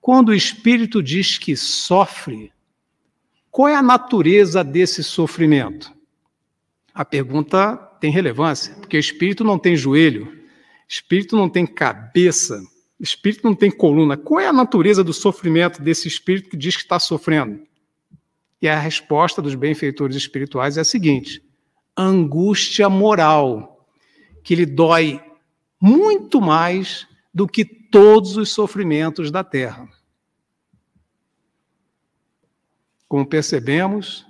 Quando 0.00 0.30
o 0.30 0.34
espírito 0.34 1.02
diz 1.02 1.36
que 1.36 1.54
sofre, 1.54 2.50
qual 3.50 3.68
é 3.68 3.74
a 3.74 3.82
natureza 3.82 4.64
desse 4.64 5.04
sofrimento? 5.04 5.92
A 6.94 7.04
pergunta 7.04 7.76
tem 8.00 8.10
relevância, 8.10 8.76
porque 8.76 8.96
o 8.96 8.98
espírito 8.98 9.44
não 9.44 9.58
tem 9.58 9.76
joelho, 9.76 10.42
espírito 10.88 11.36
não 11.36 11.50
tem 11.50 11.66
cabeça, 11.66 12.58
espírito 12.98 13.44
não 13.44 13.54
tem 13.54 13.70
coluna. 13.70 14.16
Qual 14.16 14.40
é 14.40 14.46
a 14.46 14.54
natureza 14.54 15.04
do 15.04 15.12
sofrimento 15.12 15.82
desse 15.82 16.08
espírito 16.08 16.48
que 16.48 16.56
diz 16.56 16.76
que 16.76 16.82
está 16.82 16.98
sofrendo? 16.98 17.60
E 18.62 18.66
a 18.66 18.78
resposta 18.78 19.42
dos 19.42 19.54
benfeitores 19.54 20.16
espirituais 20.16 20.78
é 20.78 20.80
a 20.80 20.84
seguinte: 20.84 21.42
angústia 21.94 22.88
moral, 22.88 23.86
que 24.42 24.54
lhe 24.54 24.64
dói 24.64 25.25
muito 25.80 26.40
mais 26.40 27.06
do 27.32 27.46
que 27.46 27.64
todos 27.64 28.36
os 28.36 28.50
sofrimentos 28.50 29.30
da 29.30 29.44
terra. 29.44 29.88
Como 33.08 33.26
percebemos, 33.26 34.26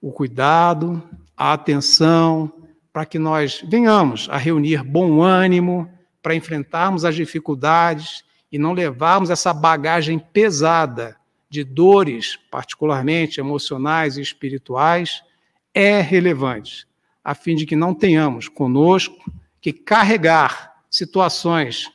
o 0.00 0.12
cuidado, 0.12 1.02
a 1.36 1.52
atenção, 1.52 2.52
para 2.92 3.06
que 3.06 3.18
nós 3.18 3.64
venhamos 3.66 4.28
a 4.30 4.36
reunir 4.36 4.82
bom 4.82 5.22
ânimo, 5.22 5.90
para 6.22 6.34
enfrentarmos 6.34 7.04
as 7.04 7.14
dificuldades 7.14 8.24
e 8.52 8.58
não 8.58 8.72
levarmos 8.72 9.30
essa 9.30 9.54
bagagem 9.54 10.18
pesada 10.18 11.16
de 11.48 11.64
dores, 11.64 12.36
particularmente 12.50 13.40
emocionais 13.40 14.16
e 14.16 14.20
espirituais, 14.20 15.22
é 15.72 16.00
relevante, 16.00 16.86
a 17.24 17.34
fim 17.34 17.54
de 17.54 17.64
que 17.64 17.76
não 17.76 17.94
tenhamos 17.94 18.48
conosco 18.48 19.32
que 19.60 19.72
carregar 19.72 20.69
situações 20.90 21.90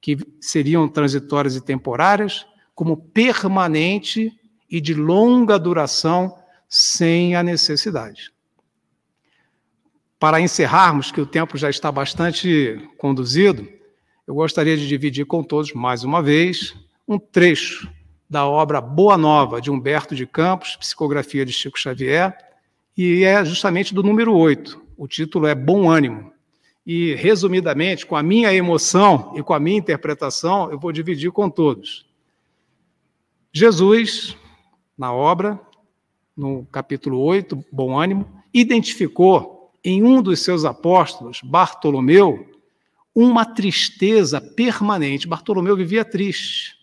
que 0.00 0.16
seriam 0.40 0.88
transitórias 0.88 1.54
e 1.54 1.60
temporárias 1.60 2.46
como 2.74 2.96
permanente 2.96 4.32
e 4.70 4.80
de 4.80 4.94
longa 4.94 5.58
duração 5.58 6.34
sem 6.68 7.36
a 7.36 7.42
necessidade. 7.42 8.32
Para 10.18 10.40
encerrarmos, 10.40 11.10
que 11.10 11.20
o 11.20 11.26
tempo 11.26 11.58
já 11.58 11.68
está 11.68 11.90
bastante 11.90 12.80
conduzido, 12.96 13.68
eu 14.26 14.34
gostaria 14.34 14.76
de 14.76 14.86
dividir 14.86 15.26
com 15.26 15.42
todos, 15.42 15.72
mais 15.72 16.04
uma 16.04 16.22
vez, 16.22 16.74
um 17.06 17.18
trecho 17.18 17.90
da 18.28 18.46
obra 18.46 18.80
Boa 18.80 19.18
Nova, 19.18 19.60
de 19.60 19.70
Humberto 19.70 20.14
de 20.14 20.24
Campos, 20.24 20.76
psicografia 20.76 21.44
de 21.44 21.52
Chico 21.52 21.78
Xavier, 21.78 22.36
e 22.96 23.24
é 23.24 23.44
justamente 23.44 23.92
do 23.92 24.02
número 24.02 24.32
8. 24.34 24.80
O 24.96 25.08
título 25.08 25.46
é 25.46 25.54
Bom 25.54 25.90
Ânimo. 25.90 26.32
E, 26.92 27.14
resumidamente, 27.14 28.04
com 28.04 28.16
a 28.16 28.22
minha 28.22 28.52
emoção 28.52 29.32
e 29.36 29.44
com 29.44 29.54
a 29.54 29.60
minha 29.60 29.78
interpretação, 29.78 30.72
eu 30.72 30.76
vou 30.76 30.90
dividir 30.90 31.30
com 31.30 31.48
todos. 31.48 32.04
Jesus, 33.52 34.36
na 34.98 35.12
obra, 35.12 35.60
no 36.36 36.64
capítulo 36.64 37.20
8, 37.20 37.64
Bom 37.70 37.96
Ânimo, 37.96 38.26
identificou 38.52 39.72
em 39.84 40.02
um 40.02 40.20
dos 40.20 40.40
seus 40.40 40.64
apóstolos, 40.64 41.40
Bartolomeu, 41.44 42.50
uma 43.14 43.44
tristeza 43.44 44.40
permanente. 44.40 45.28
Bartolomeu 45.28 45.76
vivia 45.76 46.04
triste. 46.04 46.74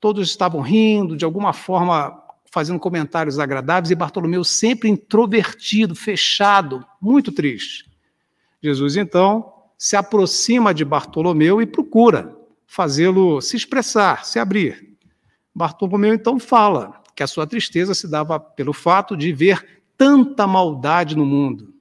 Todos 0.00 0.28
estavam 0.28 0.60
rindo, 0.60 1.16
de 1.16 1.24
alguma 1.24 1.52
forma 1.52 2.20
fazendo 2.50 2.80
comentários 2.80 3.38
agradáveis, 3.38 3.92
e 3.92 3.94
Bartolomeu 3.94 4.42
sempre 4.42 4.88
introvertido, 4.88 5.94
fechado, 5.94 6.84
muito 7.00 7.30
triste. 7.30 7.89
Jesus, 8.62 8.96
então, 8.96 9.52
se 9.78 9.96
aproxima 9.96 10.74
de 10.74 10.84
Bartolomeu 10.84 11.62
e 11.62 11.66
procura 11.66 12.36
fazê-lo 12.66 13.40
se 13.40 13.56
expressar, 13.56 14.24
se 14.24 14.38
abrir. 14.38 14.96
Bartolomeu, 15.54 16.14
então, 16.14 16.38
fala 16.38 17.02
que 17.14 17.22
a 17.22 17.26
sua 17.26 17.46
tristeza 17.46 17.94
se 17.94 18.06
dava 18.06 18.38
pelo 18.38 18.72
fato 18.72 19.16
de 19.16 19.32
ver 19.32 19.82
tanta 19.96 20.46
maldade 20.46 21.16
no 21.16 21.26
mundo, 21.26 21.74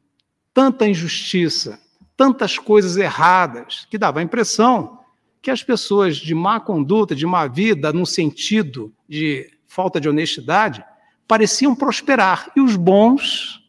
tanta 0.53 0.87
injustiça, 0.87 1.79
tantas 2.17 2.57
coisas 2.57 2.97
erradas, 2.97 3.87
que 3.89 3.97
dava 3.97 4.19
a 4.19 4.23
impressão 4.23 4.99
que 5.41 5.49
as 5.49 5.63
pessoas 5.63 6.17
de 6.17 6.35
má 6.35 6.59
conduta, 6.59 7.15
de 7.15 7.25
má 7.25 7.47
vida, 7.47 7.93
no 7.93 8.05
sentido 8.05 8.93
de 9.07 9.49
falta 9.67 10.01
de 10.01 10.09
honestidade, 10.09 10.83
pareciam 11.27 11.75
prosperar 11.75 12.51
e 12.55 12.59
os 12.59 12.75
bons 12.75 13.63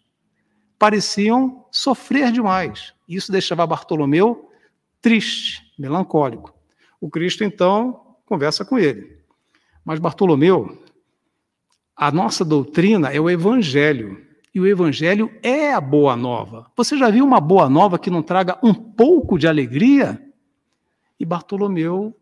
pareciam 0.78 1.64
sofrer 1.70 2.32
demais. 2.32 2.92
Isso 3.14 3.32
deixava 3.32 3.66
Bartolomeu 3.66 4.50
triste, 5.02 5.62
melancólico. 5.78 6.54
O 7.00 7.11
Cristo 7.11 7.42
então 7.42 8.16
conversa 8.24 8.64
com 8.64 8.78
ele. 8.78 9.18
Mas 9.84 9.98
Bartolomeu, 9.98 10.82
a 11.96 12.12
nossa 12.12 12.44
doutrina 12.44 13.08
é 13.08 13.20
o 13.20 13.28
evangelho. 13.28 14.30
E 14.52 14.61
o 14.61 14.66
Evangelho 14.66 15.30
é 15.44 15.72
a 15.72 15.80
boa 15.80 16.16
nova. 16.16 16.70
Você 16.76 16.98
já 16.98 17.08
viu 17.08 17.24
uma 17.24 17.40
boa 17.40 17.68
nova 17.68 17.98
que 17.98 18.11
não 18.11 18.20
traga 18.20 18.58
um 18.62 18.74
pouco 18.74 19.38
de 19.38 19.46
alegria? 19.46 20.20
E 21.20 21.24
Bartolomeu 21.24 22.16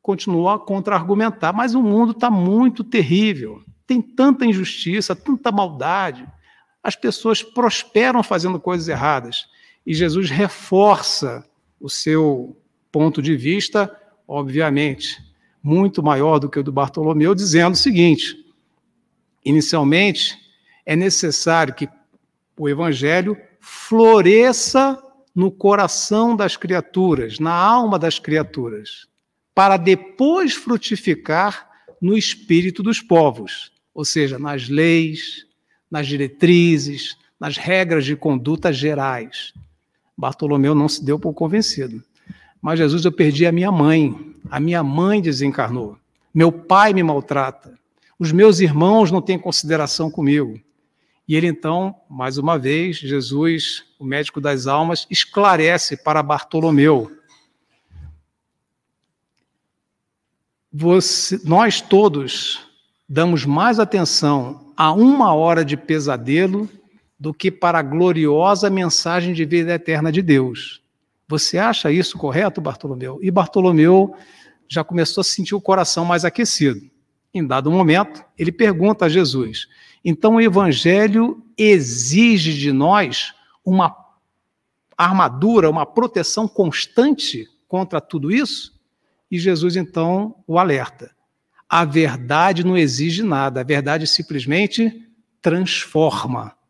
continuou 0.00 0.48
a 0.48 0.58
contra-argumentar, 0.58 1.52
mas 1.52 1.74
o 1.74 1.82
mundo 1.82 2.12
está 2.12 2.30
muito 2.30 2.82
terrível. 2.82 3.62
Tem 3.86 4.00
tanta 4.00 4.46
injustiça, 4.46 5.14
tanta 5.14 5.52
maldade. 5.52 6.26
As 6.82 6.96
pessoas 6.96 7.42
prosperam 7.42 8.22
fazendo 8.22 8.58
coisas 8.58 8.88
erradas. 8.88 9.46
E 9.86 9.94
Jesus 9.94 10.30
reforça 10.30 11.44
o 11.80 11.88
seu 11.88 12.56
ponto 12.90 13.20
de 13.20 13.36
vista, 13.36 13.94
obviamente, 14.26 15.18
muito 15.62 16.02
maior 16.02 16.38
do 16.38 16.48
que 16.48 16.58
o 16.58 16.62
do 16.62 16.72
Bartolomeu, 16.72 17.34
dizendo 17.34 17.74
o 17.74 17.78
seguinte: 17.78 18.36
inicialmente, 19.44 20.38
é 20.84 20.94
necessário 20.94 21.74
que 21.74 21.88
o 22.58 22.68
evangelho 22.68 23.36
floresça 23.60 25.02
no 25.34 25.50
coração 25.50 26.36
das 26.36 26.56
criaturas, 26.56 27.38
na 27.38 27.52
alma 27.52 27.98
das 27.98 28.18
criaturas, 28.18 29.06
para 29.54 29.76
depois 29.76 30.54
frutificar 30.54 31.70
no 32.00 32.16
espírito 32.16 32.82
dos 32.82 33.00
povos, 33.00 33.72
ou 33.94 34.04
seja, 34.04 34.38
nas 34.38 34.68
leis, 34.68 35.46
nas 35.90 36.06
diretrizes, 36.06 37.16
nas 37.38 37.56
regras 37.56 38.04
de 38.04 38.16
conduta 38.16 38.72
gerais. 38.72 39.52
Bartolomeu 40.22 40.72
não 40.72 40.88
se 40.88 41.04
deu 41.04 41.18
por 41.18 41.34
convencido. 41.34 42.00
Mas 42.60 42.78
Jesus, 42.78 43.04
eu 43.04 43.10
perdi 43.10 43.44
a 43.44 43.50
minha 43.50 43.72
mãe. 43.72 44.14
A 44.48 44.60
minha 44.60 44.80
mãe 44.80 45.20
desencarnou. 45.20 45.98
Meu 46.32 46.52
pai 46.52 46.92
me 46.92 47.02
maltrata. 47.02 47.76
Os 48.16 48.30
meus 48.30 48.60
irmãos 48.60 49.10
não 49.10 49.20
têm 49.20 49.36
consideração 49.36 50.08
comigo. 50.08 50.60
E 51.26 51.34
ele 51.34 51.48
então, 51.48 51.92
mais 52.08 52.38
uma 52.38 52.56
vez, 52.56 52.98
Jesus, 52.98 53.82
o 53.98 54.04
médico 54.04 54.40
das 54.40 54.68
almas, 54.68 55.08
esclarece 55.10 55.96
para 55.96 56.22
Bartolomeu. 56.22 57.10
Você, 60.72 61.40
nós 61.42 61.80
todos 61.80 62.64
damos 63.08 63.44
mais 63.44 63.80
atenção 63.80 64.72
a 64.76 64.92
uma 64.92 65.34
hora 65.34 65.64
de 65.64 65.76
pesadelo 65.76 66.68
do 67.22 67.32
que 67.32 67.52
para 67.52 67.78
a 67.78 67.82
gloriosa 67.82 68.68
mensagem 68.68 69.32
de 69.32 69.44
vida 69.44 69.72
eterna 69.72 70.10
de 70.10 70.20
Deus. 70.20 70.82
Você 71.28 71.56
acha 71.56 71.88
isso 71.88 72.18
correto, 72.18 72.60
Bartolomeu? 72.60 73.20
E 73.22 73.30
Bartolomeu 73.30 74.12
já 74.68 74.82
começou 74.82 75.20
a 75.20 75.24
sentir 75.24 75.54
o 75.54 75.60
coração 75.60 76.04
mais 76.04 76.24
aquecido. 76.24 76.80
Em 77.32 77.46
dado 77.46 77.70
momento, 77.70 78.24
ele 78.36 78.50
pergunta 78.50 79.04
a 79.04 79.08
Jesus: 79.08 79.68
então, 80.04 80.34
o 80.34 80.40
Evangelho 80.40 81.40
exige 81.56 82.54
de 82.54 82.72
nós 82.72 83.32
uma 83.64 83.96
armadura, 84.98 85.70
uma 85.70 85.86
proteção 85.86 86.48
constante 86.48 87.48
contra 87.68 88.00
tudo 88.00 88.32
isso? 88.32 88.76
E 89.30 89.38
Jesus, 89.38 89.76
então, 89.76 90.42
o 90.44 90.58
alerta. 90.58 91.14
A 91.68 91.84
verdade 91.84 92.66
não 92.66 92.76
exige 92.76 93.22
nada, 93.22 93.60
a 93.60 93.64
verdade 93.64 94.08
simplesmente 94.08 95.08
transforma. 95.40 96.60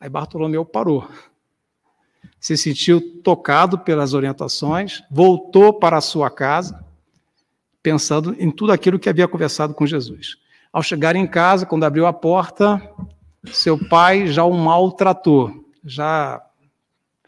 Aí 0.00 0.08
Bartolomeu 0.08 0.64
parou. 0.64 1.06
Se 2.40 2.56
sentiu 2.56 3.20
tocado 3.22 3.78
pelas 3.78 4.14
orientações, 4.14 5.02
voltou 5.10 5.74
para 5.74 5.98
a 5.98 6.00
sua 6.00 6.30
casa, 6.30 6.82
pensando 7.82 8.34
em 8.38 8.50
tudo 8.50 8.72
aquilo 8.72 8.98
que 8.98 9.10
havia 9.10 9.28
conversado 9.28 9.74
com 9.74 9.86
Jesus. 9.86 10.38
Ao 10.72 10.82
chegar 10.82 11.14
em 11.16 11.26
casa, 11.26 11.66
quando 11.66 11.84
abriu 11.84 12.06
a 12.06 12.12
porta, 12.14 12.80
seu 13.52 13.78
pai 13.88 14.26
já 14.26 14.42
o 14.42 14.52
maltratou, 14.54 15.66
já 15.84 16.42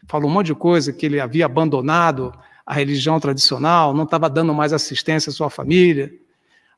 falou 0.07 0.29
um 0.29 0.33
monte 0.33 0.47
de 0.47 0.55
coisa 0.55 0.91
que 0.91 1.05
ele 1.05 1.19
havia 1.19 1.45
abandonado 1.45 2.33
a 2.65 2.73
religião 2.73 3.19
tradicional, 3.19 3.93
não 3.93 4.05
estava 4.05 4.29
dando 4.29 4.53
mais 4.53 4.73
assistência 4.73 5.29
à 5.29 5.33
sua 5.33 5.49
família. 5.49 6.11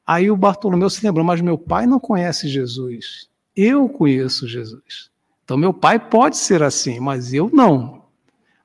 Aí 0.05 0.29
o 0.29 0.35
Bartolomeu 0.35 0.89
se 0.89 1.05
lembrou, 1.05 1.25
mas 1.25 1.41
meu 1.41 1.57
pai 1.57 1.85
não 1.85 1.99
conhece 1.99 2.49
Jesus. 2.49 3.29
Eu 3.55 3.87
conheço 3.87 4.47
Jesus. 4.47 5.14
Então 5.45 5.57
meu 5.57 5.71
pai 5.71 5.99
pode 5.99 6.37
ser 6.37 6.63
assim, 6.63 6.99
mas 6.99 7.31
eu 7.31 7.49
não. 7.53 8.03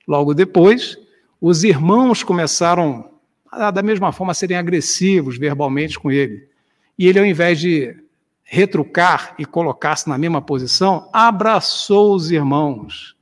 Logo 0.08 0.32
depois, 0.34 0.98
os 1.38 1.62
irmãos 1.62 2.22
começaram, 2.22 3.10
da 3.52 3.82
mesma 3.82 4.10
forma, 4.12 4.32
a 4.32 4.34
serem 4.34 4.56
agressivos 4.56 5.38
verbalmente 5.38 5.98
com 5.98 6.10
ele. 6.10 6.48
E 6.98 7.06
ele, 7.06 7.18
ao 7.18 7.24
invés 7.24 7.60
de 7.60 7.96
retrucar 8.42 9.34
e 9.38 9.44
colocar-se 9.44 10.08
na 10.08 10.18
mesma 10.18 10.40
posição, 10.40 11.08
abraçou 11.12 12.14
os 12.14 12.30
irmãos. 12.30 13.14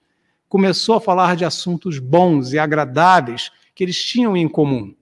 Começou 0.49 0.95
a 0.95 1.01
falar 1.01 1.37
de 1.37 1.45
assuntos 1.45 1.99
bons 1.99 2.53
e 2.53 2.59
agradáveis 2.59 3.51
que 3.75 3.85
eles 3.85 4.03
tinham 4.03 4.37
em 4.37 4.49
comum. 4.49 4.95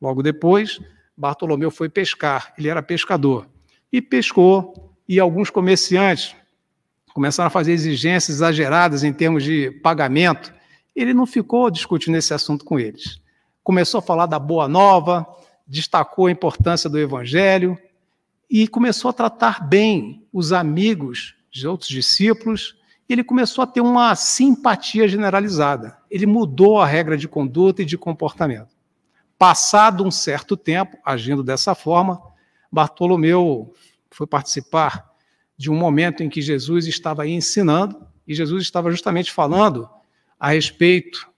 Logo 0.00 0.22
depois, 0.22 0.80
Bartolomeu 1.16 1.70
foi 1.70 1.90
pescar, 1.90 2.54
ele 2.56 2.68
era 2.68 2.82
pescador. 2.82 3.46
E 3.92 4.00
pescou, 4.00 4.90
e 5.06 5.20
alguns 5.20 5.50
comerciantes 5.50 6.34
começaram 7.14 7.48
a 7.48 7.50
fazer 7.50 7.72
exigências 7.72 8.36
exageradas 8.36 9.04
em 9.04 9.12
termos 9.12 9.44
de 9.44 9.70
pagamento. 9.82 10.52
Ele 10.94 11.14
não 11.14 11.26
ficou 11.26 11.70
discutindo 11.70 12.16
esse 12.16 12.32
assunto 12.34 12.64
com 12.64 12.78
eles. 12.78 13.20
Começou 13.62 13.98
a 13.98 14.02
falar 14.02 14.26
da 14.26 14.38
boa 14.38 14.68
nova, 14.68 15.26
destacou 15.66 16.26
a 16.26 16.30
importância 16.30 16.88
do 16.90 16.98
evangelho, 16.98 17.78
e 18.50 18.66
começou 18.66 19.08
a 19.08 19.12
tratar 19.12 19.66
bem 19.66 20.26
os 20.32 20.52
amigos 20.52 21.36
de 21.52 21.68
outros 21.68 21.88
discípulos, 21.88 22.76
ele 23.08 23.24
começou 23.24 23.62
a 23.62 23.66
ter 23.66 23.80
uma 23.80 24.14
simpatia 24.14 25.06
generalizada. 25.08 25.98
Ele 26.10 26.26
mudou 26.26 26.80
a 26.80 26.86
regra 26.86 27.16
de 27.16 27.26
conduta 27.26 27.82
e 27.82 27.84
de 27.84 27.98
comportamento. 27.98 28.70
Passado 29.38 30.04
um 30.04 30.10
certo 30.10 30.56
tempo, 30.56 30.96
agindo 31.04 31.42
dessa 31.42 31.74
forma, 31.74 32.20
Bartolomeu 32.70 33.72
foi 34.10 34.26
participar 34.26 35.09
de 35.60 35.70
um 35.70 35.76
momento 35.76 36.22
em 36.22 36.30
que 36.30 36.40
Jesus 36.40 36.86
estava 36.86 37.24
aí 37.24 37.32
ensinando, 37.32 37.94
e 38.26 38.34
Jesus 38.34 38.62
estava 38.62 38.90
justamente 38.90 39.30
falando 39.30 39.86
a 40.38 40.52
respeito 40.52 41.28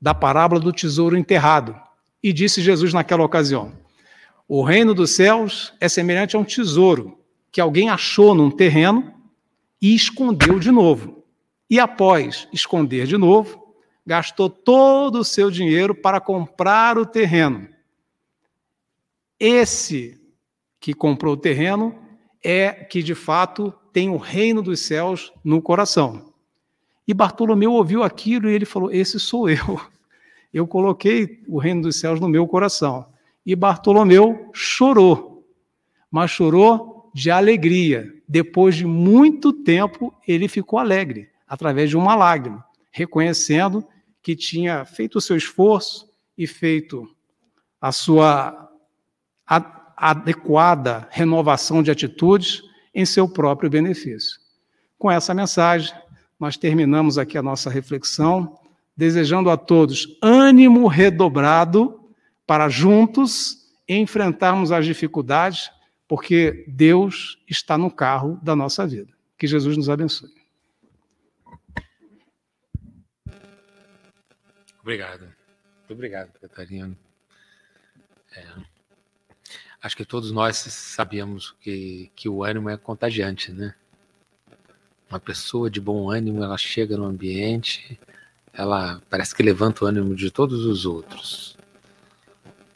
da 0.00 0.14
parábola 0.14 0.60
do 0.60 0.72
tesouro 0.72 1.16
enterrado. 1.16 1.74
E 2.22 2.32
disse 2.32 2.62
Jesus 2.62 2.94
naquela 2.94 3.24
ocasião: 3.24 3.72
o 4.46 4.62
reino 4.62 4.94
dos 4.94 5.10
céus 5.10 5.74
é 5.80 5.88
semelhante 5.88 6.36
a 6.36 6.38
um 6.38 6.44
tesouro 6.44 7.18
que 7.50 7.60
alguém 7.60 7.88
achou 7.90 8.36
num 8.36 8.52
terreno 8.52 9.12
e 9.80 9.96
escondeu 9.96 10.60
de 10.60 10.70
novo. 10.70 11.24
E 11.68 11.80
após 11.80 12.46
esconder 12.52 13.04
de 13.04 13.16
novo, 13.16 13.74
gastou 14.06 14.48
todo 14.48 15.18
o 15.18 15.24
seu 15.24 15.50
dinheiro 15.50 15.92
para 15.92 16.20
comprar 16.20 16.98
o 16.98 17.04
terreno. 17.04 17.68
Esse 19.40 20.20
que 20.78 20.94
comprou 20.94 21.34
o 21.34 21.36
terreno 21.36 22.01
é 22.42 22.72
que 22.72 23.02
de 23.02 23.14
fato 23.14 23.72
tem 23.92 24.08
o 24.08 24.16
reino 24.16 24.62
dos 24.62 24.80
céus 24.80 25.32
no 25.44 25.60
coração. 25.60 26.32
E 27.06 27.14
Bartolomeu 27.14 27.72
ouviu 27.72 28.02
aquilo 28.02 28.48
e 28.48 28.54
ele 28.54 28.64
falou: 28.64 28.90
Esse 28.90 29.18
sou 29.20 29.48
eu. 29.48 29.80
Eu 30.52 30.66
coloquei 30.66 31.42
o 31.48 31.58
reino 31.58 31.80
dos 31.80 31.96
céus 31.96 32.20
no 32.20 32.28
meu 32.28 32.46
coração. 32.46 33.06
E 33.44 33.56
Bartolomeu 33.56 34.50
chorou, 34.52 35.48
mas 36.10 36.30
chorou 36.30 37.10
de 37.14 37.30
alegria. 37.30 38.12
Depois 38.28 38.76
de 38.76 38.86
muito 38.86 39.50
tempo, 39.50 40.14
ele 40.28 40.48
ficou 40.48 40.78
alegre, 40.78 41.30
através 41.48 41.88
de 41.88 41.96
uma 41.96 42.14
lágrima. 42.14 42.64
reconhecendo 42.90 43.82
que 44.22 44.36
tinha 44.36 44.84
feito 44.84 45.16
o 45.16 45.20
seu 45.20 45.36
esforço 45.36 46.06
e 46.36 46.46
feito 46.46 47.08
a 47.80 47.90
sua 47.90 48.70
adequada 50.02 51.06
renovação 51.12 51.80
de 51.80 51.88
atitudes 51.88 52.60
em 52.92 53.06
seu 53.06 53.28
próprio 53.28 53.70
benefício. 53.70 54.40
Com 54.98 55.08
essa 55.08 55.32
mensagem, 55.32 55.94
nós 56.40 56.56
terminamos 56.56 57.18
aqui 57.18 57.38
a 57.38 57.42
nossa 57.42 57.70
reflexão, 57.70 58.58
desejando 58.96 59.48
a 59.48 59.56
todos 59.56 60.18
ânimo 60.20 60.88
redobrado 60.88 62.00
para 62.44 62.68
juntos 62.68 63.72
enfrentarmos 63.88 64.72
as 64.72 64.84
dificuldades, 64.84 65.70
porque 66.08 66.64
Deus 66.66 67.38
está 67.48 67.78
no 67.78 67.90
carro 67.90 68.40
da 68.42 68.56
nossa 68.56 68.84
vida. 68.84 69.12
Que 69.38 69.46
Jesus 69.46 69.76
nos 69.76 69.88
abençoe. 69.88 70.34
Obrigado. 74.80 75.22
Muito 75.22 75.92
obrigado, 75.92 76.32
Catarina. 76.40 76.96
É, 78.34 78.71
acho 79.82 79.96
que 79.96 80.04
todos 80.04 80.30
nós 80.30 80.56
sabemos 80.56 81.54
que, 81.60 82.10
que 82.14 82.28
o 82.28 82.44
ânimo 82.44 82.70
é 82.70 82.76
contagiante, 82.76 83.50
né? 83.50 83.74
Uma 85.10 85.18
pessoa 85.18 85.68
de 85.68 85.80
bom 85.80 86.10
ânimo, 86.10 86.42
ela 86.42 86.56
chega 86.56 86.96
no 86.96 87.04
ambiente, 87.04 87.98
ela 88.52 89.02
parece 89.10 89.34
que 89.34 89.42
levanta 89.42 89.84
o 89.84 89.88
ânimo 89.88 90.14
de 90.14 90.30
todos 90.30 90.64
os 90.64 90.86
outros. 90.86 91.56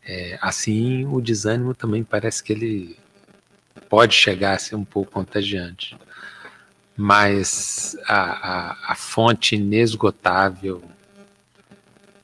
É, 0.04 0.38
assim, 0.42 1.06
o 1.06 1.20
desânimo 1.20 1.74
também 1.74 2.02
parece 2.02 2.42
que 2.42 2.52
ele 2.52 2.98
pode 3.88 4.14
chegar 4.14 4.54
a 4.54 4.58
ser 4.58 4.74
um 4.74 4.84
pouco 4.84 5.12
contagiante. 5.12 5.96
Mas 6.96 7.96
a, 8.06 8.70
a, 8.70 8.92
a 8.92 8.94
fonte 8.94 9.54
inesgotável 9.54 10.82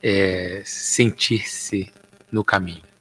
é 0.01 0.61
sentir-se 0.65 1.91
no 2.31 2.43
caminho. 2.43 2.92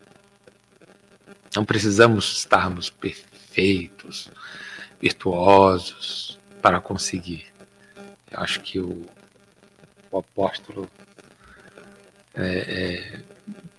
Não 1.54 1.64
precisamos 1.64 2.38
estarmos 2.38 2.88
perfeitos, 2.90 4.30
virtuosos 5.00 6.38
para 6.60 6.80
conseguir. 6.80 7.46
Eu 8.30 8.40
acho 8.40 8.60
que 8.60 8.78
o, 8.78 9.04
o 10.10 10.18
apóstolo 10.18 10.88
é, 12.34 12.46
é, 12.46 13.20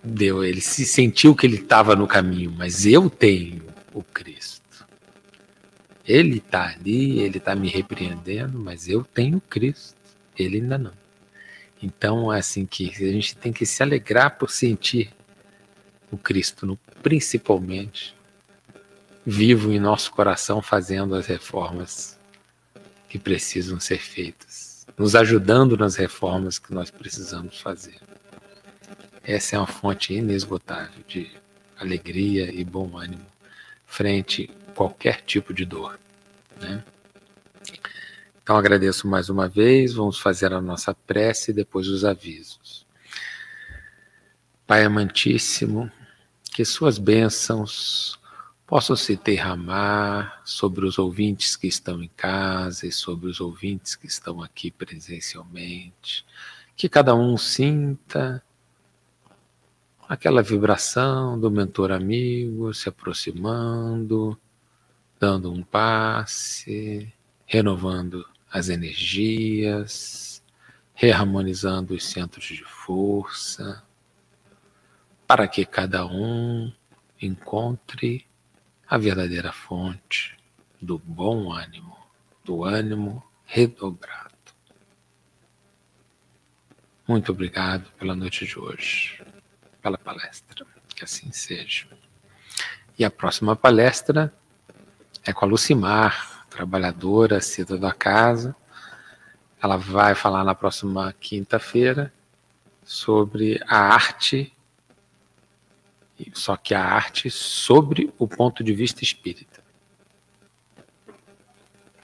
deu, 0.03 0.43
ele 0.43 0.61
se 0.61 0.85
sentiu 0.85 1.35
que 1.35 1.47
ele 1.47 1.57
estava 1.57 1.95
no 1.95 2.07
caminho, 2.07 2.51
mas 2.51 2.85
eu 2.85 3.09
tenho 3.09 3.63
o 3.93 4.03
Cristo. 4.03 4.61
Ele 6.05 6.37
está 6.37 6.73
ali, 6.73 7.19
ele 7.19 7.37
está 7.37 7.55
me 7.55 7.69
repreendendo, 7.69 8.59
mas 8.59 8.87
eu 8.87 9.03
tenho 9.03 9.41
Cristo. 9.41 9.95
Ele 10.37 10.57
ainda 10.57 10.77
não. 10.77 10.91
Então, 11.81 12.31
é 12.31 12.39
assim 12.39 12.65
que 12.65 12.89
a 12.89 13.11
gente 13.11 13.35
tem 13.35 13.51
que 13.51 13.65
se 13.65 13.81
alegrar 13.81 14.37
por 14.37 14.49
sentir 14.49 15.11
o 16.11 16.17
Cristo, 16.17 16.65
no, 16.65 16.79
principalmente, 17.03 18.15
vivo 19.25 19.71
em 19.71 19.79
nosso 19.79 20.11
coração, 20.11 20.61
fazendo 20.61 21.13
as 21.13 21.27
reformas 21.27 22.17
que 23.09 23.19
precisam 23.19 23.79
ser 23.79 23.99
feitas, 23.99 24.87
nos 24.97 25.13
ajudando 25.13 25.77
nas 25.77 25.95
reformas 25.95 26.57
que 26.57 26.73
nós 26.73 26.89
precisamos 26.89 27.59
fazer. 27.59 27.99
Essa 29.21 29.57
é 29.57 29.59
uma 29.59 29.67
fonte 29.67 30.13
inesgotável 30.13 31.03
de 31.07 31.29
alegria 31.77 32.49
e 32.51 32.63
bom 32.63 32.97
ânimo 32.97 33.25
frente 33.85 34.49
a 34.67 34.71
qualquer 34.71 35.21
tipo 35.21 35.53
de 35.53 35.65
dor. 35.65 35.99
Né? 36.59 36.83
Então 38.41 38.57
agradeço 38.57 39.07
mais 39.07 39.29
uma 39.29 39.47
vez, 39.47 39.93
vamos 39.93 40.19
fazer 40.19 40.51
a 40.51 40.61
nossa 40.61 40.93
prece 40.93 41.51
e 41.51 41.53
depois 41.53 41.87
os 41.87 42.03
avisos. 42.03 42.85
Pai 44.65 44.83
amantíssimo, 44.83 45.91
que 46.53 46.63
suas 46.63 46.99
bênçãos 46.99 48.19
possam 48.67 48.95
se 48.95 49.15
derramar 49.15 50.41
sobre 50.45 50.85
os 50.85 50.99
ouvintes 50.99 51.55
que 51.55 51.67
estão 51.67 52.01
em 52.01 52.09
casa 52.15 52.87
e 52.87 52.91
sobre 52.91 53.27
os 53.27 53.41
ouvintes 53.41 53.95
que 53.95 54.07
estão 54.07 54.41
aqui 54.41 54.71
presencialmente, 54.71 56.25
que 56.75 56.87
cada 56.87 57.15
um 57.15 57.37
sinta 57.37 58.43
aquela 60.07 60.43
vibração 60.43 61.39
do 61.39 61.49
mentor 61.49 61.91
amigo 61.91 62.73
se 62.73 62.87
aproximando, 62.87 64.39
dando 65.19 65.51
um 65.51 65.63
passe, 65.63 67.11
renovando 67.45 68.25
as 68.51 68.69
energias, 68.69 70.43
reharmonizando 70.93 71.95
os 71.95 72.05
centros 72.05 72.45
de 72.45 72.63
força, 72.63 73.83
para 75.33 75.47
que 75.47 75.65
cada 75.65 76.05
um 76.05 76.71
encontre 77.19 78.23
a 78.87 78.99
verdadeira 78.99 79.51
fonte 79.51 80.37
do 80.79 80.99
bom 80.99 81.51
ânimo, 81.51 81.97
do 82.45 82.63
ânimo 82.63 83.25
redobrado. 83.43 84.29
Muito 87.07 87.31
obrigado 87.31 87.89
pela 87.97 88.15
noite 88.15 88.45
de 88.45 88.59
hoje, 88.59 89.23
pela 89.81 89.97
palestra. 89.97 90.67
Que 90.89 91.03
assim 91.03 91.31
seja. 91.31 91.87
E 92.99 93.03
a 93.03 93.09
próxima 93.09 93.55
palestra 93.55 94.31
é 95.25 95.33
com 95.33 95.45
a 95.45 95.47
Lucimar, 95.47 96.45
trabalhadora, 96.47 97.41
cida 97.41 97.75
da 97.75 97.91
casa. 97.91 98.55
Ela 99.59 99.77
vai 99.77 100.13
falar 100.13 100.43
na 100.43 100.53
próxima 100.53 101.11
quinta-feira 101.19 102.13
sobre 102.85 103.59
a 103.65 103.79
arte, 103.79 104.53
só 106.33 106.55
que 106.55 106.73
a 106.73 106.83
arte 106.83 107.29
sobre 107.29 108.13
o 108.17 108.27
ponto 108.27 108.63
de 108.63 108.73
vista 108.73 109.03
espírita. 109.03 109.63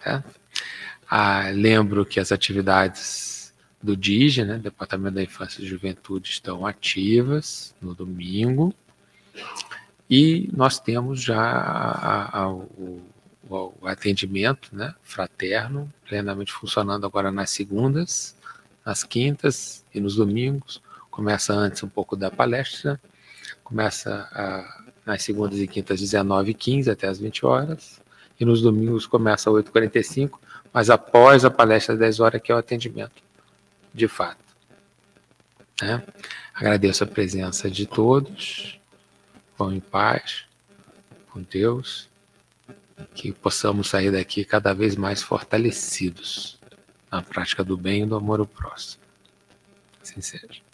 Tá? 0.03 0.24
Ah, 1.10 1.49
lembro 1.49 2.05
que 2.05 2.20
as 2.20 2.32
atividades 2.32 3.53
do 3.82 3.95
DIGE, 3.95 4.43
né, 4.43 4.57
Departamento 4.57 5.16
da 5.16 5.24
Infância 5.24 5.62
e 5.62 5.66
Juventude, 5.66 6.30
estão 6.30 6.66
ativas 6.66 7.74
no 7.82 7.95
domingo. 7.95 8.74
E 10.10 10.49
nós 10.51 10.80
temos 10.80 11.22
já 11.22 11.39
a, 11.39 12.39
a, 12.41 12.51
o 12.51 13.01
o, 13.49 13.88
atendimento 13.88 14.70
né, 14.76 14.93
fraterno, 15.01 15.91
plenamente 16.07 16.53
funcionando 16.53 17.05
agora 17.05 17.32
nas 17.32 17.49
segundas, 17.49 18.36
nas 18.86 19.03
quintas 19.03 19.84
e 19.93 19.99
nos 19.99 20.16
domingos. 20.16 20.82
Começa 21.10 21.53
antes 21.53 21.84
um 21.84 21.89
pouco 21.89 22.16
da 22.16 22.30
palestra, 22.30 22.99
começa 23.70 24.28
a, 24.32 24.84
nas 25.06 25.22
segundas 25.22 25.60
e 25.60 25.68
quintas, 25.68 26.02
19h15 26.02 26.92
até 26.92 27.08
as 27.08 27.20
20 27.20 27.46
horas, 27.46 28.02
e 28.40 28.44
nos 28.44 28.62
domingos 28.62 29.06
começa 29.06 29.50
às 29.50 29.56
8h45, 29.56 30.40
mas 30.74 30.90
após 30.90 31.46
a 31.46 31.52
palestra 31.52 31.94
às 31.94 32.00
10 32.00 32.20
horas, 32.20 32.42
que 32.42 32.52
é 32.52 32.56
o 32.56 32.58
atendimento, 32.58 33.22
de 33.94 34.08
fato. 34.08 34.44
Né? 35.82 36.04
Agradeço 36.54 37.04
a 37.04 37.08
presença 37.08 37.70
de 37.70 37.86
todos, 37.86 38.80
vão 39.56 39.72
em 39.72 39.80
paz, 39.80 40.46
com 41.30 41.44
Deus 41.44 42.10
que 43.14 43.32
possamos 43.32 43.88
sair 43.88 44.12
daqui 44.12 44.44
cada 44.44 44.74
vez 44.74 44.96
mais 44.96 45.22
fortalecidos 45.22 46.60
na 47.10 47.22
prática 47.22 47.64
do 47.64 47.78
bem 47.78 48.04
e 48.04 48.06
do 48.06 48.16
amor 48.16 48.40
ao 48.40 48.46
próximo. 48.46 49.02
Assim 50.02 50.22
seja. 50.22 50.69